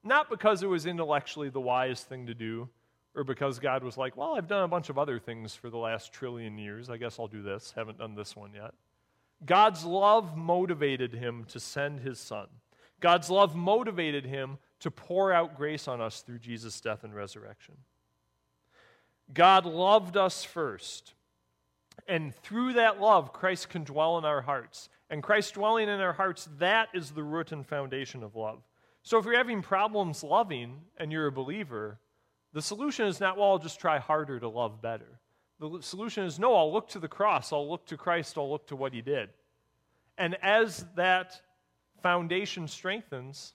Not 0.02 0.28
because 0.28 0.64
it 0.64 0.68
was 0.68 0.86
intellectually 0.86 1.50
the 1.50 1.60
wise 1.60 2.02
thing 2.02 2.26
to 2.26 2.34
do, 2.34 2.68
or 3.14 3.22
because 3.22 3.60
God 3.60 3.84
was 3.84 3.96
like, 3.96 4.16
well, 4.16 4.34
I've 4.34 4.48
done 4.48 4.64
a 4.64 4.68
bunch 4.68 4.88
of 4.88 4.98
other 4.98 5.20
things 5.20 5.54
for 5.54 5.70
the 5.70 5.78
last 5.78 6.12
trillion 6.12 6.58
years. 6.58 6.90
I 6.90 6.96
guess 6.96 7.20
I'll 7.20 7.28
do 7.28 7.42
this. 7.42 7.72
Haven't 7.76 7.98
done 7.98 8.16
this 8.16 8.34
one 8.34 8.50
yet. 8.54 8.74
God's 9.46 9.84
love 9.84 10.36
motivated 10.36 11.14
him 11.14 11.44
to 11.50 11.60
send 11.60 12.00
his 12.00 12.18
son. 12.18 12.48
God's 12.98 13.30
love 13.30 13.54
motivated 13.54 14.26
him 14.26 14.58
to 14.82 14.90
pour 14.90 15.32
out 15.32 15.56
grace 15.56 15.88
on 15.88 16.00
us 16.00 16.20
through 16.20 16.38
Jesus' 16.38 16.80
death 16.80 17.04
and 17.04 17.14
resurrection. 17.14 17.74
God 19.32 19.64
loved 19.64 20.16
us 20.16 20.44
first. 20.44 21.14
And 22.08 22.34
through 22.34 22.74
that 22.74 23.00
love, 23.00 23.32
Christ 23.32 23.68
can 23.68 23.84
dwell 23.84 24.18
in 24.18 24.24
our 24.24 24.42
hearts. 24.42 24.88
And 25.08 25.22
Christ 25.22 25.54
dwelling 25.54 25.88
in 25.88 26.00
our 26.00 26.12
hearts, 26.12 26.48
that 26.58 26.88
is 26.94 27.10
the 27.10 27.22
root 27.22 27.52
and 27.52 27.66
foundation 27.66 28.22
of 28.22 28.34
love. 28.34 28.60
So 29.02 29.18
if 29.18 29.24
you're 29.24 29.36
having 29.36 29.62
problems 29.62 30.24
loving 30.24 30.80
and 30.96 31.12
you're 31.12 31.26
a 31.26 31.32
believer, 31.32 31.98
the 32.52 32.62
solution 32.62 33.06
is 33.06 33.20
not, 33.20 33.36
well, 33.36 33.50
I'll 33.50 33.58
just 33.58 33.80
try 33.80 33.98
harder 33.98 34.40
to 34.40 34.48
love 34.48 34.82
better. 34.82 35.20
The 35.60 35.78
solution 35.80 36.24
is, 36.24 36.38
no, 36.38 36.54
I'll 36.54 36.72
look 36.72 36.88
to 36.90 36.98
the 36.98 37.08
cross, 37.08 37.52
I'll 37.52 37.68
look 37.68 37.86
to 37.86 37.96
Christ, 37.96 38.36
I'll 38.36 38.50
look 38.50 38.66
to 38.66 38.76
what 38.76 38.92
he 38.92 39.00
did. 39.00 39.30
And 40.18 40.36
as 40.42 40.84
that 40.96 41.40
foundation 42.02 42.66
strengthens, 42.66 43.54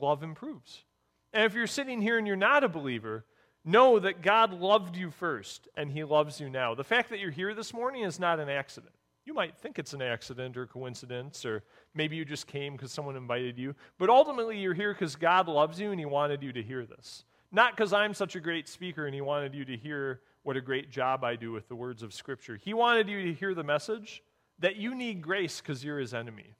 love 0.00 0.22
improves. 0.22 0.84
And 1.32 1.44
if 1.44 1.54
you're 1.54 1.66
sitting 1.66 2.00
here 2.00 2.18
and 2.18 2.26
you're 2.26 2.36
not 2.36 2.64
a 2.64 2.68
believer, 2.68 3.24
know 3.64 3.98
that 3.98 4.22
God 4.22 4.52
loved 4.52 4.96
you 4.96 5.10
first 5.10 5.68
and 5.76 5.90
he 5.90 6.04
loves 6.04 6.40
you 6.40 6.48
now. 6.48 6.74
The 6.74 6.84
fact 6.84 7.10
that 7.10 7.18
you're 7.18 7.30
here 7.30 7.54
this 7.54 7.74
morning 7.74 8.04
is 8.04 8.18
not 8.18 8.40
an 8.40 8.48
accident. 8.48 8.94
You 9.26 9.34
might 9.34 9.58
think 9.58 9.80
it's 9.80 9.92
an 9.92 10.02
accident 10.02 10.56
or 10.56 10.66
coincidence, 10.66 11.44
or 11.44 11.64
maybe 11.94 12.14
you 12.14 12.24
just 12.24 12.46
came 12.46 12.74
because 12.74 12.92
someone 12.92 13.16
invited 13.16 13.58
you. 13.58 13.74
But 13.98 14.08
ultimately, 14.08 14.56
you're 14.56 14.72
here 14.72 14.92
because 14.92 15.16
God 15.16 15.48
loves 15.48 15.80
you 15.80 15.90
and 15.90 15.98
He 15.98 16.06
wanted 16.06 16.44
you 16.44 16.52
to 16.52 16.62
hear 16.62 16.86
this. 16.86 17.24
Not 17.50 17.76
because 17.76 17.92
I'm 17.92 18.14
such 18.14 18.36
a 18.36 18.40
great 18.40 18.68
speaker 18.68 19.06
and 19.06 19.14
He 19.14 19.20
wanted 19.20 19.52
you 19.52 19.64
to 19.64 19.76
hear 19.76 20.20
what 20.44 20.56
a 20.56 20.60
great 20.60 20.92
job 20.92 21.24
I 21.24 21.34
do 21.34 21.50
with 21.50 21.66
the 21.66 21.74
words 21.74 22.04
of 22.04 22.14
Scripture. 22.14 22.56
He 22.56 22.72
wanted 22.72 23.08
you 23.08 23.24
to 23.24 23.34
hear 23.34 23.52
the 23.52 23.64
message 23.64 24.22
that 24.60 24.76
you 24.76 24.94
need 24.94 25.22
grace 25.22 25.60
because 25.60 25.82
you're 25.82 25.98
His 25.98 26.14
enemy. 26.14 26.54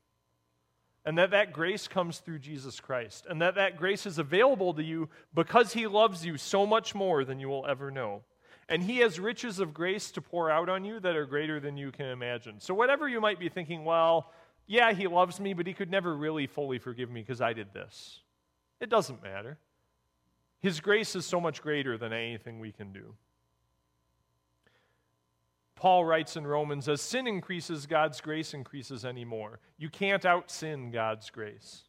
And 1.07 1.17
that 1.17 1.31
that 1.31 1.53
grace 1.53 1.89
comes 1.89 2.19
through 2.19 2.41
Jesus 2.41 2.81
Christ. 2.81 3.27
And 3.31 3.41
that 3.41 3.55
that 3.55 3.79
grace 3.79 4.05
is 4.05 4.19
available 4.19 4.75
to 4.75 4.83
you 4.83 5.09
because 5.35 5.73
He 5.73 5.87
loves 5.87 6.27
you 6.27 6.37
so 6.37 6.67
much 6.67 6.95
more 6.95 7.25
than 7.25 7.41
you 7.41 7.49
will 7.49 7.65
ever 7.67 7.91
know. 7.91 8.23
And 8.69 8.83
he 8.83 8.99
has 8.99 9.21
riches 9.21 9.61
of 9.61 9.73
grace 9.73 10.11
to 10.13 10.21
pour 10.21 10.51
out 10.51 10.69
on 10.69 10.85
you 10.85 10.99
that 11.01 11.15
are 11.15 11.27
greater 11.27 11.61
than 11.61 11.77
you 11.77 11.93
can 11.93 12.07
imagine. 12.07 12.61
So, 12.61 12.75
whatever 12.75 13.09
you 13.09 13.21
might 13.21 13.39
be 13.39 13.49
thinking, 13.49 13.85
well, 13.85 14.33
yeah, 14.67 14.93
he 14.93 15.07
loves 15.07 15.39
me, 15.39 15.55
but 15.55 15.67
he 15.67 15.73
could 15.73 15.91
never 15.91 16.17
really 16.17 16.49
fully 16.49 16.79
forgive 16.79 17.11
me 17.11 17.21
because 17.21 17.41
I 17.41 17.53
did 17.53 17.73
this. 17.73 18.21
It 18.81 18.91
doesn't 18.91 19.23
matter. 19.23 19.59
His 20.61 20.81
grace 20.81 21.15
is 21.15 21.25
so 21.25 21.41
much 21.41 21.63
greater 21.63 21.97
than 21.97 22.13
anything 22.13 22.59
we 22.59 22.73
can 22.73 22.93
do. 22.93 23.15
Paul 25.77 26.07
writes 26.07 26.37
in 26.37 26.47
Romans, 26.47 26.89
as 26.89 27.03
sin 27.03 27.27
increases, 27.27 27.87
God's 27.87 28.21
grace 28.23 28.55
increases 28.55 29.05
anymore. 29.05 29.61
You 29.77 29.91
can't 29.91 30.25
out 30.25 30.51
sin 30.51 30.91
God's 30.91 31.29
grace. 31.29 31.83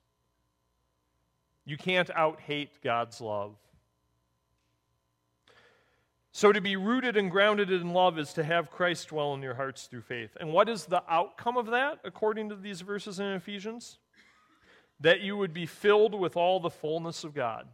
You 1.66 1.78
can't 1.78 2.10
out 2.12 2.42
hate 2.42 2.82
God's 2.84 3.22
love. 3.22 3.56
So, 6.34 6.52
to 6.52 6.62
be 6.62 6.76
rooted 6.76 7.18
and 7.18 7.32
grounded 7.32 7.72
in 7.72 7.94
love 7.94 8.20
is 8.20 8.34
to 8.34 8.44
have 8.44 8.70
Christ 8.70 9.08
dwell 9.08 9.34
in 9.34 9.42
your 9.42 9.56
hearts 9.56 9.88
through 9.88 10.02
faith. 10.02 10.38
And 10.40 10.54
what 10.54 10.70
is 10.70 10.86
the 10.86 11.02
outcome 11.10 11.58
of 11.58 11.68
that, 11.68 12.00
according 12.04 12.50
to 12.50 12.56
these 12.56 12.82
verses 12.82 13.20
in 13.20 13.26
Ephesians? 13.26 13.98
That 15.00 15.22
you 15.22 15.36
would 15.36 15.54
be 15.54 15.66
filled 15.66 16.14
with 16.14 16.38
all 16.38 16.60
the 16.60 16.70
fullness 16.70 17.24
of 17.24 17.34
God. 17.34 17.68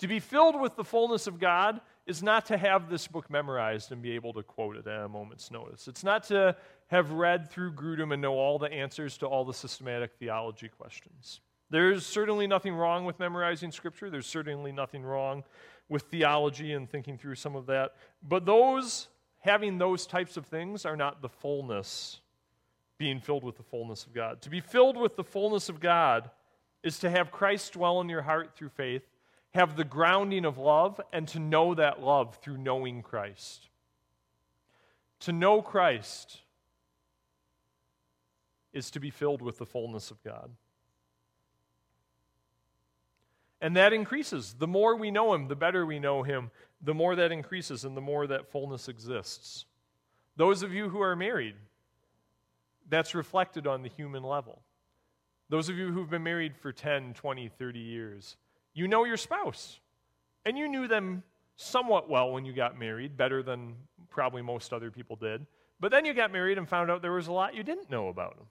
To 0.00 0.08
be 0.08 0.18
filled 0.18 0.60
with 0.60 0.74
the 0.74 0.84
fullness 0.84 1.26
of 1.26 1.38
God 1.38 1.80
is 2.06 2.22
not 2.22 2.46
to 2.46 2.56
have 2.56 2.90
this 2.90 3.06
book 3.06 3.30
memorized 3.30 3.90
and 3.90 4.02
be 4.02 4.12
able 4.12 4.32
to 4.34 4.42
quote 4.42 4.76
it 4.76 4.86
at 4.86 5.04
a 5.04 5.08
moment's 5.08 5.50
notice. 5.50 5.88
It's 5.88 6.04
not 6.04 6.24
to 6.24 6.54
have 6.88 7.12
read 7.12 7.50
through 7.50 7.72
Grudem 7.72 8.12
and 8.12 8.20
know 8.20 8.34
all 8.34 8.58
the 8.58 8.70
answers 8.70 9.16
to 9.18 9.26
all 9.26 9.44
the 9.44 9.54
systematic 9.54 10.12
theology 10.18 10.68
questions. 10.68 11.40
There's 11.70 12.04
certainly 12.06 12.46
nothing 12.46 12.74
wrong 12.74 13.04
with 13.04 13.18
memorizing 13.18 13.72
Scripture. 13.72 14.10
There's 14.10 14.26
certainly 14.26 14.70
nothing 14.70 15.02
wrong 15.02 15.44
with 15.88 16.02
theology 16.04 16.72
and 16.72 16.88
thinking 16.88 17.16
through 17.16 17.34
some 17.36 17.56
of 17.56 17.66
that. 17.66 17.94
But 18.22 18.44
those, 18.44 19.08
having 19.40 19.78
those 19.78 20.06
types 20.06 20.36
of 20.36 20.46
things, 20.46 20.84
are 20.84 20.96
not 20.96 21.22
the 21.22 21.28
fullness, 21.28 22.20
being 22.98 23.18
filled 23.18 23.44
with 23.44 23.56
the 23.56 23.62
fullness 23.62 24.04
of 24.04 24.12
God. 24.12 24.42
To 24.42 24.50
be 24.50 24.60
filled 24.60 24.96
with 24.98 25.16
the 25.16 25.24
fullness 25.24 25.70
of 25.70 25.80
God 25.80 26.30
is 26.82 26.98
to 26.98 27.10
have 27.10 27.30
Christ 27.30 27.72
dwell 27.72 28.00
in 28.02 28.10
your 28.10 28.22
heart 28.22 28.54
through 28.54 28.68
faith, 28.68 29.02
have 29.54 29.76
the 29.76 29.84
grounding 29.84 30.44
of 30.44 30.58
love, 30.58 31.00
and 31.12 31.28
to 31.28 31.38
know 31.38 31.74
that 31.74 32.02
love 32.02 32.36
through 32.42 32.58
knowing 32.58 33.02
Christ. 33.02 33.68
To 35.20 35.32
know 35.32 35.62
Christ 35.62 36.40
is 38.72 38.90
to 38.90 39.00
be 39.00 39.10
filled 39.10 39.40
with 39.40 39.58
the 39.58 39.66
fullness 39.66 40.10
of 40.10 40.22
God. 40.24 40.50
And 43.60 43.76
that 43.76 43.92
increases. 43.92 44.56
The 44.58 44.66
more 44.66 44.96
we 44.96 45.10
know 45.10 45.32
Him, 45.32 45.48
the 45.48 45.56
better 45.56 45.86
we 45.86 45.98
know 45.98 46.22
Him, 46.22 46.50
the 46.82 46.92
more 46.92 47.16
that 47.16 47.32
increases 47.32 47.84
and 47.84 47.96
the 47.96 48.00
more 48.00 48.26
that 48.26 48.50
fullness 48.50 48.88
exists. 48.88 49.64
Those 50.36 50.62
of 50.62 50.74
you 50.74 50.88
who 50.88 51.00
are 51.00 51.16
married, 51.16 51.54
that's 52.88 53.14
reflected 53.14 53.66
on 53.66 53.82
the 53.82 53.88
human 53.88 54.22
level. 54.22 54.60
Those 55.48 55.68
of 55.68 55.78
you 55.78 55.92
who've 55.92 56.10
been 56.10 56.24
married 56.24 56.56
for 56.56 56.72
10, 56.72 57.14
20, 57.14 57.48
30 57.48 57.78
years, 57.78 58.36
you 58.74 58.88
know 58.88 59.04
your 59.04 59.16
spouse. 59.16 59.80
And 60.44 60.58
you 60.58 60.68
knew 60.68 60.86
them 60.86 61.22
somewhat 61.56 62.10
well 62.10 62.32
when 62.32 62.44
you 62.44 62.52
got 62.52 62.78
married, 62.78 63.16
better 63.16 63.42
than 63.42 63.76
probably 64.10 64.42
most 64.42 64.72
other 64.72 64.90
people 64.90 65.16
did. 65.16 65.46
But 65.80 65.90
then 65.90 66.04
you 66.04 66.12
got 66.12 66.32
married 66.32 66.58
and 66.58 66.68
found 66.68 66.90
out 66.90 67.00
there 67.00 67.12
was 67.12 67.28
a 67.28 67.32
lot 67.32 67.54
you 67.54 67.62
didn't 67.62 67.90
know 67.90 68.08
about 68.08 68.36
them 68.36 68.46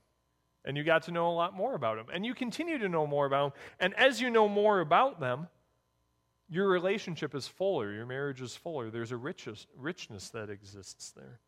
and 0.65 0.77
you 0.77 0.83
got 0.83 1.03
to 1.03 1.11
know 1.11 1.29
a 1.29 1.33
lot 1.33 1.53
more 1.53 1.75
about 1.75 1.97
them. 1.97 2.07
And 2.13 2.25
you 2.25 2.33
continue 2.33 2.77
to 2.77 2.89
know 2.89 3.05
more 3.05 3.25
about 3.25 3.53
them. 3.53 3.61
And 3.79 3.93
as 3.95 4.21
you 4.21 4.29
know 4.29 4.47
more 4.47 4.79
about 4.79 5.19
them, 5.19 5.47
your 6.49 6.67
relationship 6.67 7.33
is 7.35 7.47
fuller, 7.47 7.91
your 7.91 8.05
marriage 8.05 8.41
is 8.41 8.55
fuller. 8.55 8.89
There's 8.89 9.11
a 9.11 9.17
riches, 9.17 9.67
richness 9.77 10.29
that 10.29 10.49
exists 10.49 11.11
there. 11.11 11.39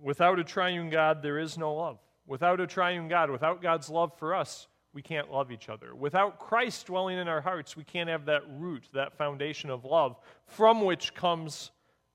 Without 0.00 0.38
a 0.38 0.44
triune 0.44 0.90
God, 0.90 1.22
there 1.22 1.38
is 1.38 1.56
no 1.56 1.74
love. 1.74 1.98
Without 2.26 2.60
a 2.60 2.66
triune 2.66 3.08
God, 3.08 3.30
without 3.30 3.62
God's 3.62 3.88
love 3.88 4.12
for 4.18 4.34
us, 4.34 4.66
we 4.96 5.02
can't 5.02 5.30
love 5.30 5.52
each 5.52 5.68
other. 5.68 5.94
Without 5.94 6.38
Christ 6.38 6.86
dwelling 6.86 7.18
in 7.18 7.28
our 7.28 7.42
hearts, 7.42 7.76
we 7.76 7.84
can't 7.84 8.08
have 8.08 8.24
that 8.24 8.44
root, 8.58 8.84
that 8.94 9.12
foundation 9.12 9.68
of 9.68 9.84
love, 9.84 10.16
from 10.46 10.86
which 10.86 11.12
comes 11.12 11.70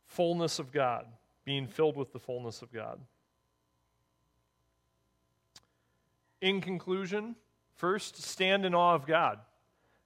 fullness 0.08 0.58
of 0.58 0.72
God, 0.72 1.06
being 1.46 1.68
filled 1.68 1.96
with 1.96 2.12
the 2.12 2.18
fullness 2.18 2.64
of 2.64 2.74
God. 2.74 3.00
In 6.42 6.60
conclusion, 6.60 7.36
first, 7.76 8.20
stand 8.20 8.66
in 8.66 8.74
awe 8.74 8.96
of 8.96 9.06
God. 9.06 9.38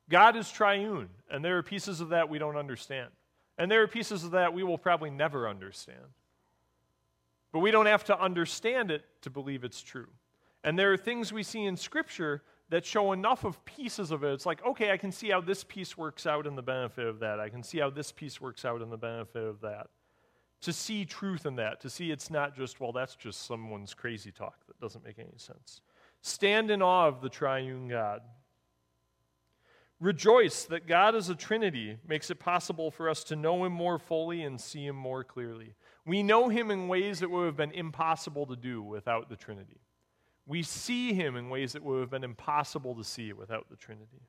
God 0.09 0.35
is 0.35 0.51
triune, 0.51 1.07
and 1.31 1.45
there 1.45 1.57
are 1.57 1.63
pieces 1.63 2.01
of 2.01 2.09
that 2.09 2.27
we 2.27 2.39
don't 2.39 2.57
understand. 2.57 3.07
And 3.57 3.71
there 3.71 3.83
are 3.83 3.87
pieces 3.87 4.25
of 4.25 4.31
that 4.31 4.53
we 4.53 4.63
will 4.63 4.77
probably 4.77 5.11
never 5.11 5.47
understand. 5.47 6.03
But 7.53 7.59
we 7.59 7.71
don't 7.71 7.85
have 7.85 8.03
to 8.03 8.19
understand 8.19 8.91
it 8.91 9.05
to 9.21 9.29
believe 9.29 9.63
it's 9.63 9.81
true. 9.81 10.09
And 10.65 10.77
there 10.77 10.91
are 10.91 10.97
things 10.97 11.31
we 11.31 11.43
see 11.43 11.63
in 11.63 11.77
Scripture 11.77 12.41
that 12.69 12.85
show 12.85 13.11
enough 13.11 13.43
of 13.43 13.63
pieces 13.65 14.11
of 14.11 14.23
it. 14.23 14.33
It's 14.33 14.45
like, 14.45 14.65
okay, 14.65 14.91
I 14.91 14.97
can 14.97 15.11
see 15.11 15.29
how 15.29 15.41
this 15.41 15.63
piece 15.63 15.97
works 15.97 16.25
out 16.25 16.47
in 16.47 16.55
the 16.55 16.63
benefit 16.63 17.05
of 17.07 17.19
that. 17.19 17.39
I 17.39 17.49
can 17.49 17.63
see 17.63 17.79
how 17.79 17.89
this 17.89 18.11
piece 18.11 18.41
works 18.41 18.65
out 18.65 18.81
in 18.81 18.89
the 18.89 18.97
benefit 18.97 19.43
of 19.43 19.61
that. 19.61 19.87
To 20.61 20.73
see 20.73 21.05
truth 21.05 21.45
in 21.45 21.57
that, 21.57 21.81
to 21.81 21.89
see 21.89 22.09
it's 22.09 22.31
not 22.31 22.55
just, 22.55 22.79
well, 22.79 22.91
that's 22.91 23.15
just 23.15 23.45
someone's 23.45 23.93
crazy 23.93 24.31
talk 24.31 24.65
that 24.67 24.79
doesn't 24.79 25.05
make 25.05 25.19
any 25.19 25.37
sense. 25.37 25.81
Stand 26.21 26.71
in 26.71 26.81
awe 26.81 27.07
of 27.07 27.21
the 27.21 27.29
triune 27.29 27.87
God. 27.87 28.21
Rejoice 29.99 30.65
that 30.65 30.87
God 30.87 31.15
as 31.15 31.29
a 31.29 31.35
Trinity 31.35 31.97
makes 32.07 32.29
it 32.29 32.39
possible 32.39 32.89
for 32.89 33.09
us 33.09 33.23
to 33.25 33.35
know 33.35 33.63
Him 33.63 33.73
more 33.73 33.99
fully 33.99 34.43
and 34.43 34.59
see 34.59 34.87
Him 34.87 34.95
more 34.95 35.23
clearly. 35.23 35.75
We 36.05 36.23
know 36.23 36.49
Him 36.49 36.71
in 36.71 36.87
ways 36.87 37.19
that 37.19 37.29
would 37.29 37.45
have 37.45 37.57
been 37.57 37.71
impossible 37.71 38.45
to 38.47 38.55
do 38.55 38.81
without 38.81 39.29
the 39.29 39.35
Trinity. 39.35 39.79
We 40.47 40.63
see 40.63 41.13
Him 41.13 41.35
in 41.35 41.49
ways 41.49 41.73
that 41.73 41.83
would 41.83 41.99
have 42.01 42.09
been 42.09 42.23
impossible 42.23 42.95
to 42.95 43.03
see 43.03 43.33
without 43.33 43.69
the 43.69 43.75
Trinity. 43.75 44.21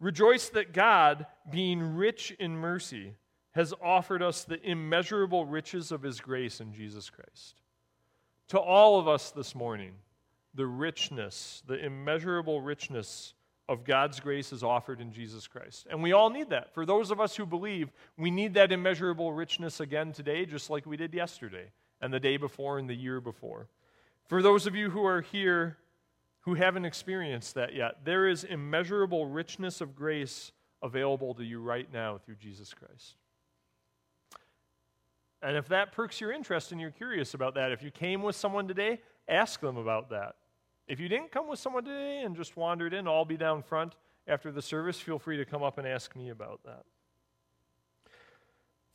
Rejoice 0.00 0.48
that 0.50 0.72
God, 0.72 1.26
being 1.50 1.94
rich 1.94 2.34
in 2.38 2.56
mercy, 2.56 3.14
has 3.52 3.72
offered 3.82 4.22
us 4.22 4.44
the 4.44 4.60
immeasurable 4.62 5.46
riches 5.46 5.92
of 5.92 6.02
His 6.02 6.20
grace 6.20 6.60
in 6.60 6.72
Jesus 6.72 7.08
Christ. 7.08 7.60
To 8.48 8.58
all 8.58 8.98
of 8.98 9.08
us 9.08 9.30
this 9.30 9.54
morning, 9.54 9.92
the 10.54 10.66
richness, 10.66 11.62
the 11.66 11.82
immeasurable 11.82 12.60
richness 12.60 13.34
of 13.68 13.84
God's 13.84 14.20
grace 14.20 14.52
is 14.52 14.62
offered 14.62 15.00
in 15.00 15.12
Jesus 15.12 15.46
Christ. 15.46 15.86
And 15.88 16.02
we 16.02 16.12
all 16.12 16.28
need 16.28 16.50
that. 16.50 16.74
For 16.74 16.84
those 16.84 17.10
of 17.10 17.20
us 17.20 17.36
who 17.36 17.46
believe, 17.46 17.90
we 18.18 18.30
need 18.30 18.54
that 18.54 18.72
immeasurable 18.72 19.32
richness 19.32 19.80
again 19.80 20.12
today, 20.12 20.44
just 20.44 20.68
like 20.68 20.84
we 20.84 20.96
did 20.96 21.14
yesterday, 21.14 21.70
and 22.00 22.12
the 22.12 22.20
day 22.20 22.36
before, 22.36 22.78
and 22.78 22.90
the 22.90 22.94
year 22.94 23.20
before. 23.20 23.68
For 24.32 24.40
those 24.40 24.66
of 24.66 24.74
you 24.74 24.88
who 24.88 25.04
are 25.04 25.20
here 25.20 25.76
who 26.40 26.54
haven't 26.54 26.86
experienced 26.86 27.54
that 27.56 27.74
yet, 27.74 27.96
there 28.02 28.26
is 28.26 28.44
immeasurable 28.44 29.26
richness 29.26 29.82
of 29.82 29.94
grace 29.94 30.52
available 30.82 31.34
to 31.34 31.44
you 31.44 31.60
right 31.60 31.86
now 31.92 32.16
through 32.16 32.36
Jesus 32.36 32.72
Christ. 32.72 33.16
And 35.42 35.54
if 35.54 35.68
that 35.68 35.92
perks 35.92 36.18
your 36.18 36.32
interest 36.32 36.72
and 36.72 36.80
you're 36.80 36.90
curious 36.90 37.34
about 37.34 37.56
that, 37.56 37.72
if 37.72 37.82
you 37.82 37.90
came 37.90 38.22
with 38.22 38.34
someone 38.34 38.66
today, 38.66 39.02
ask 39.28 39.60
them 39.60 39.76
about 39.76 40.08
that. 40.08 40.36
If 40.88 40.98
you 40.98 41.10
didn't 41.10 41.30
come 41.30 41.46
with 41.46 41.58
someone 41.58 41.84
today 41.84 42.22
and 42.24 42.34
just 42.34 42.56
wandered 42.56 42.94
in, 42.94 43.06
I'll 43.06 43.26
be 43.26 43.36
down 43.36 43.62
front 43.62 43.96
after 44.26 44.50
the 44.50 44.62
service. 44.62 44.98
Feel 44.98 45.18
free 45.18 45.36
to 45.36 45.44
come 45.44 45.62
up 45.62 45.76
and 45.76 45.86
ask 45.86 46.16
me 46.16 46.30
about 46.30 46.60
that. 46.64 46.84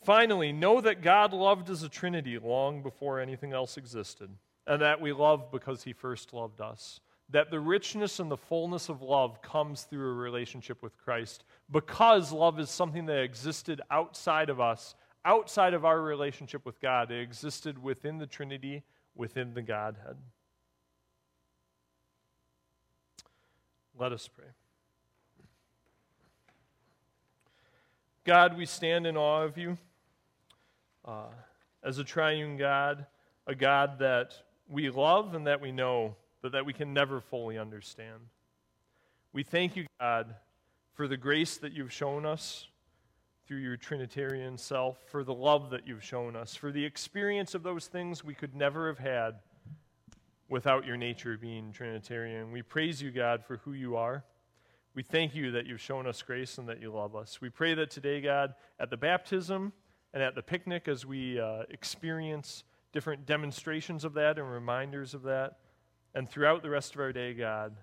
Finally, 0.03 0.51
know 0.51 0.81
that 0.81 1.03
God 1.03 1.31
loved 1.31 1.69
as 1.69 1.83
a 1.83 1.89
Trinity 1.89 2.39
long 2.39 2.81
before 2.81 3.19
anything 3.19 3.53
else 3.53 3.77
existed, 3.77 4.31
and 4.67 4.81
that 4.81 4.99
we 5.01 5.13
love 5.13 5.51
because 5.51 5.83
He 5.83 5.93
first 5.93 6.33
loved 6.33 6.61
us. 6.61 6.99
That 7.29 7.51
the 7.51 7.59
richness 7.59 8.19
and 8.19 8.29
the 8.29 8.37
fullness 8.37 8.89
of 8.89 9.01
love 9.01 9.41
comes 9.41 9.83
through 9.83 10.09
a 10.11 10.13
relationship 10.13 10.81
with 10.81 10.97
Christ 10.97 11.43
because 11.71 12.31
love 12.31 12.59
is 12.59 12.69
something 12.69 13.05
that 13.07 13.21
existed 13.21 13.81
outside 13.91 14.49
of 14.49 14.61
us, 14.61 14.95
outside 15.25 15.73
of 15.73 15.83
our 15.83 16.01
relationship 16.01 16.65
with 16.65 16.79
God. 16.79 17.11
It 17.11 17.21
existed 17.21 17.81
within 17.81 18.17
the 18.17 18.27
Trinity, 18.27 18.83
within 19.15 19.53
the 19.53 19.61
Godhead. 19.61 20.17
Let 23.97 24.11
us 24.11 24.27
pray. 24.27 24.45
God, 28.23 28.57
we 28.57 28.65
stand 28.65 29.07
in 29.07 29.17
awe 29.17 29.43
of 29.43 29.57
you 29.57 29.77
uh, 31.05 31.31
as 31.83 31.97
a 31.97 32.03
triune 32.03 32.57
God, 32.57 33.05
a 33.47 33.55
God 33.55 33.99
that 33.99 34.33
we 34.69 34.89
love 34.89 35.33
and 35.33 35.47
that 35.47 35.61
we 35.61 35.71
know, 35.71 36.15
but 36.41 36.51
that 36.51 36.65
we 36.65 36.73
can 36.73 36.93
never 36.93 37.21
fully 37.21 37.57
understand. 37.57 38.19
We 39.33 39.43
thank 39.43 39.75
you, 39.75 39.85
God, 39.99 40.35
for 40.93 41.07
the 41.07 41.17
grace 41.17 41.57
that 41.57 41.73
you've 41.73 41.93
shown 41.93 42.25
us 42.25 42.67
through 43.47 43.57
your 43.57 43.77
Trinitarian 43.77 44.57
self, 44.57 44.97
for 45.07 45.23
the 45.23 45.33
love 45.33 45.69
that 45.69 45.87
you've 45.87 46.03
shown 46.03 46.35
us, 46.35 46.55
for 46.55 46.71
the 46.71 46.83
experience 46.83 47.55
of 47.55 47.63
those 47.63 47.87
things 47.87 48.23
we 48.23 48.33
could 48.33 48.53
never 48.53 48.87
have 48.87 48.99
had 48.99 49.35
without 50.49 50.85
your 50.85 50.97
nature 50.97 51.37
being 51.37 51.71
Trinitarian. 51.71 52.51
We 52.51 52.61
praise 52.61 53.01
you, 53.01 53.11
God, 53.11 53.43
for 53.45 53.57
who 53.57 53.73
you 53.73 53.95
are. 53.95 54.23
We 54.95 55.03
thank 55.03 55.35
you 55.35 55.51
that 55.51 55.65
you've 55.65 55.79
shown 55.79 56.07
us 56.07 56.21
grace 56.21 56.57
and 56.57 56.67
that 56.67 56.81
you 56.81 56.91
love 56.91 57.15
us. 57.15 57.39
We 57.39 57.49
pray 57.49 57.73
that 57.75 57.91
today, 57.91 58.19
God, 58.19 58.55
at 58.79 58.89
the 58.89 58.97
baptism 58.97 59.71
and 60.13 60.23
at 60.23 60.35
the 60.35 60.41
picnic, 60.41 60.87
as 60.87 61.05
we 61.05 61.39
uh, 61.39 61.63
experience 61.69 62.63
different 62.93 63.25
demonstrations 63.25 64.03
of 64.03 64.13
that 64.13 64.37
and 64.37 64.51
reminders 64.51 65.13
of 65.13 65.23
that, 65.23 65.57
and 66.13 66.29
throughout 66.29 66.61
the 66.61 66.69
rest 66.69 66.93
of 66.93 67.01
our 67.01 67.11
day, 67.11 67.33
God, 67.33 67.75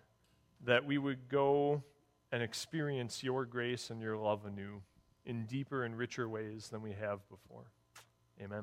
that 0.64 0.84
we 0.84 0.96
would 0.96 1.28
go 1.28 1.82
and 2.32 2.42
experience 2.42 3.22
your 3.22 3.44
grace 3.44 3.90
and 3.90 4.00
your 4.00 4.16
love 4.16 4.46
anew 4.46 4.80
in 5.26 5.44
deeper 5.46 5.84
and 5.84 5.96
richer 5.96 6.28
ways 6.28 6.68
than 6.68 6.82
we 6.82 6.92
have 6.92 7.20
before. 7.28 7.64
Amen. 8.40 8.62